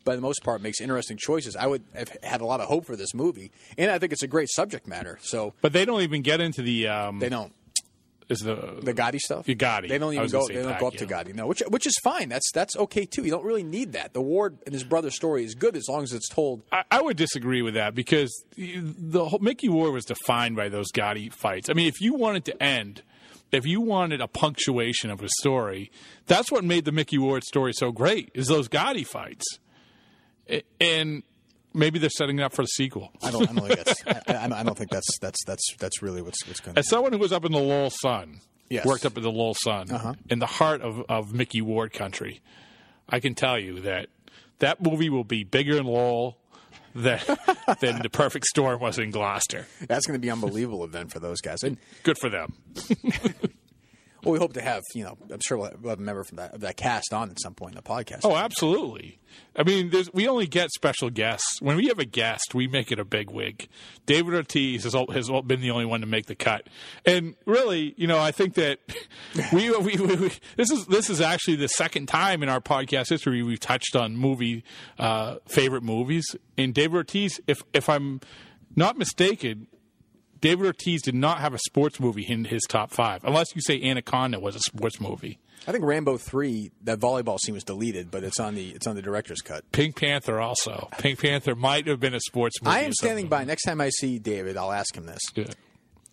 by 0.07 0.17
the 0.17 0.23
most 0.23 0.43
part, 0.43 0.63
makes 0.63 0.81
interesting 0.81 1.19
choices. 1.19 1.55
I 1.55 1.67
would 1.67 1.83
have 1.95 2.17
had 2.23 2.41
a 2.41 2.47
lot 2.47 2.61
of 2.61 2.69
hope 2.69 2.87
for 2.87 2.97
this 2.97 3.13
movie, 3.13 3.51
and 3.77 3.91
I 3.91 3.99
think 3.99 4.13
it's 4.15 4.23
a 4.23 4.29
great 4.29 4.49
subject 4.49 4.87
matter. 4.87 5.19
So 5.21 5.53
But 5.61 5.75
they 5.75 5.85
don't 5.85 6.01
even 6.01 6.23
get 6.23 6.41
into 6.41 6.63
the 6.63 6.89
um, 6.89 7.19
they 7.19 7.29
don't 7.29 7.53
is 8.29 8.41
the 8.41 8.79
the 8.83 8.93
Gatti 8.93 9.19
stuff. 9.19 9.47
Gatti. 9.47 9.89
They 9.89 9.99
don't 9.99 10.15
even 10.15 10.29
go. 10.29 10.47
They 10.49 10.63
don't 10.63 10.79
go 10.79 10.89
up 10.89 10.95
to 10.95 11.01
Gill. 11.01 11.09
Gatti. 11.09 11.33
No, 11.33 11.47
which 11.47 11.63
which 11.69 11.87
is 11.87 11.97
fine. 12.03 12.29
That's 12.29 12.51
that's 12.53 12.77
okay 12.77 13.05
too. 13.05 13.25
You 13.25 13.31
don't 13.31 13.45
really 13.45 13.63
need 13.63 13.93
that. 13.93 14.15
The 14.15 14.21
Ward 14.21 14.59
and 14.65 14.73
his 14.73 14.85
brother's 14.85 15.15
story 15.15 15.45
is 15.45 15.55
good 15.55 15.77
as 15.77 15.85
long 15.89 16.03
as 16.03 16.13
it's 16.13 16.29
told. 16.29 16.63
I, 16.73 16.85
I 16.91 17.03
would 17.03 17.17
disagree 17.17 17.63
with 17.63 17.75
that 17.75 17.95
because 17.95 18.45
the 18.57 19.27
whole, 19.27 19.39
Micky 19.39 19.69
Ward 19.69 19.93
was 19.93 20.05
defined 20.05 20.57
by 20.57 20.69
those 20.69 20.91
Gatti 20.93 21.29
fights. 21.29 21.69
I 21.71 21.75
mean, 21.75 21.89
if 21.89 22.01
you 22.01 22.15
wanted 22.15 22.45
to 22.47 22.63
end, 22.63 23.03
if 23.53 23.65
you 23.65 23.81
wanted 23.81 24.21
a 24.21 24.29
punctuation 24.29 25.11
of 25.11 25.23
a 25.23 25.29
story, 25.41 25.91
that's 26.27 26.51
what 26.51 26.65
made 26.65 26.85
the 26.85 26.93
Micky 26.93 27.19
Ward 27.19 27.45
story 27.45 27.73
so 27.73 27.93
great. 27.93 28.31
Is 28.35 28.49
those 28.49 28.69
Gatti 28.69 29.05
fights, 29.05 29.45
and 30.81 31.23
maybe 31.75 31.99
they're 31.99 32.11
setting 32.11 32.39
it 32.39 32.43
up 32.43 32.53
for 32.53 32.63
the 32.63 32.69
sequel. 32.69 33.11
I 33.23 33.31
don't. 33.31 33.43
I 33.49 33.53
don't 33.53 33.67
think 33.69 33.85
that's. 33.85 34.03
I, 34.29 34.35
I, 34.35 34.61
I 34.61 34.63
don't 34.63 34.77
think 34.79 34.91
that's 34.91 35.19
that's 35.21 35.39
that's 35.47 35.65
that's 35.79 36.03
really 36.03 36.23
what's 36.23 36.47
what's 36.47 36.61
going. 36.61 36.75
To 36.75 36.79
As 36.81 36.89
someone 36.89 37.13
who 37.13 37.19
was 37.19 37.33
up 37.33 37.45
in 37.45 37.53
the 37.53 37.59
Lowell 37.59 37.91
Sun, 37.91 38.41
Yes. 38.69 38.85
worked 38.85 39.07
up 39.07 39.17
in 39.17 39.23
the 39.23 39.31
Lowell 39.31 39.55
Sun, 39.55 39.91
Uh-huh. 39.91 40.15
in 40.29 40.39
the 40.41 40.47
heart 40.47 40.81
of, 40.83 41.03
of 41.09 41.33
Micky 41.33 41.61
Ward 41.63 41.93
country, 41.93 42.41
I 43.09 43.21
can 43.21 43.35
tell 43.35 43.59
you 43.59 43.81
that 43.83 44.09
that 44.59 44.81
movie 44.83 45.09
will 45.11 45.23
be 45.25 45.45
bigger 45.45 45.77
in 45.77 45.85
Lowell 45.85 46.39
than, 46.95 47.21
than 47.81 48.03
The 48.03 48.09
Perfect 48.11 48.47
Storm 48.47 48.81
was 48.81 48.99
in 48.99 49.11
Gloucester. 49.11 49.67
That's 49.87 50.07
going 50.07 50.19
to 50.19 50.23
be 50.25 50.31
unbelievable 50.31 50.83
event 50.83 51.13
for 51.13 51.21
those 51.21 51.41
guys. 51.43 51.63
And 51.63 51.77
Good 52.03 52.17
for 52.19 52.29
them. 52.31 52.55
well, 54.27 54.33
we 54.33 54.39
hope 54.41 54.55
to 54.55 54.61
have 54.61 54.83
you 54.93 55.05
know. 55.05 55.17
I'm 55.31 55.39
sure 55.47 55.57
we'll 55.57 55.71
have 55.71 56.01
a 56.01 56.03
member 56.03 56.25
from 56.25 56.37
that 56.37 56.59
that 56.61 56.77
cast 56.77 57.13
on 57.13 57.31
at 57.31 57.41
some 57.41 57.55
point 57.55 57.75
in 57.75 57.77
the 57.77 57.83
podcast. 57.83 58.21
Oh, 58.25 58.35
absolutely. 58.35 59.21
I 59.55 59.63
mean, 59.63 59.93
we 60.13 60.27
only 60.27 60.47
get 60.47 60.71
special 60.71 61.11
guests. 61.11 61.61
When 61.61 61.77
we 61.77 61.87
have 61.89 61.99
a 61.99 62.05
guest, 62.05 62.55
we 62.55 62.67
make 62.67 62.91
it 62.91 62.99
a 62.99 63.05
big 63.05 63.31
wig. 63.31 63.69
David 64.05 64.35
Ortiz 64.35 64.85
has, 64.85 64.95
has 64.95 65.31
been 65.47 65.61
the 65.61 65.71
only 65.71 65.85
one 65.85 66.01
to 66.01 66.07
make 66.07 66.27
the 66.27 66.35
cut. 66.35 66.69
And 67.05 67.37
really, 67.45 67.95
you 67.97 68.07
know, 68.07 68.19
I 68.19 68.33
think 68.33 68.55
that 68.55 68.81
we, 69.53 69.71
we, 69.79 69.97
we, 69.97 70.17
we 70.17 70.33
this 70.57 70.71
is 70.71 70.87
this 70.87 71.09
is 71.09 71.21
actually 71.21 71.57
the 71.57 71.69
second 71.69 72.07
time 72.07 72.43
in 72.43 72.49
our 72.49 72.61
podcast 72.61 73.09
history 73.11 73.43
we've 73.43 73.61
touched 73.61 73.95
on 73.95 74.17
movie 74.17 74.65
uh, 74.99 75.37
favorite 75.47 75.83
movies. 75.85 76.25
And 76.59 76.75
David 76.75 76.97
Ortiz, 76.97 77.41
if 77.47 77.63
if 77.73 77.89
I'm 77.89 78.21
not 78.75 78.99
mistaken, 78.99 79.69
David 80.41 80.67
Ortiz 80.67 81.03
did 81.03 81.15
not 81.15 81.39
have 81.39 81.55
a 81.55 81.59
sports 81.59 81.99
movie 82.01 82.25
in 82.29 82.45
his 82.45 82.63
top 82.69 82.91
five, 82.91 83.25
unless 83.25 83.55
you 83.55 83.63
say 83.63 83.83
Anaconda 83.83 84.39
was 84.39 84.57
a 84.57 84.61
sports 84.61 85.01
movie. 85.01 85.39
I 85.67 85.73
think 85.73 85.85
Rambo 85.85 86.19
three 86.19 86.71
that 86.85 87.01
volleyball 87.01 87.39
scene 87.41 87.55
was 87.55 87.65
deleted, 87.65 88.11
but 88.11 88.23
it's 88.23 88.39
on 88.39 88.55
the 88.55 88.71
it's 88.71 88.87
on 88.87 88.95
the 88.95 89.03
director's 89.03 89.41
cut. 89.41 89.65
Pink 89.73 89.97
Panther 89.97 90.41
also. 90.41 90.89
Pink 90.99 91.21
Panther 91.21 91.55
might 91.55 91.87
have 91.87 91.99
been 91.99 92.15
a 92.15 92.21
sports 92.21 92.63
movie. 92.63 92.77
I 92.77 92.81
am 92.81 92.93
standing 92.93 93.29
by. 93.29 93.45
Next 93.45 93.65
time 93.65 93.81
I 93.81 93.89
see 93.89 94.19
David, 94.19 94.57
I'll 94.57 94.73
ask 94.73 94.95
him 94.95 95.07
this. 95.07 95.21
Yeah. 95.35 95.47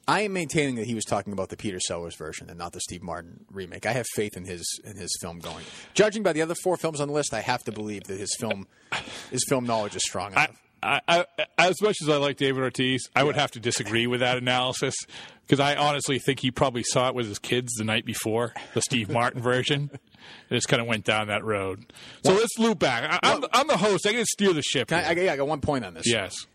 I 0.05 0.21
am 0.21 0.33
maintaining 0.33 0.75
that 0.75 0.85
he 0.85 0.95
was 0.95 1.05
talking 1.05 1.31
about 1.31 1.47
the 1.47 1.55
Peter 1.55 1.79
Sellers 1.79 2.15
version 2.17 2.49
and 2.49 2.59
not 2.59 2.73
the 2.73 2.81
Steve 2.81 3.01
Martin 3.01 3.45
remake. 3.49 3.85
I 3.85 3.93
have 3.93 4.05
faith 4.15 4.35
in 4.35 4.43
his 4.43 4.65
in 4.83 4.97
his 4.97 5.15
film 5.21 5.39
going. 5.39 5.63
Judging 5.93 6.23
by 6.23 6.33
the 6.33 6.41
other 6.41 6.55
four 6.55 6.75
films 6.75 6.99
on 6.99 7.07
the 7.07 7.13
list, 7.13 7.33
I 7.33 7.39
have 7.41 7.63
to 7.63 7.71
believe 7.71 8.03
that 8.05 8.19
his 8.19 8.35
film 8.35 8.67
his 9.31 9.45
film 9.47 9.65
knowledge 9.65 9.95
is 9.95 10.03
strong 10.03 10.33
enough. 10.33 10.61
I, 10.83 11.01
I, 11.07 11.25
as 11.57 11.81
much 11.81 11.97
as 12.01 12.09
I 12.09 12.17
like 12.17 12.37
David 12.37 12.61
Ortiz, 12.61 13.09
I 13.15 13.23
would 13.23 13.35
have 13.35 13.51
to 13.51 13.59
disagree 13.59 14.07
with 14.07 14.19
that 14.19 14.37
analysis 14.37 14.95
because 15.41 15.59
I 15.59 15.75
honestly 15.75 16.19
think 16.19 16.39
he 16.39 16.51
probably 16.51 16.83
saw 16.83 17.09
it 17.09 17.15
with 17.15 17.27
his 17.27 17.39
kids 17.39 17.73
the 17.73 17.83
night 17.83 18.05
before 18.05 18.53
the 18.73 18.81
Steve 18.81 19.09
Martin 19.11 19.41
version. 19.41 19.89
And 19.91 20.57
just 20.57 20.67
kind 20.67 20.81
of 20.81 20.87
went 20.87 21.03
down 21.03 21.27
that 21.27 21.43
road. 21.43 21.91
So 22.23 22.33
let's 22.33 22.57
loop 22.57 22.79
back. 22.79 23.19
I, 23.23 23.33
I'm, 23.33 23.43
I'm 23.51 23.67
the 23.67 23.77
host. 23.77 24.05
I 24.07 24.13
can 24.13 24.25
steer 24.25 24.53
the 24.53 24.61
ship. 24.61 24.91
I, 24.91 25.03
I, 25.03 25.11
yeah, 25.11 25.33
I 25.33 25.37
got 25.37 25.47
one 25.47 25.61
point 25.61 25.85
on 25.85 25.93
this. 25.93 26.03
yes. 26.05 26.47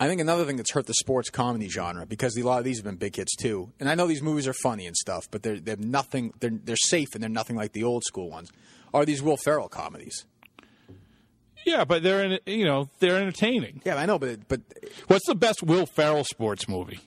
I 0.00 0.08
think 0.08 0.20
another 0.20 0.44
thing 0.44 0.56
that's 0.56 0.72
hurt 0.72 0.86
the 0.86 0.94
sports 0.94 1.30
comedy 1.30 1.68
genre 1.68 2.04
because 2.04 2.36
a 2.36 2.42
lot 2.42 2.58
of 2.58 2.64
these 2.64 2.78
have 2.78 2.84
been 2.84 2.96
big 2.96 3.14
hits 3.14 3.36
too. 3.36 3.72
And 3.78 3.88
I 3.88 3.94
know 3.94 4.06
these 4.06 4.22
movies 4.22 4.48
are 4.48 4.52
funny 4.52 4.86
and 4.86 4.96
stuff, 4.96 5.28
but 5.30 5.42
they're 5.42 5.60
they're 5.60 5.76
nothing. 5.76 6.34
They're 6.40 6.50
they're 6.50 6.76
safe 6.76 7.14
and 7.14 7.22
they're 7.22 7.30
nothing 7.30 7.54
like 7.54 7.72
the 7.72 7.84
old 7.84 8.02
school 8.04 8.28
ones. 8.28 8.50
Are 8.92 9.04
these 9.04 9.22
Will 9.22 9.36
Ferrell 9.36 9.68
comedies? 9.68 10.26
Yeah, 11.64 11.84
but 11.84 12.02
they're 12.02 12.24
in, 12.24 12.38
you 12.46 12.64
know 12.64 12.88
they're 12.98 13.16
entertaining. 13.16 13.80
Yeah, 13.84 13.96
I 13.96 14.06
know, 14.06 14.18
but 14.18 14.46
but 14.48 14.60
What's 15.06 15.26
the 15.26 15.34
best 15.34 15.62
Will 15.62 15.86
Ferrell 15.86 16.24
sports 16.24 16.68
movie? 16.68 17.00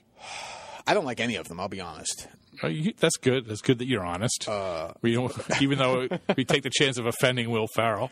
I 0.86 0.94
don't 0.94 1.04
like 1.04 1.20
any 1.20 1.36
of 1.36 1.48
them. 1.48 1.60
I'll 1.60 1.68
be 1.68 1.80
honest. 1.80 2.28
Uh, 2.64 2.68
you- 2.68 2.94
That's 2.98 3.16
good. 3.18 3.46
That's 3.46 3.60
good 3.60 3.78
that 3.78 3.86
you're 3.86 4.04
honest. 4.04 4.48
Uh, 4.48 4.92
we 5.02 5.12
don't, 5.12 5.32
even 5.60 5.78
though 5.78 6.08
we 6.36 6.44
take 6.44 6.62
the 6.62 6.70
chance 6.70 6.98
of 6.98 7.06
offending 7.06 7.50
Will 7.50 7.66
Ferrell. 7.74 8.10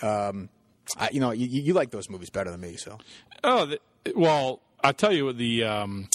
Um, 0.00 0.48
I, 0.96 1.10
you 1.12 1.20
know, 1.20 1.32
you, 1.32 1.46
you 1.46 1.74
like 1.74 1.90
those 1.90 2.08
movies 2.08 2.30
better 2.30 2.50
than 2.50 2.60
me, 2.60 2.76
so 2.76 2.98
Oh, 3.42 3.66
the, 3.66 3.80
well, 4.14 4.60
I'll 4.82 4.92
tell 4.94 5.12
you 5.12 5.26
what 5.26 5.38
the 5.38 5.64
um, 5.64 6.08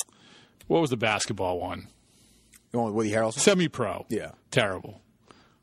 what 0.68 0.80
was 0.82 0.90
the 0.90 0.98
basketball 0.98 1.60
one? 1.60 1.88
you 2.72 2.80
want 2.80 2.94
Woody 2.94 3.12
Harrelson? 3.12 3.40
Semi-pro. 3.40 4.06
Yeah. 4.10 4.32
terrible. 4.52 5.02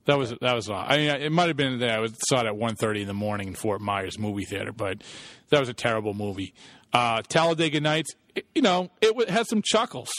That 0.07 0.19
was 0.19 0.31
that 0.41 0.55
was. 0.55 0.71
I 0.71 0.97
mean, 0.97 1.11
it 1.11 1.31
might 1.33 1.49
have 1.49 1.57
been 1.57 1.79
that 1.81 2.01
I 2.01 2.07
saw 2.29 2.41
it 2.41 2.47
at 2.47 2.55
1.30 2.55 3.03
in 3.03 3.07
the 3.07 3.15
morning 3.15 3.49
in 3.49 3.55
Fort 3.55 3.81
Myers 3.81 4.19
movie 4.19 4.45
theater, 4.45 4.73
but 4.73 5.03
that 5.51 5.61
was 5.61 5.69
a 5.69 5.75
terrible 5.75 6.15
movie. 6.15 6.55
Uh, 6.93 7.23
Talladega 7.23 7.81
Nights. 7.81 8.15
it- 8.35 8.47
you 8.55 8.63
know, 8.63 8.91
it 9.01 9.29
had 9.29 9.47
some 9.47 9.63
chuckles. 9.63 10.11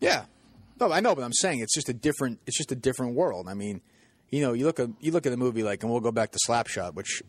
Yeah, 0.00 0.24
no, 0.80 0.92
I 0.92 1.00
know, 1.00 1.14
but 1.14 1.22
I'm 1.24 1.32
saying 1.32 1.60
it's 1.60 1.74
just 1.74 1.88
a 1.88 1.92
different. 1.94 2.38
It's 2.46 2.56
just 2.56 2.70
a 2.72 2.76
different 2.76 3.14
world. 3.14 3.48
I 3.48 3.54
mean, 3.54 3.80
you 4.30 4.42
know, 4.42 4.52
you 4.52 4.64
look 4.64 4.78
at 4.78 4.88
you 5.00 5.10
look 5.12 5.26
at 5.26 5.32
a 5.32 5.36
movie 5.36 5.62
like, 5.62 5.82
and 5.82 5.90
we'll 5.90 6.00
go 6.00 6.12
back 6.12 6.30
to 6.32 6.38
Slapshot, 6.48 6.94
which 6.94 7.22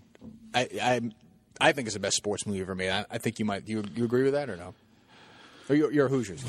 I 0.54 0.68
I, 0.82 1.02
I 1.60 1.72
think 1.72 1.88
is 1.88 1.94
the 1.96 2.00
best 2.00 2.18
sports 2.18 2.46
movie 2.46 2.62
ever 2.62 2.76
made. 2.76 2.90
I, 2.92 3.06
I 3.10 3.18
think 3.18 3.40
you 3.40 3.46
might. 3.46 3.68
You 3.68 3.84
you 3.96 4.04
agree 4.06 4.24
with 4.24 4.34
that 4.34 4.50
or 4.50 4.56
no? 4.58 4.74
Or 5.70 5.76
you're, 5.76 5.92
you're 5.92 6.06
a 6.06 6.10
Hoosiers. 6.10 6.44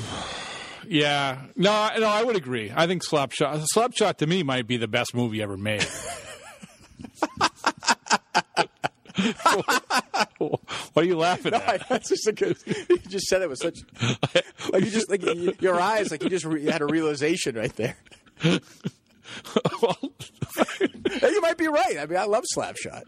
Yeah, 0.87 1.41
no, 1.55 1.71
I- 1.71 1.97
no, 1.99 2.07
I 2.07 2.23
would 2.23 2.35
agree. 2.35 2.71
I 2.75 2.87
think 2.87 3.03
Slapshot, 3.05 3.65
Slapshot 3.75 4.17
to 4.17 4.27
me 4.27 4.43
might 4.43 4.67
be 4.67 4.77
the 4.77 4.87
best 4.87 5.13
movie 5.13 5.41
ever 5.41 5.57
made. 5.57 5.85
what 10.37 10.59
are 10.95 11.03
you 11.03 11.17
laughing 11.17 11.53
at? 11.53 11.87
That's 11.89 12.09
just 12.09 12.27
a. 12.27 12.55
You 12.89 12.97
just 13.09 13.27
said 13.27 13.41
it 13.41 13.49
with 13.49 13.59
such 13.59 13.77
like 14.71 14.83
you 14.85 14.91
just 14.91 15.09
like 15.09 15.23
you, 15.23 15.53
your 15.59 15.79
eyes 15.79 16.11
like 16.11 16.23
you 16.23 16.29
just 16.29 16.45
re, 16.45 16.63
you 16.63 16.71
had 16.71 16.81
a 16.81 16.85
realization 16.85 17.55
right 17.55 17.75
there. 17.75 17.97
well, 19.81 19.97
you 21.21 21.41
might 21.41 21.57
be 21.57 21.67
right. 21.67 21.97
I 21.99 22.05
mean, 22.05 22.17
I 22.17 22.25
love 22.25 22.45
Slapshot, 22.55 23.03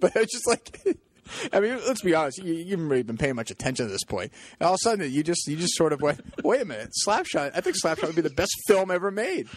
but 0.00 0.12
it's 0.16 0.32
just 0.32 0.46
like. 0.46 0.96
I 1.52 1.60
mean, 1.60 1.78
let's 1.86 2.02
be 2.02 2.14
honest. 2.14 2.38
You, 2.38 2.54
you 2.54 2.70
haven't 2.70 2.88
really 2.88 3.02
been 3.02 3.16
paying 3.16 3.36
much 3.36 3.50
attention 3.50 3.86
at 3.86 3.90
this 3.90 4.04
point. 4.04 4.32
And 4.58 4.66
all 4.66 4.74
of 4.74 4.78
a 4.82 4.88
sudden, 4.88 5.10
you 5.10 5.22
just 5.22 5.46
you 5.46 5.56
just 5.56 5.74
sort 5.74 5.92
of 5.92 6.00
went, 6.00 6.20
"Wait 6.44 6.62
a 6.62 6.64
minute, 6.64 6.90
Slapshot! 7.06 7.52
I 7.54 7.60
think 7.60 7.76
Slapshot 7.82 8.06
would 8.06 8.16
be 8.16 8.22
the 8.22 8.30
best 8.30 8.54
film 8.66 8.90
ever 8.90 9.10
made." 9.10 9.48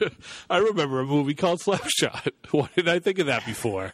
I 0.50 0.58
remember 0.58 1.00
a 1.00 1.04
movie 1.04 1.34
called 1.34 1.60
Slapshot. 1.60 2.32
Why 2.50 2.68
did 2.74 2.88
I 2.88 2.98
think 2.98 3.18
of 3.18 3.26
that 3.26 3.44
before? 3.44 3.92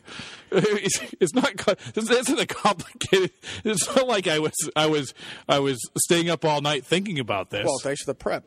It's, 0.51 1.01
it's 1.21 1.35
not. 1.35 1.57
This 1.95 2.11
isn't 2.11 2.40
a 2.40 2.47
complicated. 2.47 3.33
It's 3.64 3.95
not 3.95 4.07
like 4.07 4.27
I 4.27 4.38
was. 4.38 4.53
I 4.77 4.87
was. 4.87 5.14
I 5.49 5.59
was 5.59 5.79
staying 5.99 6.31
up 6.31 6.45
all 6.45 6.61
night 6.61 6.85
thinking 6.85 7.18
about 7.18 7.51
this. 7.51 7.64
Well, 7.64 7.79
thanks 7.83 8.03
for 8.03 8.11
the 8.11 8.14
prep. 8.14 8.45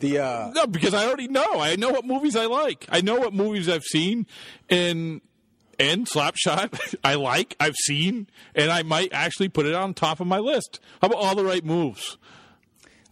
The 0.00 0.18
uh, 0.18 0.50
no, 0.54 0.66
because 0.66 0.94
I 0.94 1.06
already 1.06 1.26
know. 1.26 1.60
I 1.60 1.74
know 1.76 1.90
what 1.90 2.04
movies 2.04 2.36
I 2.36 2.46
like. 2.46 2.86
I 2.88 3.00
know 3.00 3.16
what 3.16 3.34
movies 3.34 3.68
I've 3.68 3.82
seen, 3.84 4.26
and 4.70 5.20
and 5.78 6.06
Slapshot 6.06 6.94
I 7.04 7.14
like. 7.14 7.56
I've 7.60 7.76
seen, 7.76 8.28
and 8.54 8.70
I 8.70 8.82
might 8.82 9.12
actually 9.12 9.48
put 9.48 9.66
it 9.66 9.74
on 9.74 9.94
top 9.94 10.20
of 10.20 10.26
my 10.26 10.38
list. 10.38 10.80
How 11.00 11.06
about 11.06 11.18
all 11.18 11.34
the 11.34 11.44
right 11.44 11.64
moves? 11.64 12.18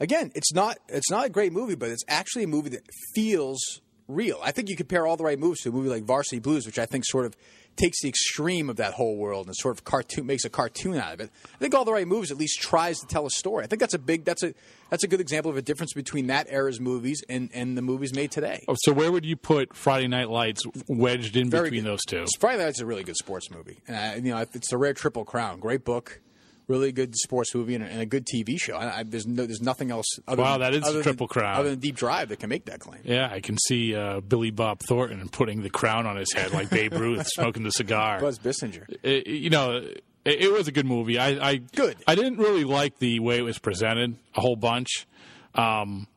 again, 0.01 0.33
it's 0.35 0.53
not 0.53 0.79
it's 0.89 1.11
not 1.11 1.27
a 1.27 1.29
great 1.29 1.53
movie, 1.53 1.75
but 1.75 1.91
it's 1.91 2.05
actually 2.09 2.45
a 2.45 2.49
movie 2.49 2.71
that 2.71 2.83
feels 3.15 3.81
real. 4.09 4.39
I 4.43 4.53
think 4.53 4.69
you 4.69 4.77
compare 4.77 5.07
all 5.07 5.17
the 5.17 5.25
right 5.25 5.39
moves 5.39 5.61
to 5.63 5.71
a 5.71 5.73
movie 5.73 5.89
like 5.89 6.05
Varsity 6.05 6.39
Blues, 6.39 6.67
which 6.67 6.79
I 6.79 6.87
think 6.87 7.05
sort 7.07 7.27
of 7.27 7.37
takes 7.77 8.01
the 8.03 8.09
extreme 8.09 8.69
of 8.71 8.77
that 8.77 8.95
whole 8.95 9.17
world 9.17 9.47
and 9.47 9.55
sort 9.57 9.77
of 9.77 9.85
cartoon 9.85 10.27
makes 10.27 10.45
a 10.45 10.51
cartoon 10.51 10.97
out 10.97 11.15
of 11.15 11.21
it. 11.21 11.31
I 11.55 11.59
think 11.59 11.75
all 11.75 11.85
the 11.85 11.93
right 11.93 12.07
moves 12.07 12.31
at 12.31 12.37
least 12.37 12.61
tries 12.61 12.99
to 13.01 13.07
tell 13.07 13.27
a 13.27 13.31
story. 13.31 13.65
I 13.65 13.67
think 13.67 13.81
that's 13.81 13.95
a 13.95 13.99
big 13.99 14.25
that's 14.25 14.43
a 14.43 14.55
that's 14.91 15.05
a 15.05 15.09
good 15.09 15.21
example 15.21 15.51
of 15.51 15.57
a 15.57 15.63
difference 15.63 15.93
between 15.93 16.29
that 16.29 16.47
era's 16.49 16.81
movies 16.81 17.23
and, 17.29 17.51
and 17.53 17.77
the 17.77 17.83
movies 17.83 18.15
made 18.15 18.31
today. 18.31 18.65
Oh, 18.69 18.77
so 18.79 18.93
where 18.93 19.11
would 19.11 19.25
you 19.25 19.37
put 19.37 19.75
Friday 19.75 20.07
Night 20.09 20.31
Lights 20.31 20.63
wedged 20.89 21.37
in 21.37 21.51
Very 21.51 21.71
between 21.71 21.83
good. 21.85 21.91
those 21.91 22.05
two? 22.05 22.25
Friday 22.39 22.59
Night 22.59 22.65
Lights 22.67 22.79
is 22.79 22.83
a 22.83 22.87
really 22.87 23.03
good 23.05 23.17
sports 23.17 23.51
movie. 23.51 23.79
Uh, 23.89 24.13
you 24.17 24.31
know, 24.33 24.39
it's 24.39 24.73
a 24.73 24.79
rare 24.79 24.95
triple 24.95 25.25
crown. 25.25 25.59
Great 25.61 25.85
book, 25.85 26.21
really 26.69 26.93
good 26.93 27.15
sports 27.17 27.55
movie, 27.55 27.75
and 27.75 27.85
a, 27.85 27.87
and 27.87 28.01
a 28.01 28.07
good 28.07 28.27
TV 28.27 28.61
show. 28.61 28.77
I, 28.77 28.99
I, 28.99 29.03
there's 29.05 29.27
no, 29.27 29.47
there's 29.47 29.61
nothing 29.63 29.91
else. 29.91 30.07
Other 30.27 30.43
Wow, 30.43 30.59
than, 30.59 30.73
that 30.73 30.75
is 30.75 30.87
a 30.95 31.03
triple 31.03 31.27
than, 31.27 31.33
crown. 31.33 31.57
Other 31.61 31.71
than 31.71 31.79
Deep 31.79 31.97
Drive, 31.97 32.29
that 32.31 32.39
can 32.41 32.49
make 32.51 32.65
that 32.67 32.81
claim. 32.81 33.01
Yeah, 33.05 33.29
I 33.31 33.41
can 33.41 33.57
see 33.59 33.95
uh, 33.95 34.21
Billy 34.21 34.51
Bob 34.51 34.81
Thornton 34.81 35.29
putting 35.29 35.63
the 35.63 35.71
crown 35.71 36.07
on 36.07 36.17
his 36.17 36.33
head 36.33 36.53
like 36.53 36.71
Babe 36.71 36.93
Ruth 36.95 37.27
smoking 37.35 37.63
the 37.63 37.71
cigar. 37.73 38.21
Buzz 38.21 38.39
Bissinger. 38.39 38.85
It- 39.03 39.27
you 39.27 39.51
know, 39.51 39.77
it, 39.77 40.03
it 40.25 40.53
was 40.53 40.67
a 40.69 40.73
good 40.73 40.87
movie. 40.87 41.19
I, 41.19 41.51
I 41.51 41.57
Good. 41.57 41.97
I 42.07 42.15
didn't 42.15 42.39
really 42.39 42.65
like 42.65 42.99
the 42.99 43.21
way 43.21 43.39
it 43.39 43.43
was 43.43 43.59
presented 43.59 44.17
a 44.35 44.41
whole 44.41 44.57
bunch. 44.57 45.07
Um, 45.55 46.09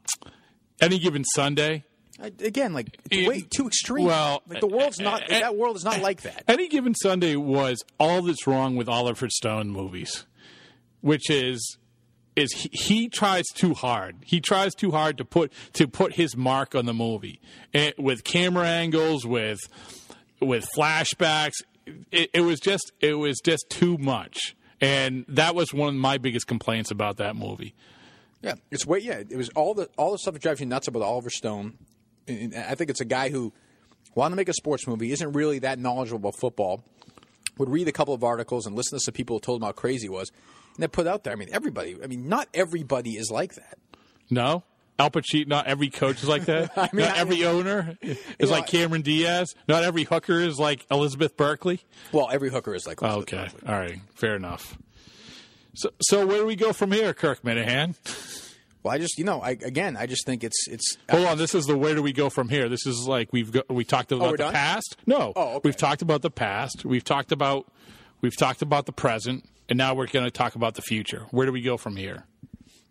any 0.81 0.99
given 0.99 1.23
Sunday, 1.23 1.83
again, 2.19 2.73
like 2.73 2.97
way 3.11 3.41
too 3.41 3.67
extreme. 3.67 4.05
well, 4.05 4.41
like 4.47 4.59
the 4.61 4.67
world's 4.67 4.99
not 4.99 5.21
that 5.29 5.55
world 5.55 5.75
is 5.75 5.83
not 5.85 6.01
like 6.01 6.21
that. 6.23 6.43
Any 6.47 6.67
Given 6.67 6.95
Sunday 6.95 7.35
was 7.35 7.83
all 7.99 8.21
that's 8.21 8.47
wrong 8.47 8.75
with 8.75 8.89
Oliver 8.89 9.29
Stone 9.29 9.69
movies, 9.69 10.25
which 11.01 11.29
is 11.29 11.77
is 12.35 12.53
he, 12.53 12.69
he 12.71 13.09
tries 13.09 13.45
too 13.53 13.73
hard. 13.73 14.17
He 14.23 14.39
tries 14.39 14.73
too 14.73 14.91
hard 14.91 15.17
to 15.17 15.25
put 15.25 15.51
to 15.73 15.87
put 15.87 16.13
his 16.13 16.35
mark 16.35 16.75
on 16.75 16.85
the 16.85 16.93
movie 16.93 17.41
with 17.97 18.23
camera 18.23 18.67
angles, 18.67 19.25
with 19.25 19.59
with 20.41 20.67
flashbacks. 20.77 21.55
It, 22.11 22.29
it 22.33 22.41
was 22.41 22.59
just 22.59 22.91
it 23.01 23.15
was 23.15 23.39
just 23.43 23.65
too 23.69 23.97
much, 23.97 24.55
and 24.79 25.25
that 25.27 25.55
was 25.55 25.73
one 25.73 25.89
of 25.89 25.95
my 25.95 26.17
biggest 26.17 26.47
complaints 26.47 26.91
about 26.91 27.17
that 27.17 27.35
movie. 27.35 27.75
Yeah, 28.41 28.55
it's 28.71 28.85
way. 28.85 28.99
Yeah, 28.99 29.23
it 29.29 29.37
was 29.37 29.49
all 29.49 29.73
the 29.73 29.89
all 29.97 30.11
the 30.11 30.17
stuff 30.17 30.33
that 30.33 30.41
drives 30.41 30.59
you 30.59 30.65
nuts 30.65 30.87
about 30.87 31.01
Oliver 31.01 31.29
Stone. 31.29 31.77
And 32.27 32.55
I 32.55 32.75
think 32.75 32.89
it's 32.89 33.01
a 33.01 33.05
guy 33.05 33.29
who 33.29 33.51
wanted 34.15 34.31
to 34.31 34.35
make 34.37 34.49
a 34.49 34.53
sports 34.53 34.87
movie, 34.87 35.11
isn't 35.11 35.33
really 35.33 35.59
that 35.59 35.79
knowledgeable 35.79 36.29
about 36.29 36.39
football. 36.39 36.83
Would 37.57 37.69
read 37.69 37.87
a 37.89 37.91
couple 37.91 38.13
of 38.13 38.23
articles 38.23 38.65
and 38.65 38.75
listen 38.75 38.97
to 38.97 39.03
some 39.03 39.13
people 39.13 39.35
who 39.35 39.39
told 39.41 39.61
him 39.61 39.65
how 39.65 39.73
crazy 39.73 40.05
he 40.05 40.09
was, 40.09 40.31
and 40.79 40.83
then 40.83 40.89
put 40.91 41.07
out 41.07 41.25
there. 41.25 41.33
I 41.33 41.35
mean, 41.35 41.49
everybody. 41.51 41.97
I 42.01 42.07
mean, 42.07 42.29
not 42.29 42.47
everybody 42.53 43.17
is 43.17 43.29
like 43.29 43.55
that. 43.55 43.77
No. 44.29 44.63
Al 44.97 45.09
Pacino, 45.11 45.45
not 45.47 45.67
every 45.67 45.89
coach 45.89 46.23
is 46.23 46.29
like 46.29 46.45
that. 46.45 46.71
I 46.77 46.87
mean, 46.93 47.05
not 47.05 47.17
I- 47.17 47.19
every 47.19 47.43
owner 47.45 47.97
is 48.01 48.17
know, 48.39 48.47
like 48.47 48.67
Cameron 48.67 49.01
Diaz. 49.01 49.53
Not 49.67 49.83
every 49.83 50.05
hooker 50.05 50.39
is 50.39 50.57
like 50.57 50.85
Elizabeth 50.89 51.35
Berkley. 51.35 51.81
Well, 52.13 52.29
every 52.31 52.49
hooker 52.49 52.73
is 52.73 52.87
like. 52.87 53.01
Elizabeth 53.01 53.33
Okay. 53.33 53.43
Berkley. 53.51 53.67
All 53.69 53.77
right. 53.77 53.99
Fair 54.15 54.37
enough. 54.37 54.77
So, 55.73 55.89
so 56.01 56.25
where 56.25 56.37
do 56.37 56.45
we 56.45 56.55
go 56.55 56.71
from 56.71 56.93
here, 56.93 57.13
Kirk 57.13 57.41
Minihane? 57.43 57.95
Well, 58.83 58.93
I 58.93 58.97
just 58.99 59.17
you 59.17 59.25
know, 59.25 59.41
I, 59.41 59.51
again, 59.51 59.97
I 59.97 60.05
just 60.05 60.25
think 60.25 60.45
it's 60.45 60.65
it's. 60.69 60.97
Hold 61.11 61.25
on. 61.25 61.37
This 61.37 61.53
is 61.53 61.65
the 61.65 61.77
where 61.77 61.93
do 61.93 62.01
we 62.01 62.13
go 62.13 62.29
from 62.29 62.47
here? 62.47 62.69
This 62.69 62.85
is 62.85 63.05
like 63.05 63.33
we've 63.33 63.51
got, 63.51 63.69
we 63.69 63.83
talked 63.83 64.13
oh, 64.13 64.15
about 64.15 64.27
Oh, 64.27 64.31
the 64.31 64.37
done? 64.37 64.53
past. 64.53 64.95
No. 65.05 65.33
Oh, 65.35 65.47
okay. 65.55 65.61
We've 65.65 65.75
talked 65.75 66.01
about 66.01 66.21
the 66.21 66.31
past. 66.31 66.85
We've 66.85 67.03
talked 67.03 67.33
about 67.33 67.69
we've 68.21 68.37
talked 68.37 68.61
about 68.61 68.85
the 68.85 68.91
present, 68.93 69.45
and 69.69 69.77
now 69.77 69.93
we're 69.93 70.07
going 70.07 70.25
to 70.25 70.31
talk 70.31 70.55
about 70.55 70.75
the 70.75 70.81
future. 70.81 71.27
Where 71.31 71.45
do 71.45 71.51
we 71.51 71.61
go 71.61 71.77
from 71.77 71.95
here? 71.95 72.25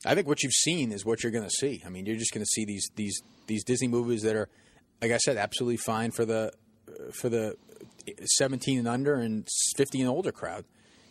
I 0.07 0.15
think 0.15 0.29
what 0.29 0.43
you've 0.43 0.53
seen 0.53 0.93
is 0.93 1.05
what 1.05 1.23
you're 1.23 1.33
going 1.33 1.45
to 1.45 1.51
see. 1.51 1.83
I 1.85 1.89
mean, 1.89 2.07
you're 2.07 2.17
just 2.17 2.33
going 2.33 2.45
to 2.45 2.51
see 2.51 2.65
these 2.65 2.89
these 2.95 3.21
these 3.47 3.65
Disney 3.65 3.89
movies 3.89 4.23
that 4.23 4.37
are, 4.37 4.49
like 5.03 5.11
I 5.11 5.19
said, 5.19 5.37
absolutely 5.37 5.79
fine 5.79 6.13
for 6.13 6.25
the 6.25 6.53
for 7.21 7.29
the 7.29 7.57
17 8.39 8.79
and 8.79 8.89
under 8.89 9.15
and 9.17 9.47
50 9.77 10.01
and 10.01 10.09
older 10.09 10.33
crowd. 10.33 10.65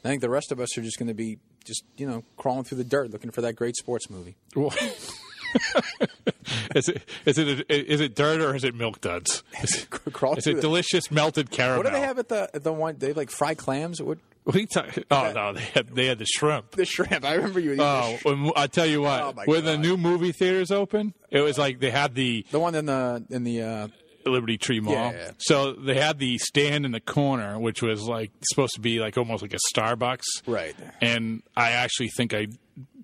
I 0.04 0.08
think 0.08 0.22
the 0.22 0.30
rest 0.30 0.52
of 0.52 0.60
us 0.60 0.78
are 0.78 0.82
just 0.82 0.98
going 0.98 1.10
to 1.10 1.14
be 1.14 1.38
just 1.66 1.84
you 1.98 2.08
know 2.08 2.24
crawling 2.38 2.64
through 2.64 2.78
the 2.78 2.86
dirt 2.86 3.12
looking 3.12 3.32
for 3.32 3.42
that 3.42 3.56
great 3.56 3.76
sports 3.76 4.10
movie. 4.10 4.38
Well, 4.56 4.74
is 6.76 6.90
it 6.90 7.04
is 7.26 7.38
it 7.38 7.66
is 7.70 8.02
it 8.02 8.16
dirt 8.16 8.42
or 8.42 8.56
is 8.56 8.64
it 8.64 8.76
milk 8.76 9.02
duds? 9.02 9.44
Is, 9.62 9.86
Crawl 9.90 10.36
is 10.36 10.48
it 10.48 10.62
delicious 10.62 11.12
melted 11.12 11.50
caramel? 11.52 11.84
What 11.84 11.86
do 11.88 11.94
they 11.94 12.02
have 12.06 12.20
at 12.20 12.30
the 12.30 12.50
at 12.54 12.64
the 12.64 12.74
one? 12.74 12.98
They 12.98 13.14
like 13.14 13.30
fried 13.32 13.58
clams. 13.58 14.02
What 14.02 14.18
you 14.54 14.66
talking- 14.66 15.04
oh 15.12 15.32
no, 15.36 15.54
they 15.54 15.62
had 15.62 15.88
they 15.90 16.06
had 16.06 16.20
the 16.20 16.26
shrimp. 16.26 16.72
the 16.72 16.86
shrimp? 16.86 17.26
I 17.26 17.34
remember 17.36 17.60
you. 17.60 17.76
Oh, 17.80 18.18
shrimp. 18.22 18.52
I 18.56 18.68
tell 18.68 18.86
you 18.86 19.02
what, 19.02 19.22
Oh, 19.22 19.34
when 19.46 19.66
the 19.66 19.78
new 19.78 19.98
movie 19.98 20.32
theaters 20.32 20.72
open, 20.72 21.14
it 21.30 21.42
was 21.42 21.58
like 21.58 21.80
they 21.80 21.92
had 21.92 22.16
the 22.16 22.46
the 22.52 22.60
one 22.60 22.74
in 22.76 22.86
the 22.86 23.26
in 23.30 23.44
the 23.44 23.62
uh, 23.62 23.88
Liberty 24.26 24.58
Tree 24.58 24.80
Mall. 24.80 24.94
Yeah, 24.94 25.12
yeah. 25.12 25.32
So 25.38 25.74
they 25.74 25.96
had 25.96 26.20
the 26.20 26.38
stand 26.38 26.86
in 26.86 26.92
the 26.92 27.00
corner, 27.02 27.60
which 27.60 27.82
was 27.82 28.04
like 28.04 28.32
supposed 28.42 28.74
to 28.76 28.82
be 28.82 29.00
like 29.00 29.18
almost 29.18 29.42
like 29.42 29.54
a 29.54 29.60
Starbucks. 29.74 30.24
Right. 30.46 30.76
And 31.02 31.44
I 31.56 31.72
actually 31.72 32.10
think 32.10 32.34
I 32.34 32.48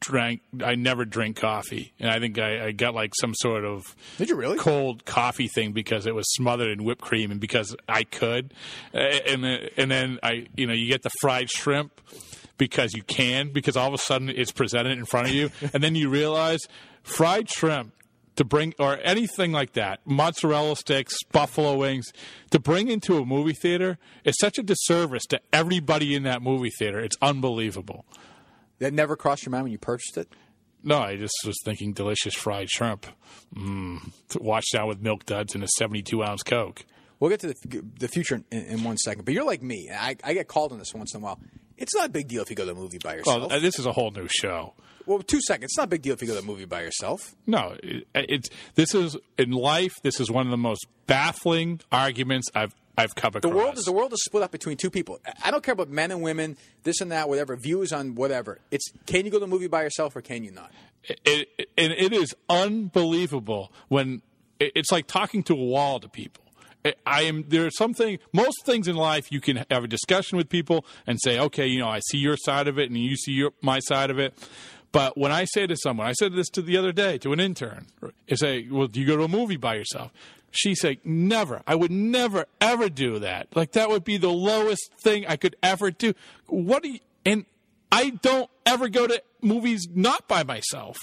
drank. 0.04 0.42
I 0.64 0.76
never 0.76 1.06
drink 1.06 1.38
coffee, 1.38 1.94
and 2.00 2.10
I 2.10 2.20
think 2.20 2.38
I, 2.38 2.68
I 2.68 2.72
got 2.72 2.94
like 2.94 3.14
some 3.20 3.34
sort 3.36 3.66
of 3.66 3.96
Did 4.18 4.30
you 4.30 4.36
really? 4.36 4.58
cold 4.58 5.06
coffee 5.06 5.48
thing 5.48 5.72
because 5.72 6.06
it 6.06 6.14
was 6.14 6.26
smothered 6.34 6.70
in 6.70 6.84
whipped 6.84 7.02
cream, 7.02 7.32
and 7.32 7.40
because 7.40 7.76
I 7.88 8.04
could, 8.04 8.54
Uh, 8.94 8.98
and 9.00 9.44
then, 9.44 9.70
and 9.78 9.90
then 9.92 10.20
I, 10.22 10.48
you 10.56 10.68
know, 10.68 10.74
you 10.74 10.88
get 10.88 11.02
the 11.04 11.12
fried 11.22 11.50
shrimp 11.50 12.00
because 12.58 12.94
you 12.94 13.04
can, 13.04 13.52
because 13.52 13.76
all 13.76 13.88
of 13.88 13.94
a 13.94 13.98
sudden 13.98 14.30
it's 14.30 14.52
presented 14.52 14.98
in 14.98 15.06
front 15.06 15.28
of 15.30 15.34
you, 15.34 15.50
and 15.74 15.82
then 15.84 15.96
you 15.96 16.10
realize 16.10 16.60
fried 17.02 17.50
shrimp 17.50 17.94
to 18.36 18.44
bring 18.44 18.74
or 18.80 19.00
anything 19.04 19.52
like 19.52 19.74
that, 19.74 20.00
mozzarella 20.06 20.76
sticks, 20.76 21.16
buffalo 21.32 21.76
wings, 21.78 22.12
to 22.50 22.60
bring 22.60 22.88
into 22.88 23.18
a 23.18 23.26
movie 23.26 23.54
theater 23.54 23.98
is 24.24 24.36
such 24.40 24.58
a 24.58 24.64
disservice 24.64 25.24
to 25.30 25.40
everybody 25.52 26.16
in 26.16 26.24
that 26.24 26.42
movie 26.42 26.72
theater. 26.80 27.00
It's 27.00 27.16
unbelievable. 27.22 28.06
That 28.80 28.94
never 28.94 29.16
crossed 29.16 29.46
your 29.46 29.52
mind 29.52 29.64
when 29.64 29.72
you 29.72 29.78
purchased 29.78 30.18
it. 30.18 30.30
No, 30.84 31.00
I 31.00 31.16
just 31.16 31.34
was 31.46 31.56
thinking 31.64 31.94
delicious 31.94 32.36
fried 32.36 32.70
shrimp. 32.70 33.06
Mm, 33.56 34.12
washed 34.36 34.74
down 34.74 34.88
with 34.88 35.02
milk 35.02 35.26
duds 35.26 35.56
and 35.56 35.64
a 35.64 35.68
72 35.78 36.22
ounce 36.24 36.44
Coke. 36.44 36.86
We'll 37.20 37.30
get 37.30 37.40
to 37.42 37.48
the, 37.48 37.84
the 38.00 38.08
future 38.10 38.44
in, 38.52 38.66
in 38.66 38.84
one 38.84 38.98
second. 38.98 39.24
But 39.24 39.34
you're 39.34 39.46
like 39.46 39.64
me. 39.64 39.90
I, 39.90 40.18
I 40.24 40.34
get 40.34 40.50
called 40.50 40.74
on 40.74 40.80
this 40.80 40.94
once 40.94 41.14
in 41.14 41.22
a 41.22 41.24
while. 41.24 41.40
It's 41.78 41.96
not 41.96 42.08
a 42.08 42.10
big 42.10 42.28
deal 42.28 42.42
if 42.42 42.50
you 42.50 42.56
go 42.56 42.66
to 42.66 42.72
a 42.72 42.76
movie 42.76 42.98
by 42.98 43.16
yourself. 43.16 43.42
Well, 43.50 43.54
uh, 43.54 43.60
this 43.60 43.80
is 43.80 43.86
a 43.86 43.94
whole 43.94 44.12
new 44.12 44.28
show. 44.28 44.74
Well, 45.06 45.20
two 45.20 45.40
seconds. 45.42 45.72
It's 45.72 45.78
not 45.78 45.86
a 45.86 45.88
big 45.88 46.02
deal 46.02 46.14
if 46.14 46.22
you 46.22 46.28
go 46.28 46.34
to 46.34 46.40
a 46.40 46.44
movie 46.44 46.66
by 46.66 46.82
yourself. 46.82 47.34
No, 47.48 47.76
it, 47.82 48.08
it's 48.14 48.50
this 48.76 48.94
is 48.94 49.18
in 49.38 49.52
life. 49.52 49.94
This 50.02 50.20
is 50.20 50.30
one 50.30 50.46
of 50.46 50.52
the 50.52 50.58
most 50.58 50.86
baffling 51.08 51.82
arguments 51.92 52.48
I've 52.56 52.74
I've 52.98 53.16
come 53.16 53.32
The 53.42 53.50
world 53.50 53.78
is 53.78 53.86
the 53.86 53.92
world 53.92 54.14
is 54.14 54.24
split 54.24 54.44
up 54.44 54.52
between 54.52 54.78
two 54.78 54.90
people. 54.92 55.20
I- 55.44 55.50
don't 55.52 55.64
care 55.64 55.74
about 55.74 55.90
men 55.90 56.12
and 56.12 56.22
women, 56.22 56.58
this 56.84 57.02
and 57.02 57.12
that, 57.12 57.28
whatever 57.28 57.56
views 57.56 57.92
on 57.92 58.16
whatever. 58.16 58.60
It's 58.70 58.86
can 59.06 59.26
you 59.26 59.32
go 59.32 59.40
to 59.40 59.46
a 59.46 59.48
movie 59.48 59.68
by 59.68 59.84
yourself 59.84 60.16
or 60.16 60.22
can 60.22 60.44
you 60.44 60.52
not? 60.52 60.72
it, 61.04 61.50
it, 61.58 61.70
and 61.78 61.92
it 61.92 62.14
is 62.14 62.34
unbelievable 62.50 63.72
when 63.90 64.22
it's 64.60 64.92
like 64.92 65.08
talking 65.08 65.44
to 65.44 65.54
a 65.54 65.58
wall 65.64 66.00
to 66.00 66.08
people. 66.08 66.44
I- 67.06 67.24
am 67.24 67.46
there 67.48 67.66
are 67.66 67.72
something 67.72 68.20
most 68.34 68.66
things 68.66 68.88
in 68.88 68.96
life 68.96 69.32
you 69.32 69.42
can 69.42 69.66
have 69.72 69.84
a 69.84 69.88
discussion 69.88 70.38
with 70.38 70.50
people 70.50 70.86
and 71.08 71.20
say, 71.22 71.40
okay, 71.40 71.66
you 71.66 71.80
know, 71.80 71.88
I 71.90 72.00
see 72.10 72.18
your 72.18 72.38
side 72.38 72.68
of 72.68 72.78
it 72.78 72.90
and 72.90 72.98
you 72.98 73.16
see 73.16 73.32
your, 73.32 73.54
my 73.62 73.80
side 73.80 74.10
of 74.10 74.20
it. 74.20 74.34
But 74.92 75.18
when 75.18 75.32
I 75.32 75.46
say 75.46 75.66
to 75.66 75.76
someone, 75.76 76.06
I 76.06 76.14
said 76.14 76.34
this 76.36 76.50
to 76.50 76.62
the 76.62 76.78
other 76.78 76.92
day 76.92 77.18
to 77.20 77.34
an 77.34 77.40
intern, 77.40 77.88
I 78.30 78.36
say, 78.36 78.68
well, 78.70 78.88
do 78.88 79.00
you 79.00 79.08
go 79.08 79.18
to 79.18 79.24
a 79.24 79.28
movie 79.28 79.58
by 79.58 79.76
yourself? 79.76 80.12
She 80.56 80.76
said, 80.76 80.98
never. 81.04 81.64
I 81.66 81.76
would 81.76 81.92
never, 81.92 82.46
ever 82.62 82.88
do 82.88 83.18
that. 83.20 83.48
Like, 83.56 83.72
that 83.72 83.90
would 83.90 84.04
be 84.04 84.18
the 84.18 84.30
lowest 84.30 84.92
thing 85.04 85.26
I 85.28 85.36
could 85.36 85.56
ever 85.64 85.90
do. 85.90 86.14
What 86.46 86.84
do 86.84 86.92
you, 86.92 87.00
and 87.26 87.46
I 87.92 88.12
don't 88.12 88.50
ever 88.66 88.88
go 88.88 89.08
to 89.08 89.22
movies 89.42 89.88
not 89.94 90.28
by 90.28 90.44
myself. 90.44 90.98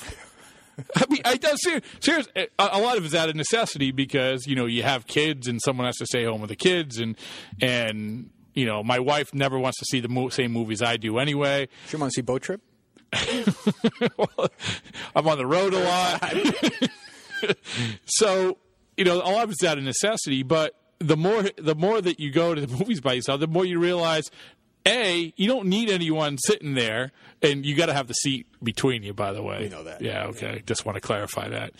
I 0.97 1.05
mean, 1.11 1.21
I 1.25 1.37
does 1.37 1.63
serious. 1.63 1.83
serious 2.01 2.29
a, 2.37 2.49
a 2.59 2.81
lot 2.81 2.97
of 2.97 3.05
it's 3.05 3.15
out 3.15 3.29
of 3.29 3.37
necessity 3.37 3.91
because 3.91 4.47
you 4.47 4.57
know 4.57 4.65
you 4.67 4.83
have 4.83 5.07
kids 5.07 5.47
and 5.47 5.61
someone 5.63 5.85
has 5.87 5.97
to 5.97 6.07
stay 6.07 6.25
home 6.25 6.41
with 6.41 6.49
the 6.49 6.57
kids 6.57 6.99
and 6.99 7.17
and 7.61 8.31
you 8.55 8.65
know 8.65 8.83
my 8.83 8.99
wife 8.99 9.35
never 9.35 9.59
wants 9.59 9.79
to 9.79 9.85
see 9.85 10.01
the 10.01 10.09
mo- 10.09 10.31
same 10.31 10.53
movies 10.53 10.81
I 10.81 10.97
do 10.97 11.19
anyway. 11.19 11.69
Sure, 11.89 12.01
want 12.01 12.13
to 12.13 12.15
see 12.15 12.23
Boat 12.23 12.41
Trip? 12.43 12.63
I'm 13.13 13.45
on 15.27 15.39
the 15.39 15.47
road 15.47 15.75
a 15.75 15.81
lot, 15.81 16.35
so 18.07 18.57
you 19.01 19.07
know 19.07 19.17
a 19.17 19.33
lot 19.33 19.45
of 19.45 19.51
it's 19.51 19.65
out 19.65 19.79
of 19.79 19.85
necessity. 19.85 20.43
But 20.43 20.75
the 20.99 21.17
more 21.17 21.45
the 21.57 21.75
more 21.75 22.01
that 22.01 22.21
you 22.21 22.31
go 22.31 22.55
to 22.55 22.61
the 22.61 22.77
movies 22.79 23.01
by 23.01 23.15
yourself, 23.15 23.41
the 23.41 23.49
more 23.49 23.65
you 23.65 23.81
realize. 23.81 24.31
A, 24.87 25.35
you 25.37 25.47
don't 25.47 25.67
need 25.67 25.91
anyone 25.91 26.39
sitting 26.39 26.73
there, 26.73 27.13
and 27.43 27.67
you 27.67 27.75
got 27.77 27.87
to 27.87 27.93
have 27.93 28.07
the 28.09 28.15
seat 28.15 28.47
between 28.63 29.03
you. 29.03 29.13
By 29.13 29.35
the 29.35 29.43
way, 29.43 29.65
We 29.65 29.69
know 29.69 29.85
that. 29.85 30.01
Yeah, 30.01 30.29
okay. 30.29 30.63
Just 30.65 30.87
want 30.87 30.97
to 30.97 31.03
clarify 31.03 31.51
that. 31.51 31.75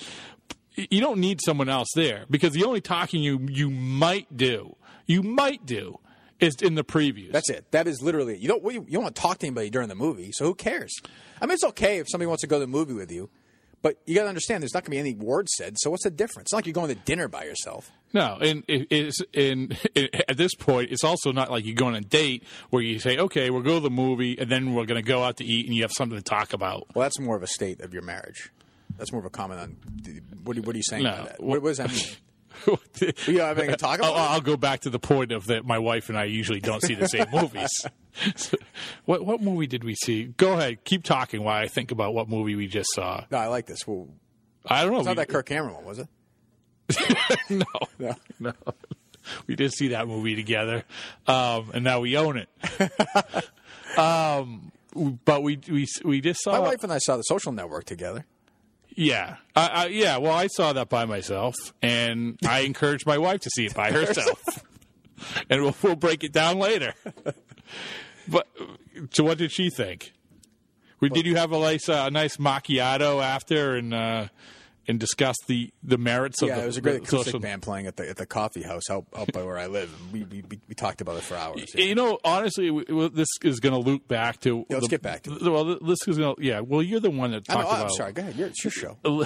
You 0.75 1.01
don't 1.01 1.19
need 1.19 1.41
someone 1.43 1.71
else 1.71 1.89
there 1.95 2.27
because 2.29 2.53
the 2.53 2.65
only 2.65 2.83
talking 2.83 3.23
you 3.23 3.41
you 3.49 3.71
might 3.71 4.37
do, 4.37 4.77
you 5.07 5.23
might 5.23 5.65
do, 5.65 5.99
is 6.41 6.57
in 6.61 6.75
the 6.75 6.85
previews. 6.85 7.33
That's 7.33 7.49
it. 7.49 7.71
That 7.71 7.87
is 7.87 8.03
literally 8.03 8.35
it. 8.35 8.41
You 8.41 8.49
don't 8.49 8.63
you 8.65 8.81
don't 8.91 9.03
want 9.05 9.15
to 9.15 9.23
talk 9.23 9.39
to 9.39 9.47
anybody 9.47 9.71
during 9.71 9.89
the 9.89 9.95
movie, 9.95 10.31
so 10.33 10.45
who 10.45 10.55
cares? 10.55 10.95
I 11.41 11.47
mean, 11.47 11.55
it's 11.55 11.65
okay 11.65 12.01
if 12.01 12.07
somebody 12.11 12.27
wants 12.27 12.43
to 12.43 12.49
go 12.49 12.57
to 12.57 12.61
the 12.61 12.67
movie 12.67 12.93
with 12.93 13.11
you, 13.11 13.31
But 13.83 13.97
you 14.07 14.15
got 14.15 14.25
to 14.25 14.29
understand, 14.29 14.63
there's 14.63 14.75
not 14.75 14.85
going 14.85 14.99
to 14.99 15.03
be 15.03 15.11
any 15.11 15.15
words 15.15 15.53
said. 15.57 15.77
So 15.79 15.91
what's 15.91 16.05
the 16.05 16.11
difference? 16.11 16.47
It's 16.47 16.53
not 16.53 16.59
like 16.59 16.67
you're 16.67 16.75
going 16.75 16.89
to 16.89 16.95
dinner 16.95 17.29
by 17.29 17.45
yourself. 17.45 17.91
No, 18.13 18.39
and 18.41 18.65
it's 18.69 19.19
in 19.33 19.77
at 20.29 20.37
this 20.37 20.55
point, 20.55 20.91
it's 20.91 21.05
also 21.05 21.33
not 21.33 21.51
like 21.51 21.65
you 21.65 21.75
go 21.75 21.87
on 21.87 21.95
a 21.95 22.01
date 22.01 22.45
where 22.71 22.83
you 22.83 22.99
say, 22.99 23.17
"Okay, 23.19 23.51
we'll 23.51 23.63
go 23.63 23.75
to 23.75 23.81
the 23.81 23.91
movie, 23.91 24.37
and 24.39 24.51
then 24.51 24.75
we're 24.75 24.85
going 24.85 25.03
to 25.03 25.07
go 25.07 25.23
out 25.23 25.37
to 25.39 25.45
eat, 25.45 25.67
and 25.67 25.75
you 25.75 25.83
have 25.83 25.93
something 25.97 26.19
to 26.19 26.25
talk 26.25 26.53
about." 26.53 26.89
Well, 26.95 27.05
that's 27.05 27.21
more 27.21 27.37
of 27.37 27.43
a 27.43 27.47
state 27.47 27.81
of 27.81 27.95
your 27.95 28.03
marriage. 28.03 28.51
That's 28.99 29.13
more 29.13 29.21
of 29.21 29.27
a 29.27 29.31
comment 29.31 29.61
on 29.61 29.77
what 30.45 30.59
are, 30.59 30.63
what 30.63 30.75
are 30.75 30.79
you 30.79 30.83
saying 30.83 31.05
No. 31.05 31.29
What, 31.39 31.63
what 31.63 31.69
does 31.69 31.79
that 31.79 31.91
mean? 31.91 32.17
Don't 32.67 33.39
have 33.39 33.59
anything 33.59 33.71
to 33.71 33.77
talk 33.77 33.99
about? 34.01 34.15
I'll, 34.15 34.35
I'll 34.35 34.41
go 34.41 34.57
back 34.57 34.81
to 34.81 34.91
the 34.91 34.99
point 34.99 35.33
of 35.33 35.47
that. 35.47 35.65
My 35.65 35.79
wife 35.79 36.09
and 36.09 36.19
I 36.19 36.25
usually 36.25 36.61
don't 36.61 36.83
see 36.83 36.95
the 36.95 37.09
same 37.09 37.27
movies. 37.33 37.71
So, 38.37 38.57
what 39.05 39.25
what 39.25 39.41
movie 39.41 39.67
did 39.67 39.85
we 39.85 39.95
see? 39.95 40.25
Go 40.37 40.55
ahead, 40.55 40.85
keep 40.85 41.05
talking 41.05 41.45
while 41.45 41.57
I 41.63 41.69
think 41.69 41.91
about 41.93 42.13
what 42.15 42.29
movie 42.29 42.57
we 42.57 42.67
just 42.67 42.89
saw. 42.95 43.25
No, 43.31 43.39
I 43.39 43.47
like 43.47 43.67
this. 43.67 43.87
Well, 43.87 44.09
I 44.67 44.83
don't 44.83 44.93
know. 44.93 44.99
it's 44.99 45.07
not 45.07 45.13
we- 45.17 45.23
that 45.23 45.29
Kirk 45.29 45.47
Cameron 45.47 45.75
one, 45.77 45.85
was 45.85 45.99
it? 46.01 46.09
no, 47.51 47.65
No. 47.99 48.15
no. 48.41 48.53
We 49.47 49.55
did 49.55 49.73
see 49.73 49.89
that 49.89 50.09
movie 50.09 50.35
together, 50.35 50.85
um, 51.27 51.71
and 51.73 51.85
now 51.85 52.01
we 52.01 52.17
own 52.17 52.37
it. 52.39 52.49
um, 53.99 54.73
but 55.25 55.43
we 55.43 55.61
we 55.69 55.87
we 56.05 56.21
just 56.21 56.43
saw. 56.43 56.53
My 56.53 56.59
wife 56.59 56.83
and 56.83 56.93
I 56.93 56.99
saw 56.99 57.17
The 57.17 57.23
Social 57.23 57.53
Network 57.53 57.85
together. 57.85 58.25
Yeah, 58.97 59.37
I, 59.55 59.67
I, 59.69 59.87
yeah. 59.87 60.17
Well, 60.17 60.33
I 60.33 60.49
saw 60.49 60.73
that 60.73 60.89
by 60.89 61.05
myself, 61.05 61.55
and 61.81 62.39
I 62.45 62.61
encouraged 62.61 63.07
my 63.07 63.19
wife 63.19 63.41
to 63.41 63.51
see 63.51 63.67
it 63.67 63.75
by 63.75 63.93
herself, 63.93 64.65
and 65.49 65.63
we'll, 65.63 65.77
we'll 65.83 65.97
break 65.97 66.25
it 66.25 66.33
down 66.33 66.59
later. 66.59 66.95
But 68.29 68.47
so, 69.11 69.25
what 69.25 69.39
did 69.39 69.51
she 69.53 69.71
think? 69.71 70.13
We, 71.01 71.09
did 71.09 71.25
you 71.27 71.37
have 71.37 71.53
a 71.53 71.59
nice 71.59 71.89
uh, 71.89 72.05
a 72.09 72.11
nice 72.11 72.37
macchiato 72.37 73.23
after 73.23 73.75
and 73.77 73.95
uh, 73.95 74.29
and 74.87 75.01
discuss 75.01 75.37
the 75.47 75.73
the 75.83 75.97
merits 75.97 76.43
of 76.43 76.49
Yeah, 76.49 76.57
the, 76.57 76.63
it 76.65 76.67
was 76.67 76.77
a 76.77 76.81
great 76.83 76.97
acoustic 76.97 77.25
social- 77.25 77.41
band 77.41 77.63
playing 77.63 77.87
at 77.87 77.97
the 77.97 78.09
at 78.09 78.17
the 78.19 78.27
coffee 78.27 78.63
house 78.63 78.91
out, 78.91 79.07
out 79.17 79.33
by 79.33 79.43
where 79.43 79.57
I 79.57 79.67
live. 79.67 79.91
We, 80.13 80.25
we 80.25 80.43
we 80.51 80.61
we 80.69 80.75
talked 80.75 81.01
about 81.01 81.17
it 81.17 81.23
for 81.23 81.37
hours. 81.37 81.65
yeah. 81.75 81.85
You 81.87 81.95
know, 81.95 82.19
honestly, 82.23 82.71
we- 82.71 82.85
well, 82.91 83.09
this 83.09 83.29
is 83.43 83.61
going 83.61 83.73
to 83.73 83.81
loop 83.81 84.07
back 84.09 84.41
to. 84.41 84.59
Yeah, 84.69 84.77
let's 84.77 84.87
the- 84.87 84.91
get 84.91 85.03
back 85.03 85.23
to 85.23 85.37
it. 85.37 85.43
Well, 85.43 85.79
this 85.81 85.99
is 86.07 86.19
going 86.19 86.37
to. 86.37 86.45
Yeah, 86.45 86.61
well, 86.61 86.83
you're 86.83 87.01
the 87.01 87.11
one 87.11 87.31
that 87.31 87.49
know, 87.49 87.55
talked 87.55 87.73
I'm 87.73 87.81
about. 87.81 87.93
sorry. 87.93 88.13
Go 88.13 88.21
ahead. 88.23 88.37
You're, 88.37 88.49
it's 88.49 88.63
your 88.63 88.71
show. 88.71 88.99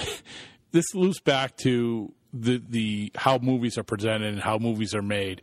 this 0.71 0.85
loops 0.95 1.19
back 1.19 1.57
to 1.57 2.13
the 2.33 2.61
the 2.69 3.11
how 3.15 3.37
movies 3.39 3.77
are 3.77 3.83
presented 3.83 4.33
and 4.33 4.39
how 4.41 4.57
movies 4.57 4.95
are 4.95 5.01
made. 5.01 5.41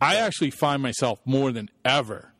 I 0.00 0.16
actually 0.16 0.50
find 0.50 0.82
myself 0.82 1.20
more 1.24 1.52
than 1.52 1.70
ever 1.84 2.32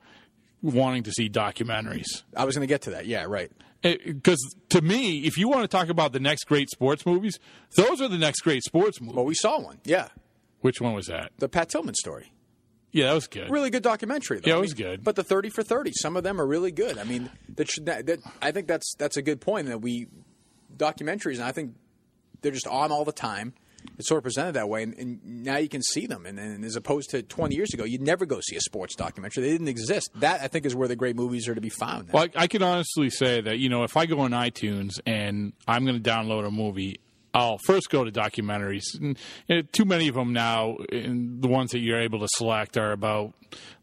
wanting 0.72 1.02
to 1.04 1.12
see 1.12 1.28
documentaries 1.28 2.22
I 2.36 2.44
was 2.44 2.56
going 2.56 2.66
to 2.66 2.72
get 2.72 2.82
to 2.82 2.90
that. 2.90 3.06
Yeah, 3.06 3.24
right. 3.24 3.52
Eh, 3.82 3.96
because 4.06 4.38
to 4.70 4.80
me, 4.80 5.20
if 5.26 5.36
you 5.36 5.48
want 5.48 5.62
to 5.62 5.68
talk 5.68 5.88
about 5.88 6.12
the 6.12 6.20
next 6.20 6.44
great 6.44 6.70
sports 6.70 7.04
movies, 7.04 7.38
those 7.76 8.00
are 8.00 8.08
the 8.08 8.18
next 8.18 8.40
great 8.40 8.62
sports 8.64 9.00
movies. 9.00 9.14
Well, 9.16 9.26
we 9.26 9.34
saw 9.34 9.60
one. 9.60 9.78
Yeah, 9.84 10.08
Which 10.60 10.80
one 10.80 10.94
was 10.94 11.06
that? 11.06 11.32
the 11.38 11.48
Pat 11.48 11.68
Tillman 11.68 11.94
story. 11.94 12.32
Yeah, 12.92 13.08
that 13.08 13.14
was 13.14 13.26
good. 13.26 13.50
Really 13.50 13.70
good 13.70 13.82
documentary. 13.82 14.38
Though. 14.38 14.48
Yeah, 14.48 14.54
it 14.54 14.58
I 14.58 14.60
was 14.60 14.78
mean, 14.78 14.86
good. 14.86 15.04
But 15.04 15.16
the 15.16 15.24
thirty 15.24 15.50
for 15.50 15.62
thirty, 15.64 15.90
some 15.92 16.16
of 16.16 16.22
them 16.22 16.40
are 16.40 16.46
really 16.46 16.70
good. 16.70 16.96
I 16.96 17.02
mean, 17.04 17.28
that, 17.56 17.68
should, 17.68 17.86
that, 17.86 18.06
that 18.06 18.20
I 18.40 18.52
think 18.52 18.68
that's 18.68 18.94
that's 18.94 19.16
a 19.16 19.22
good 19.22 19.40
point 19.40 19.66
that 19.66 19.80
we 19.82 20.06
documentaries, 20.76 21.34
and 21.34 21.44
I 21.44 21.52
think 21.52 21.74
they're 22.40 22.52
just 22.52 22.68
on 22.68 22.92
all 22.92 23.04
the 23.04 23.12
time. 23.12 23.52
It's 23.98 24.08
sort 24.08 24.18
of 24.18 24.24
presented 24.24 24.52
that 24.52 24.68
way, 24.68 24.82
and, 24.82 24.94
and 24.94 25.24
now 25.44 25.56
you 25.56 25.68
can 25.68 25.82
see 25.82 26.06
them. 26.06 26.26
And, 26.26 26.38
and 26.38 26.64
as 26.64 26.76
opposed 26.76 27.10
to 27.10 27.22
twenty 27.22 27.56
years 27.56 27.72
ago, 27.72 27.84
you'd 27.84 28.02
never 28.02 28.26
go 28.26 28.40
see 28.40 28.56
a 28.56 28.60
sports 28.60 28.94
documentary; 28.96 29.44
they 29.44 29.50
didn't 29.50 29.68
exist. 29.68 30.10
That 30.16 30.40
I 30.40 30.48
think 30.48 30.66
is 30.66 30.74
where 30.74 30.88
the 30.88 30.96
great 30.96 31.16
movies 31.16 31.48
are 31.48 31.54
to 31.54 31.60
be 31.60 31.68
found. 31.68 32.10
Well, 32.12 32.24
I, 32.36 32.44
I 32.44 32.46
can 32.46 32.62
honestly 32.62 33.10
say 33.10 33.40
that 33.40 33.58
you 33.58 33.68
know 33.68 33.84
if 33.84 33.96
I 33.96 34.06
go 34.06 34.20
on 34.20 34.32
iTunes 34.32 34.98
and 35.06 35.52
I'm 35.68 35.84
going 35.84 36.02
to 36.02 36.10
download 36.10 36.46
a 36.46 36.50
movie, 36.50 37.00
I'll 37.34 37.58
first 37.66 37.90
go 37.90 38.04
to 38.04 38.12
documentaries. 38.12 38.84
And, 39.00 39.72
too 39.72 39.84
many 39.84 40.08
of 40.08 40.14
them 40.14 40.32
now, 40.32 40.76
the 40.88 41.48
ones 41.48 41.72
that 41.72 41.80
you're 41.80 42.00
able 42.00 42.20
to 42.20 42.28
select 42.36 42.76
are 42.76 42.92
about 42.92 43.34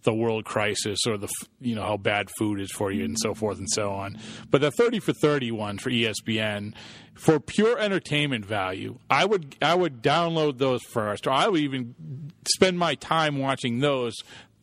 the 0.04 0.14
world 0.14 0.46
crisis 0.46 1.00
or 1.08 1.18
the 1.18 1.30
you 1.60 1.76
know 1.76 1.84
how 1.84 1.98
bad 1.98 2.30
food 2.38 2.60
is 2.60 2.72
for 2.72 2.92
you 2.92 3.06
and 3.06 3.18
so 3.20 3.34
forth 3.34 3.58
and 3.60 3.70
so 3.70 3.92
on. 3.92 4.18
But 4.50 4.62
the 4.62 4.72
30 4.72 5.00
for 5.00 5.14
30 5.14 5.52
one 5.52 5.78
for 5.78 5.90
ESPN. 5.90 6.74
For 7.14 7.40
pure 7.40 7.78
entertainment 7.78 8.46
value, 8.46 8.98
I 9.08 9.26
would 9.26 9.56
I 9.62 9.76
would 9.76 10.02
download 10.02 10.58
those 10.58 10.82
first, 10.82 11.28
or 11.28 11.32
I 11.32 11.48
would 11.48 11.60
even 11.60 12.32
spend 12.48 12.80
my 12.80 12.96
time 12.96 13.38
watching 13.38 13.80
those 13.80 14.16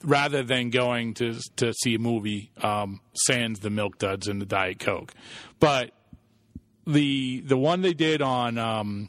rather 0.03 0.43
than 0.43 0.71
going 0.71 1.15
to 1.15 1.39
to 1.57 1.73
see 1.73 1.95
a 1.95 1.99
movie 1.99 2.51
um, 2.63 3.01
sans 3.15 3.61
the 3.61 3.71
milk 3.71 3.99
duds 3.99 4.27
and 4.27 4.41
the 4.41 4.47
diet 4.47 4.81
coke. 4.81 5.13
But 5.61 5.93
the 6.89 7.41
the 7.47 7.57
one 7.57 7.83
they 7.83 7.95
did 7.95 8.21
on 8.23 8.59
um, 8.59 9.07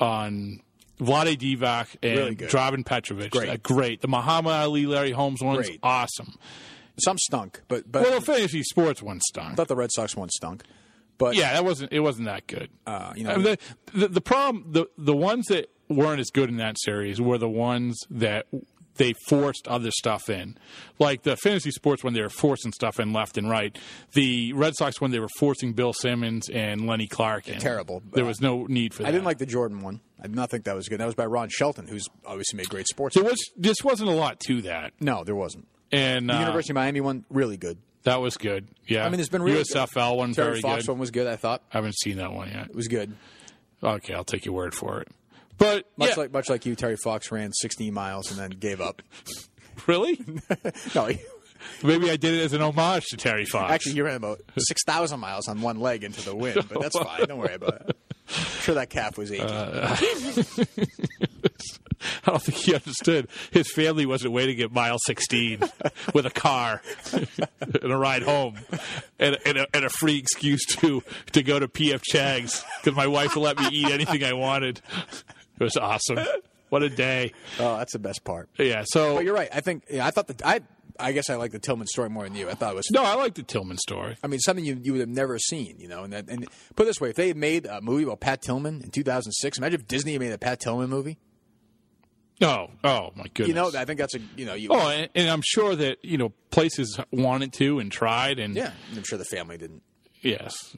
on 0.00 0.60
Vlade 1.00 1.36
Divac 1.38 1.96
and 2.02 2.18
Really 2.18 2.34
good. 2.34 2.50
Drazen 2.50 2.84
Petrovic, 2.84 3.30
Great. 3.30 3.48
uh, 3.48 3.56
great. 3.62 4.00
The 4.00 4.08
Muhammad 4.08 4.52
Ali 4.52 4.86
Larry 4.86 5.12
Holmes 5.12 5.40
one's 5.42 5.66
Great. 5.68 5.80
awesome. 5.82 6.34
some 6.98 7.18
stunk, 7.18 7.60
but 7.68 7.90
but 7.90 8.02
Well, 8.02 8.18
the 8.20 8.24
fantasy 8.24 8.62
sports 8.62 9.02
one 9.02 9.20
stunk. 9.20 9.52
I 9.52 9.54
thought 9.54 9.68
the 9.68 9.76
Red 9.76 9.90
Sox 9.92 10.16
one 10.16 10.30
stunk. 10.30 10.62
But 11.18 11.36
Yeah, 11.36 11.52
that 11.52 11.64
wasn't 11.64 11.92
it. 11.92 12.00
Wasn't 12.00 12.26
that 12.26 12.46
good? 12.46 12.70
Uh, 12.86 13.12
you 13.16 13.24
know- 13.24 13.30
I 13.32 13.36
mean, 13.36 13.44
the, 13.44 13.58
the 13.94 14.08
the 14.08 14.20
problem 14.20 14.64
the 14.72 14.86
the 14.98 15.14
ones 15.16 15.46
that 15.46 15.70
weren't 15.88 16.20
as 16.20 16.30
good 16.30 16.48
in 16.48 16.56
that 16.56 16.76
series 16.80 17.20
were 17.20 17.38
the 17.38 17.48
ones 17.48 17.98
that 18.10 18.46
they 18.96 19.14
forced 19.28 19.66
other 19.68 19.90
stuff 19.90 20.28
in, 20.28 20.56
like 20.98 21.22
the 21.22 21.36
fantasy 21.36 21.70
sports 21.70 22.04
when 22.04 22.12
they 22.14 22.20
were 22.22 22.28
forcing 22.28 22.72
stuff 22.72 23.00
in 23.00 23.12
left 23.12 23.38
and 23.38 23.48
right. 23.48 23.76
The 24.12 24.52
Red 24.52 24.74
Sox 24.76 25.00
when 25.00 25.10
they 25.10 25.18
were 25.18 25.30
forcing 25.38 25.72
Bill 25.72 25.92
Simmons 25.92 26.48
and 26.50 26.86
Lenny 26.86 27.06
Clarke 27.06 27.48
in. 27.48 27.58
Terrible. 27.58 28.02
There 28.12 28.24
was 28.24 28.40
no 28.40 28.66
need 28.66 28.92
for 28.94 29.02
that. 29.02 29.08
I 29.08 29.12
didn't 29.12 29.24
like 29.24 29.38
the 29.38 29.46
Jordan 29.46 29.80
one. 29.80 30.00
I 30.20 30.24
did 30.24 30.36
not 30.36 30.50
think 30.50 30.64
that 30.64 30.74
was 30.76 30.88
good. 30.88 31.00
That 31.00 31.06
was 31.06 31.14
by 31.14 31.26
Ron 31.26 31.48
Shelton, 31.48 31.86
who's 31.88 32.06
obviously 32.24 32.56
made 32.58 32.68
great 32.68 32.86
sports. 32.86 33.14
There 33.14 33.24
was 33.24 33.38
this 33.56 33.78
wasn't 33.82 34.10
a 34.10 34.14
lot 34.14 34.38
to 34.46 34.62
that, 34.62 34.92
no, 35.00 35.24
there 35.24 35.34
wasn't. 35.34 35.66
and 35.90 36.28
The 36.28 36.34
uh, 36.34 36.40
University 36.40 36.72
of 36.72 36.76
Miami 36.76 37.00
one 37.00 37.24
really 37.30 37.56
good. 37.56 37.78
that 38.04 38.20
was 38.20 38.36
good. 38.36 38.68
Yeah, 38.86 39.04
I 39.04 39.08
mean, 39.08 39.16
there's 39.16 39.28
been 39.28 39.42
really 39.42 39.62
USFL 39.64 40.16
one 40.16 40.32
Terry 40.34 40.48
very 40.50 40.60
Fox 40.60 40.82
good. 40.86 40.92
one 40.92 40.98
was 41.00 41.10
good. 41.10 41.26
I 41.26 41.36
thought 41.36 41.62
I 41.72 41.78
haven't 41.78 41.96
seen 41.98 42.18
that 42.18 42.32
one 42.32 42.48
yet. 42.50 42.68
it 42.68 42.74
was 42.76 42.88
good. 42.88 43.14
Okay, 43.82 44.14
I'll 44.14 44.22
take 44.22 44.44
your 44.44 44.54
word 44.54 44.74
for 44.74 45.00
it. 45.00 45.08
But 45.62 45.86
Much 45.96 46.08
yeah, 46.10 46.14
like 46.16 46.32
much 46.32 46.50
like 46.50 46.66
you, 46.66 46.74
Terry 46.74 46.96
Fox 46.96 47.30
ran 47.30 47.52
16 47.52 47.94
miles 47.94 48.30
and 48.30 48.40
then 48.40 48.50
gave 48.58 48.80
up. 48.80 49.00
really. 49.86 50.20
no, 50.94 51.06
he, 51.06 51.20
Maybe 51.82 52.10
I 52.10 52.16
did 52.16 52.34
it 52.34 52.42
as 52.42 52.52
an 52.52 52.62
homage 52.62 53.06
to 53.10 53.16
Terry 53.16 53.44
Fox. 53.44 53.72
actually, 53.72 53.92
you 53.92 54.04
ran 54.04 54.16
about 54.16 54.40
6,000 54.56 55.20
miles 55.20 55.48
on 55.48 55.60
one 55.60 55.80
leg 55.80 56.04
into 56.04 56.20
the 56.22 56.34
wind, 56.34 56.66
but 56.68 56.80
that's 56.80 56.98
fine. 56.98 57.26
Don't 57.26 57.38
worry 57.38 57.54
about 57.54 57.88
it. 57.88 57.96
I'm 58.28 58.44
sure 58.60 58.74
that 58.74 58.90
calf 58.90 59.18
was 59.18 59.30
aching. 59.30 59.46
Uh, 59.46 59.96
I 62.26 62.30
don't 62.30 62.42
think 62.42 62.58
he 62.58 62.74
understood. 62.74 63.28
His 63.50 63.70
family 63.70 64.06
wasn't 64.06 64.32
waiting 64.32 64.60
at 64.60 64.72
mile 64.72 64.96
16 65.06 65.60
with 66.14 66.26
a 66.26 66.30
car 66.30 66.82
and 67.12 67.92
a 67.92 67.96
ride 67.96 68.22
home 68.22 68.58
and, 69.18 69.38
and, 69.44 69.58
a, 69.58 69.66
and 69.74 69.84
a 69.84 69.90
free 69.90 70.18
excuse 70.18 70.64
to, 70.66 71.02
to 71.32 71.42
go 71.42 71.58
to 71.58 71.68
PF 71.68 72.02
Chang's 72.02 72.64
because 72.82 72.96
my 72.96 73.06
wife 73.06 73.36
would 73.36 73.42
let 73.42 73.58
me 73.58 73.68
eat 73.70 73.86
anything 73.90 74.24
I 74.24 74.32
wanted. 74.32 74.80
It 75.62 75.64
was 75.64 75.76
awesome. 75.76 76.18
What 76.70 76.82
a 76.82 76.88
day. 76.88 77.32
oh, 77.60 77.76
that's 77.76 77.92
the 77.92 77.98
best 77.98 78.24
part. 78.24 78.48
Yeah, 78.58 78.84
so. 78.86 79.16
But 79.16 79.24
you're 79.24 79.34
right. 79.34 79.48
I 79.52 79.60
think 79.60 79.84
yeah, 79.90 80.06
I 80.06 80.10
thought 80.10 80.26
that 80.28 80.44
I 80.44 80.60
I 80.98 81.12
guess 81.12 81.30
I 81.30 81.36
like 81.36 81.52
the 81.52 81.58
Tillman 81.58 81.86
story 81.86 82.08
more 82.10 82.24
than 82.24 82.34
you. 82.34 82.48
I 82.48 82.54
thought 82.54 82.72
it 82.72 82.76
was 82.76 82.90
No, 82.90 83.04
I 83.04 83.14
like 83.14 83.34
the 83.34 83.42
Tillman 83.42 83.78
story. 83.78 84.16
I 84.22 84.26
mean, 84.26 84.40
something 84.40 84.64
you, 84.64 84.78
you 84.82 84.92
would 84.92 85.00
have 85.00 85.08
never 85.08 85.38
seen, 85.38 85.76
you 85.78 85.88
know. 85.88 86.04
And 86.04 86.12
that, 86.12 86.28
and 86.28 86.48
put 86.74 86.84
it 86.84 86.86
this 86.86 87.00
way, 87.00 87.10
if 87.10 87.16
they 87.16 87.28
had 87.28 87.36
made 87.36 87.66
a 87.66 87.80
movie 87.80 88.04
about 88.04 88.20
Pat 88.20 88.42
Tillman 88.42 88.80
in 88.82 88.90
2006, 88.90 89.58
imagine 89.58 89.80
if 89.80 89.86
Disney 89.86 90.12
had 90.12 90.20
made 90.20 90.32
a 90.32 90.38
Pat 90.38 90.60
Tillman 90.60 90.90
movie. 90.90 91.18
Oh, 92.40 92.70
oh 92.82 93.10
my 93.14 93.24
goodness. 93.24 93.48
You 93.48 93.54
know, 93.54 93.70
I 93.76 93.84
think 93.84 94.00
that's 94.00 94.14
a 94.14 94.20
you 94.36 94.46
know 94.46 94.54
you. 94.54 94.68
Oh, 94.72 94.88
and, 94.88 95.08
and 95.14 95.28
I'm 95.28 95.42
sure 95.44 95.76
that, 95.76 96.04
you 96.04 96.18
know, 96.18 96.32
places 96.50 96.98
wanted 97.12 97.52
to 97.54 97.78
and 97.78 97.92
tried 97.92 98.38
and. 98.38 98.56
yeah, 98.56 98.72
I'm 98.96 99.04
sure 99.04 99.18
the 99.18 99.24
family 99.24 99.58
didn't. 99.58 99.82
Yes. 100.22 100.74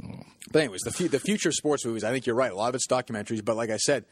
But 0.53 0.61
anyways, 0.61 0.81
the 0.81 0.91
fu- 0.91 1.09
the 1.09 1.21
future 1.21 1.53
sports 1.53 1.85
movies, 1.85 2.03
I 2.05 2.11
think 2.11 2.27
you're 2.27 2.37
right. 2.37 2.51
A 2.51 2.57
lot 2.57 2.71
of 2.71 2.75
it's 2.75 2.87
documentaries, 2.87 3.45
but 3.45 3.57
like 3.57 3.71
I 3.71 3.77
said, 3.77 4.05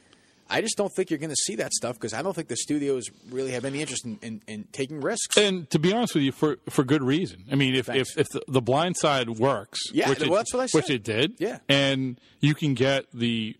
I 0.53 0.61
just 0.61 0.77
don't 0.77 0.93
think 0.95 1.11
you're 1.11 1.19
going 1.19 1.31
to 1.31 1.37
see 1.37 1.57
that 1.57 1.73
stuff 1.73 1.95
because 1.97 2.13
I 2.15 2.23
don't 2.23 2.35
think 2.35 2.49
the 2.49 2.57
studios 2.57 3.05
really 3.31 3.53
have 3.53 3.65
any 3.65 3.81
interest 3.81 4.05
in, 4.05 4.19
in, 4.23 4.43
in 4.47 4.65
taking 4.73 5.01
risks. 5.01 5.37
And 5.37 5.69
to 5.71 5.79
be 5.79 5.93
honest 5.93 6.15
with 6.15 6.25
you, 6.25 6.33
for 6.33 6.59
for 6.69 6.85
good 6.85 7.03
reason. 7.03 7.45
I 7.51 7.55
mean, 7.55 7.75
if 7.75 7.87
Thanks. 7.87 8.11
if, 8.13 8.19
if 8.19 8.29
the, 8.29 8.43
the 8.49 8.61
blind 8.63 8.97
side 8.97 9.31
works, 9.31 9.81
Yeah, 9.93 10.09
which 10.11 10.21
well, 10.21 10.35
it, 10.35 10.37
that's 10.37 10.55
what 10.55 10.61
I 10.63 10.67
said. 10.67 10.79
which 10.79 10.91
it 10.91 11.03
did, 11.05 11.35
Yeah. 11.39 11.59
and 11.69 12.21
you 12.41 12.55
can 12.55 12.75
get 12.75 13.07
the 13.15 13.57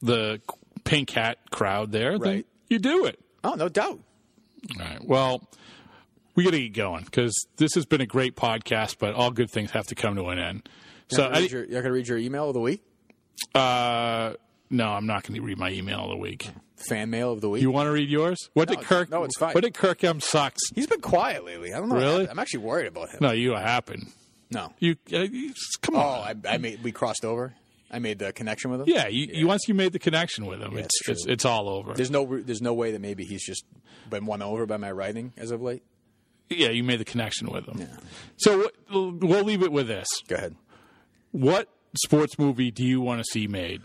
the 0.00 0.40
pink 0.84 1.10
hat 1.10 1.38
crowd 1.50 1.90
there, 1.92 2.18
then 2.18 2.32
Right. 2.32 2.46
you 2.68 2.78
do 2.78 3.04
it. 3.04 3.18
oh, 3.44 3.54
no 3.54 3.68
doubt. 3.68 3.98
All 4.78 4.86
right. 4.86 5.04
Well, 5.04 5.48
we 6.34 6.44
got 6.44 6.50
to 6.52 6.60
get 6.60 6.72
going 6.72 7.04
because 7.04 7.34
this 7.56 7.74
has 7.74 7.84
been 7.84 8.00
a 8.00 8.06
great 8.06 8.36
podcast, 8.36 8.96
but 9.00 9.12
all 9.14 9.30
good 9.32 9.50
things 9.50 9.72
have 9.72 9.86
to 9.88 9.94
come 9.96 10.14
to 10.16 10.26
an 10.28 10.38
end. 10.38 10.68
So, 11.10 11.22
You're 11.22 11.30
not 11.30 11.34
gonna 11.34 11.44
I, 11.44 11.48
you're 11.48 11.66
going 11.66 11.84
to 11.84 11.92
read 11.92 12.08
your 12.08 12.18
email 12.18 12.48
of 12.48 12.54
the 12.54 12.60
week, 12.60 12.82
uh, 13.54 14.34
no, 14.70 14.88
I'm 14.88 15.06
not 15.06 15.22
going 15.24 15.34
to 15.34 15.40
read 15.46 15.58
my 15.58 15.70
email 15.70 16.04
of 16.04 16.10
the 16.10 16.16
week. 16.16 16.50
fan 16.76 17.10
mail 17.10 17.32
of 17.32 17.40
the 17.40 17.48
week. 17.48 17.62
You 17.62 17.70
want 17.70 17.86
to 17.86 17.92
read 17.92 18.08
yours? 18.08 18.50
What 18.54 18.68
No, 18.68 18.76
did 18.76 18.84
Kirk? 18.84 19.10
no, 19.10 19.24
it's 19.24 19.38
fine. 19.38 19.52
What 19.54 19.64
did 19.64 19.74
Kirk 19.74 20.02
M 20.04 20.20
sucks? 20.20 20.60
He's 20.74 20.86
been 20.86 21.00
quiet 21.00 21.44
lately. 21.44 21.72
I 21.72 21.78
don't 21.78 21.88
know. 21.88 21.96
Really? 21.96 22.28
I'm 22.28 22.38
actually 22.38 22.60
worried 22.64 22.86
about 22.86 23.10
him. 23.10 23.18
No, 23.20 23.32
you 23.32 23.52
happen. 23.52 24.12
No. 24.50 24.72
You 24.78 24.96
uh, 25.12 25.18
you- 25.20 25.52
come 25.82 25.96
Oh, 25.96 26.00
on. 26.00 26.42
I, 26.46 26.54
I 26.54 26.58
made 26.58 26.82
we 26.82 26.92
crossed 26.92 27.24
over. 27.24 27.54
I 27.90 27.98
made 28.00 28.18
the 28.18 28.32
connection 28.34 28.70
with 28.70 28.80
him. 28.82 28.86
Yeah, 28.88 29.08
you, 29.08 29.28
you 29.32 29.46
once 29.46 29.66
you 29.66 29.72
made 29.74 29.92
the 29.92 29.98
connection 29.98 30.44
with 30.46 30.60
him, 30.60 30.72
Yeah, 30.74 30.80
it's, 30.80 31.00
it's 31.00 31.08
it's 31.08 31.26
it's 31.26 31.44
all 31.46 31.68
over. 31.70 31.94
There's 31.94 32.10
no 32.10 32.24
there's 32.40 32.60
no 32.62 32.74
way 32.74 32.92
that 32.92 33.00
maybe 33.00 33.24
he's 33.24 33.44
just 33.44 33.64
been 34.10 34.26
won 34.26 34.42
over 34.42 34.66
by 34.66 34.76
my 34.76 34.92
writing 34.92 35.32
as 35.38 35.50
of 35.50 35.62
late. 35.62 35.82
yeah, 36.50 36.68
you 36.68 36.84
made 36.84 37.00
the 37.00 37.04
connection 37.06 37.48
with 37.50 37.66
him. 37.66 37.78
Yeah. 37.80 37.96
So 38.36 38.70
we'll 38.90 39.42
leave 39.44 39.62
it 39.62 39.72
with 39.72 39.88
this. 39.88 40.06
Go 40.28 40.36
ahead. 40.36 40.54
What 41.30 41.68
sports 41.96 42.38
movie 42.38 42.70
do 42.70 42.84
you 42.84 43.00
want 43.00 43.20
to 43.20 43.24
see 43.30 43.46
made? 43.46 43.82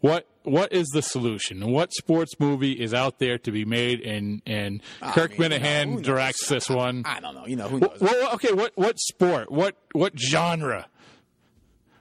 What 0.00 0.26
what 0.44 0.72
is 0.72 0.88
the 0.88 1.02
solution? 1.02 1.70
What 1.70 1.92
sports 1.92 2.32
movie 2.38 2.72
is 2.72 2.94
out 2.94 3.18
there 3.18 3.38
to 3.38 3.50
be 3.52 3.64
made? 3.64 4.00
And 4.00 4.40
and 4.46 4.80
Kirk 5.12 5.38
mean, 5.38 5.42
you 5.52 5.58
know, 5.58 5.58
Minihane 5.58 6.02
directs 6.02 6.48
this 6.48 6.68
one. 6.70 7.02
I 7.04 7.20
don't 7.20 7.34
know. 7.34 7.46
You 7.46 7.56
know 7.56 7.68
who 7.68 7.80
knows? 7.80 7.98
well, 8.00 8.34
okay. 8.34 8.52
What 8.52 8.72
what 8.76 8.98
sport? 8.98 9.50
What 9.50 9.76
what 9.92 10.18
genre? 10.18 10.86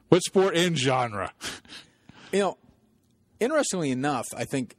What 0.09 0.23
sport 0.23 0.55
and 0.55 0.77
genre? 0.77 1.33
You 2.31 2.39
know, 2.41 2.57
interestingly 3.39 3.89
enough, 3.89 4.27
I 4.37 4.45
think 4.45 4.75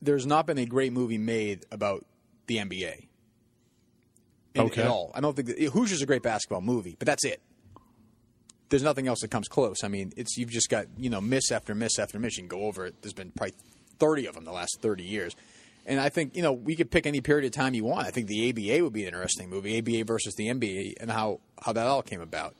there's 0.00 0.26
not 0.26 0.46
been 0.46 0.56
a 0.56 0.64
great 0.64 0.94
movie 0.94 1.18
made 1.18 1.66
about 1.70 2.06
the 2.46 2.56
NBA. 2.56 3.08
In, 4.54 4.62
Okay. 4.62 4.80
At 4.80 4.88
all. 4.88 5.12
I 5.14 5.20
don't 5.20 5.36
think 5.36 5.48
that, 5.48 5.58
Hoosiers 5.58 6.00
a 6.00 6.06
great 6.06 6.22
basketball 6.22 6.62
movie, 6.62 6.96
but 6.98 7.04
that's 7.04 7.22
it. 7.26 7.42
There's 8.68 8.82
nothing 8.82 9.06
else 9.06 9.20
that 9.20 9.30
comes 9.30 9.48
close. 9.48 9.78
I 9.84 9.88
mean, 9.88 10.12
it's 10.16 10.36
you've 10.36 10.50
just 10.50 10.68
got 10.68 10.86
you 10.98 11.10
know 11.10 11.20
miss 11.20 11.52
after 11.52 11.74
miss 11.74 11.98
after 11.98 12.18
miss. 12.18 12.36
You 12.36 12.42
can 12.44 12.48
go 12.48 12.66
over 12.66 12.86
it. 12.86 13.00
There's 13.02 13.12
been 13.12 13.30
probably 13.30 13.54
30 13.98 14.26
of 14.26 14.34
them 14.34 14.44
the 14.44 14.52
last 14.52 14.78
30 14.80 15.04
years. 15.04 15.34
And 15.86 16.00
I 16.00 16.08
think 16.08 16.34
you 16.36 16.42
know 16.42 16.52
we 16.52 16.74
could 16.74 16.90
pick 16.90 17.06
any 17.06 17.20
period 17.20 17.46
of 17.46 17.52
time 17.52 17.74
you 17.74 17.84
want. 17.84 18.06
I 18.06 18.10
think 18.10 18.26
the 18.26 18.50
ABA 18.50 18.82
would 18.82 18.92
be 18.92 19.02
an 19.02 19.08
interesting 19.08 19.48
movie, 19.48 19.78
ABA 19.78 20.04
versus 20.04 20.34
the 20.34 20.48
NBA, 20.48 20.94
and 21.00 21.10
how 21.10 21.40
how 21.62 21.72
that 21.72 21.86
all 21.86 22.02
came 22.02 22.20
about. 22.20 22.56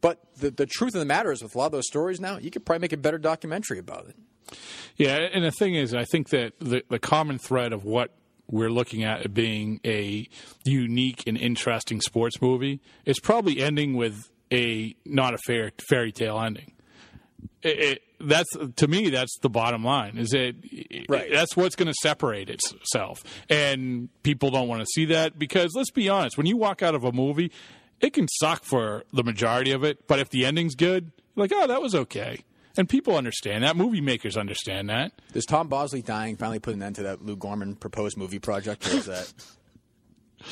But 0.00 0.18
the 0.36 0.50
the 0.50 0.66
truth 0.66 0.94
of 0.94 0.98
the 0.98 1.06
matter 1.06 1.30
is, 1.30 1.42
with 1.42 1.54
a 1.54 1.58
lot 1.58 1.66
of 1.66 1.72
those 1.72 1.86
stories 1.86 2.20
now, 2.20 2.38
you 2.38 2.50
could 2.50 2.66
probably 2.66 2.80
make 2.80 2.92
a 2.92 2.96
better 2.96 3.18
documentary 3.18 3.78
about 3.78 4.08
it. 4.08 4.16
Yeah, 4.96 5.16
and 5.16 5.44
the 5.44 5.52
thing 5.52 5.74
is, 5.74 5.94
I 5.94 6.04
think 6.04 6.30
that 6.30 6.58
the 6.58 6.82
the 6.88 6.98
common 6.98 7.38
thread 7.38 7.72
of 7.72 7.84
what 7.84 8.10
we're 8.50 8.70
looking 8.70 9.04
at 9.04 9.32
being 9.32 9.80
a 9.84 10.28
unique 10.64 11.22
and 11.26 11.38
interesting 11.38 12.00
sports 12.00 12.42
movie 12.42 12.80
is 13.04 13.18
probably 13.18 13.60
ending 13.60 13.94
with 13.94 14.30
a 14.52 14.94
not 15.04 15.34
a 15.34 15.38
fair 15.38 15.72
fairy 15.88 16.12
tale 16.12 16.40
ending. 16.40 16.72
It, 17.62 17.78
it, 17.78 18.02
that's 18.20 18.48
to 18.76 18.86
me 18.88 19.10
that's 19.10 19.38
the 19.40 19.48
bottom 19.50 19.84
line 19.84 20.16
is 20.18 20.32
it 20.34 20.56
Right. 21.08 21.30
that's 21.30 21.56
what's 21.56 21.76
going 21.76 21.88
to 21.88 21.94
separate 22.02 22.48
itself 22.48 23.22
and 23.50 24.08
people 24.22 24.50
don't 24.50 24.68
want 24.68 24.80
to 24.80 24.86
see 24.86 25.06
that 25.06 25.38
because 25.38 25.72
let's 25.74 25.90
be 25.90 26.08
honest 26.08 26.36
when 26.38 26.46
you 26.46 26.56
walk 26.56 26.82
out 26.82 26.94
of 26.94 27.04
a 27.04 27.12
movie 27.12 27.50
it 28.00 28.12
can 28.14 28.28
suck 28.28 28.64
for 28.64 29.04
the 29.12 29.22
majority 29.24 29.72
of 29.72 29.82
it 29.84 30.06
but 30.06 30.18
if 30.20 30.30
the 30.30 30.44
ending's 30.46 30.74
good 30.74 31.10
like 31.36 31.52
oh 31.54 31.66
that 31.66 31.82
was 31.82 31.94
okay 31.94 32.44
and 32.78 32.88
people 32.88 33.14
understand 33.16 33.64
that 33.64 33.76
movie 33.76 34.00
makers 34.00 34.36
understand 34.36 34.88
that 34.90 35.12
Does 35.32 35.44
Tom 35.44 35.68
Bosley 35.68 36.00
dying 36.02 36.36
finally 36.36 36.60
put 36.60 36.74
an 36.74 36.82
end 36.82 36.96
to 36.96 37.02
that 37.04 37.24
Lou 37.24 37.36
Gorman 37.36 37.76
proposed 37.76 38.16
movie 38.16 38.38
project? 38.38 38.86
Or 38.86 38.96
is 38.96 39.06
that 39.06 39.32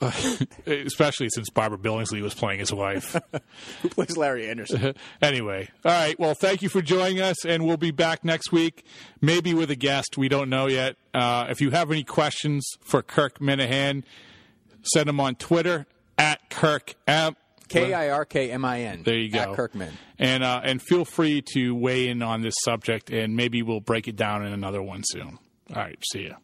especially 0.66 1.28
since 1.30 1.50
Barbara 1.50 1.78
Billingsley 1.78 2.22
was 2.22 2.34
playing 2.34 2.60
his 2.60 2.72
wife. 2.72 3.16
who 3.82 3.88
plays 3.88 4.16
Larry 4.16 4.48
Andersen? 4.48 4.94
anyway, 5.22 5.68
all 5.84 5.92
right. 5.92 6.18
Well, 6.18 6.34
thank 6.34 6.62
you 6.62 6.68
for 6.68 6.82
joining 6.82 7.20
us, 7.20 7.44
and 7.44 7.66
we'll 7.66 7.76
be 7.76 7.90
back 7.90 8.24
next 8.24 8.52
week, 8.52 8.84
maybe 9.20 9.54
with 9.54 9.70
a 9.70 9.76
guest. 9.76 10.16
We 10.16 10.28
don't 10.28 10.48
know 10.50 10.66
yet. 10.66 10.96
Uh, 11.14 11.46
if 11.50 11.60
you 11.60 11.70
have 11.70 11.90
any 11.90 12.04
questions 12.04 12.66
for 12.80 13.02
Kirk 13.02 13.38
Minihane, 13.38 14.04
send 14.82 15.08
them 15.08 15.20
on 15.20 15.34
Twitter 15.34 15.86
at 16.18 16.50
Kirk 16.50 16.94
M. 17.06 17.36
K 17.68 17.94
I 17.94 18.10
R 18.10 18.24
K 18.26 18.50
M 18.50 18.64
I 18.64 18.82
N. 18.82 19.02
There 19.02 19.16
you 19.16 19.30
go, 19.30 19.38
At 19.38 19.54
Kirkman. 19.54 19.92
and 20.18 20.44
uh, 20.44 20.60
and 20.62 20.82
feel 20.82 21.06
free 21.06 21.42
to 21.54 21.74
weigh 21.74 22.08
in 22.08 22.20
on 22.22 22.42
this 22.42 22.54
subject, 22.64 23.10
and 23.10 23.34
maybe 23.34 23.62
we'll 23.62 23.80
break 23.80 24.08
it 24.08 24.16
down 24.16 24.44
in 24.44 24.52
another 24.52 24.82
one 24.82 25.02
soon. 25.04 25.38
All 25.70 25.76
right, 25.76 25.98
see 26.12 26.26
ya. 26.26 26.34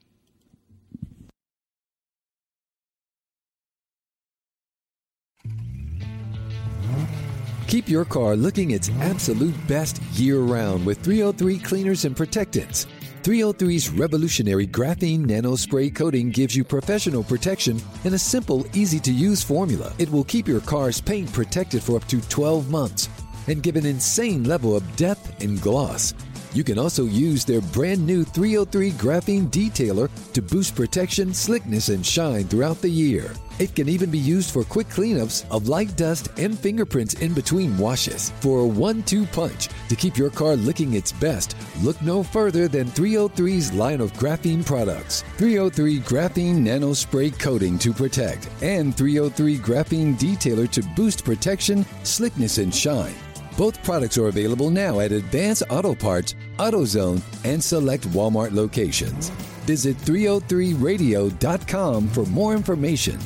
Keep 7.69 7.91
your 7.91 8.07
car 8.07 8.35
looking 8.35 8.71
its 8.71 8.89
absolute 8.99 9.55
best 9.69 10.01
year 10.14 10.39
round 10.39 10.87
with 10.87 11.03
303 11.03 11.59
cleaners 11.59 12.07
and 12.07 12.16
protectants. 12.16 12.87
303's 13.23 13.91
revolutionary 13.91 14.66
graphene 14.66 15.27
nano 15.27 15.55
spray 15.55 15.91
coating 15.91 16.31
gives 16.31 16.57
you 16.57 16.64
professional 16.64 17.23
protection 17.23 17.79
in 18.05 18.14
a 18.14 18.19
simple, 18.19 18.64
easy 18.73 18.99
to 18.99 19.12
use 19.12 19.45
formula. 19.45 19.93
It 19.99 20.11
will 20.11 20.25
keep 20.25 20.49
your 20.49 20.62
car's 20.62 21.03
paint 21.03 21.31
protected 21.31 21.83
for 21.83 21.97
up 21.99 22.09
to 22.09 22.23
12 22.31 22.71
months 22.71 23.11
and 23.49 23.62
give 23.62 23.77
an 23.77 23.85
insane 23.85 24.45
level 24.45 24.75
of 24.75 24.97
depth 24.97 25.43
and 25.43 25.61
gloss. 25.61 26.14
You 26.55 26.64
can 26.64 26.79
also 26.79 27.05
use 27.05 27.45
their 27.45 27.61
brand 27.61 28.07
new 28.07 28.25
303 28.25 28.93
graphene 28.93 29.51
detailer 29.51 30.09
to 30.33 30.41
boost 30.41 30.75
protection, 30.75 31.35
slickness, 31.35 31.91
and 31.91 32.05
shine 32.05 32.45
throughout 32.45 32.81
the 32.81 32.89
year. 32.89 33.31
It 33.59 33.75
can 33.75 33.89
even 33.89 34.11
be 34.11 34.19
used 34.19 34.53
for 34.53 34.63
quick 34.63 34.87
cleanups 34.89 35.45
of 35.51 35.69
light 35.69 35.97
dust 35.97 36.29
and 36.39 36.57
fingerprints 36.57 37.15
in 37.15 37.35
between 37.35 37.77
washes. 37.77 38.31
For 38.41 38.61
a 38.61 38.67
one 38.67 39.03
two 39.03 39.27
punch 39.27 39.69
to 39.89 39.97
keep 39.97 40.17
your 40.17 40.31
car 40.31 40.55
looking 40.55 40.95
its 40.95 41.11
best, 41.11 41.57
look 41.83 42.01
no 42.01 42.23
further 42.23 42.69
than 42.69 42.87
303's 42.89 43.73
line 43.73 44.01
of 44.01 44.13
graphene 44.13 44.65
products 44.65 45.25
303 45.39 45.99
Graphene 46.01 46.59
Nano 46.59 46.93
Spray 46.93 47.31
Coating 47.31 47.79
to 47.79 47.93
protect, 47.93 48.49
and 48.63 48.97
303 48.97 49.59
Graphene 49.59 50.17
Detailer 50.17 50.71
to 50.71 50.83
boost 50.95 51.25
protection, 51.25 51.85
slickness, 52.05 52.59
and 52.59 52.73
shine. 52.75 53.15
Both 53.57 53.83
products 53.83 54.19
are 54.19 54.29
available 54.29 54.71
now 54.71 55.01
at 55.01 55.11
Advance 55.11 55.65
Auto 55.69 55.97
Parts, 55.97 56.37
AutoZone, 56.59 57.21
and 57.45 57.63
select 57.63 58.09
Walmart 58.11 58.53
locations. 58.53 59.31
Visit 59.67 59.97
303radio.com 59.99 62.09
for 62.09 62.25
more 62.27 62.55
information. 62.55 63.19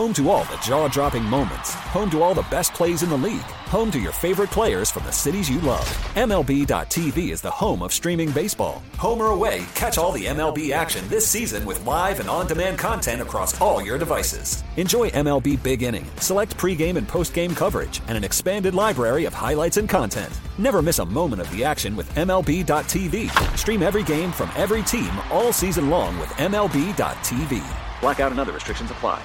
Home 0.00 0.14
to 0.14 0.30
all 0.30 0.44
the 0.44 0.56
jaw 0.62 0.88
dropping 0.88 1.24
moments. 1.24 1.74
Home 1.92 2.08
to 2.08 2.22
all 2.22 2.32
the 2.32 2.46
best 2.50 2.72
plays 2.72 3.02
in 3.02 3.10
the 3.10 3.18
league. 3.18 3.50
Home 3.68 3.90
to 3.90 3.98
your 3.98 4.12
favorite 4.12 4.50
players 4.50 4.90
from 4.90 5.04
the 5.04 5.12
cities 5.12 5.50
you 5.50 5.60
love. 5.60 5.86
MLB.tv 6.14 7.28
is 7.28 7.42
the 7.42 7.50
home 7.50 7.82
of 7.82 7.92
streaming 7.92 8.30
baseball. 8.30 8.82
Home 8.96 9.20
or 9.20 9.26
away, 9.26 9.66
catch 9.74 9.98
all 9.98 10.10
the 10.10 10.24
MLB 10.24 10.70
action 10.70 11.06
this 11.08 11.28
season 11.28 11.66
with 11.66 11.84
live 11.84 12.18
and 12.18 12.30
on 12.30 12.46
demand 12.46 12.78
content 12.78 13.20
across 13.20 13.60
all 13.60 13.82
your 13.82 13.98
devices. 13.98 14.64
Enjoy 14.78 15.10
MLB 15.10 15.62
Big 15.62 15.82
Inning, 15.82 16.06
select 16.16 16.56
pregame 16.56 16.96
and 16.96 17.06
postgame 17.06 17.54
coverage, 17.54 18.00
and 18.08 18.16
an 18.16 18.24
expanded 18.24 18.74
library 18.74 19.26
of 19.26 19.34
highlights 19.34 19.76
and 19.76 19.86
content. 19.86 20.32
Never 20.56 20.80
miss 20.80 20.98
a 20.98 21.04
moment 21.04 21.42
of 21.42 21.50
the 21.54 21.62
action 21.62 21.94
with 21.94 22.08
MLB.tv. 22.14 23.28
Stream 23.54 23.82
every 23.82 24.04
game 24.04 24.32
from 24.32 24.50
every 24.56 24.82
team 24.82 25.12
all 25.30 25.52
season 25.52 25.90
long 25.90 26.18
with 26.18 26.30
MLB.tv. 26.38 27.62
Blackout 28.00 28.30
and 28.30 28.40
other 28.40 28.52
restrictions 28.52 28.90
apply. 28.90 29.22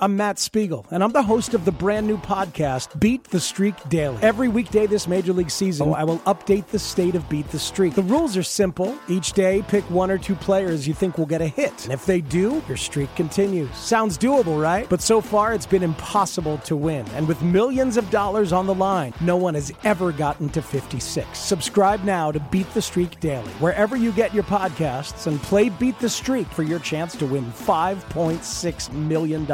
I'm 0.00 0.16
Matt 0.16 0.38
Spiegel, 0.38 0.86
and 0.92 1.02
I'm 1.02 1.10
the 1.10 1.24
host 1.24 1.54
of 1.54 1.64
the 1.64 1.72
brand 1.72 2.06
new 2.06 2.18
podcast, 2.18 3.00
Beat 3.00 3.24
the 3.24 3.40
Streak 3.40 3.74
Daily. 3.88 4.16
Every 4.22 4.46
weekday 4.46 4.86
this 4.86 5.08
major 5.08 5.32
league 5.32 5.50
season, 5.50 5.92
I 5.92 6.04
will 6.04 6.20
update 6.20 6.68
the 6.68 6.78
state 6.78 7.16
of 7.16 7.28
Beat 7.28 7.48
the 7.48 7.58
Streak. 7.58 7.96
The 7.96 8.04
rules 8.04 8.36
are 8.36 8.44
simple. 8.44 8.96
Each 9.08 9.32
day, 9.32 9.64
pick 9.66 9.82
one 9.90 10.08
or 10.12 10.16
two 10.16 10.36
players 10.36 10.86
you 10.86 10.94
think 10.94 11.18
will 11.18 11.26
get 11.26 11.42
a 11.42 11.48
hit. 11.48 11.82
And 11.82 11.92
if 11.92 12.06
they 12.06 12.20
do, 12.20 12.62
your 12.68 12.76
streak 12.76 13.12
continues. 13.16 13.74
Sounds 13.74 14.16
doable, 14.16 14.62
right? 14.62 14.88
But 14.88 15.02
so 15.02 15.20
far, 15.20 15.52
it's 15.52 15.66
been 15.66 15.82
impossible 15.82 16.58
to 16.58 16.76
win. 16.76 17.04
And 17.14 17.26
with 17.26 17.42
millions 17.42 17.96
of 17.96 18.08
dollars 18.08 18.52
on 18.52 18.68
the 18.68 18.74
line, 18.74 19.12
no 19.20 19.36
one 19.36 19.54
has 19.54 19.72
ever 19.82 20.12
gotten 20.12 20.48
to 20.50 20.62
56. 20.62 21.36
Subscribe 21.36 22.04
now 22.04 22.30
to 22.30 22.38
Beat 22.38 22.72
the 22.72 22.82
Streak 22.82 23.18
Daily, 23.18 23.50
wherever 23.54 23.96
you 23.96 24.12
get 24.12 24.32
your 24.32 24.44
podcasts, 24.44 25.26
and 25.26 25.42
play 25.42 25.70
Beat 25.70 25.98
the 25.98 26.08
Streak 26.08 26.46
for 26.46 26.62
your 26.62 26.78
chance 26.78 27.16
to 27.16 27.26
win 27.26 27.46
$5.6 27.46 28.92
million. 28.92 29.44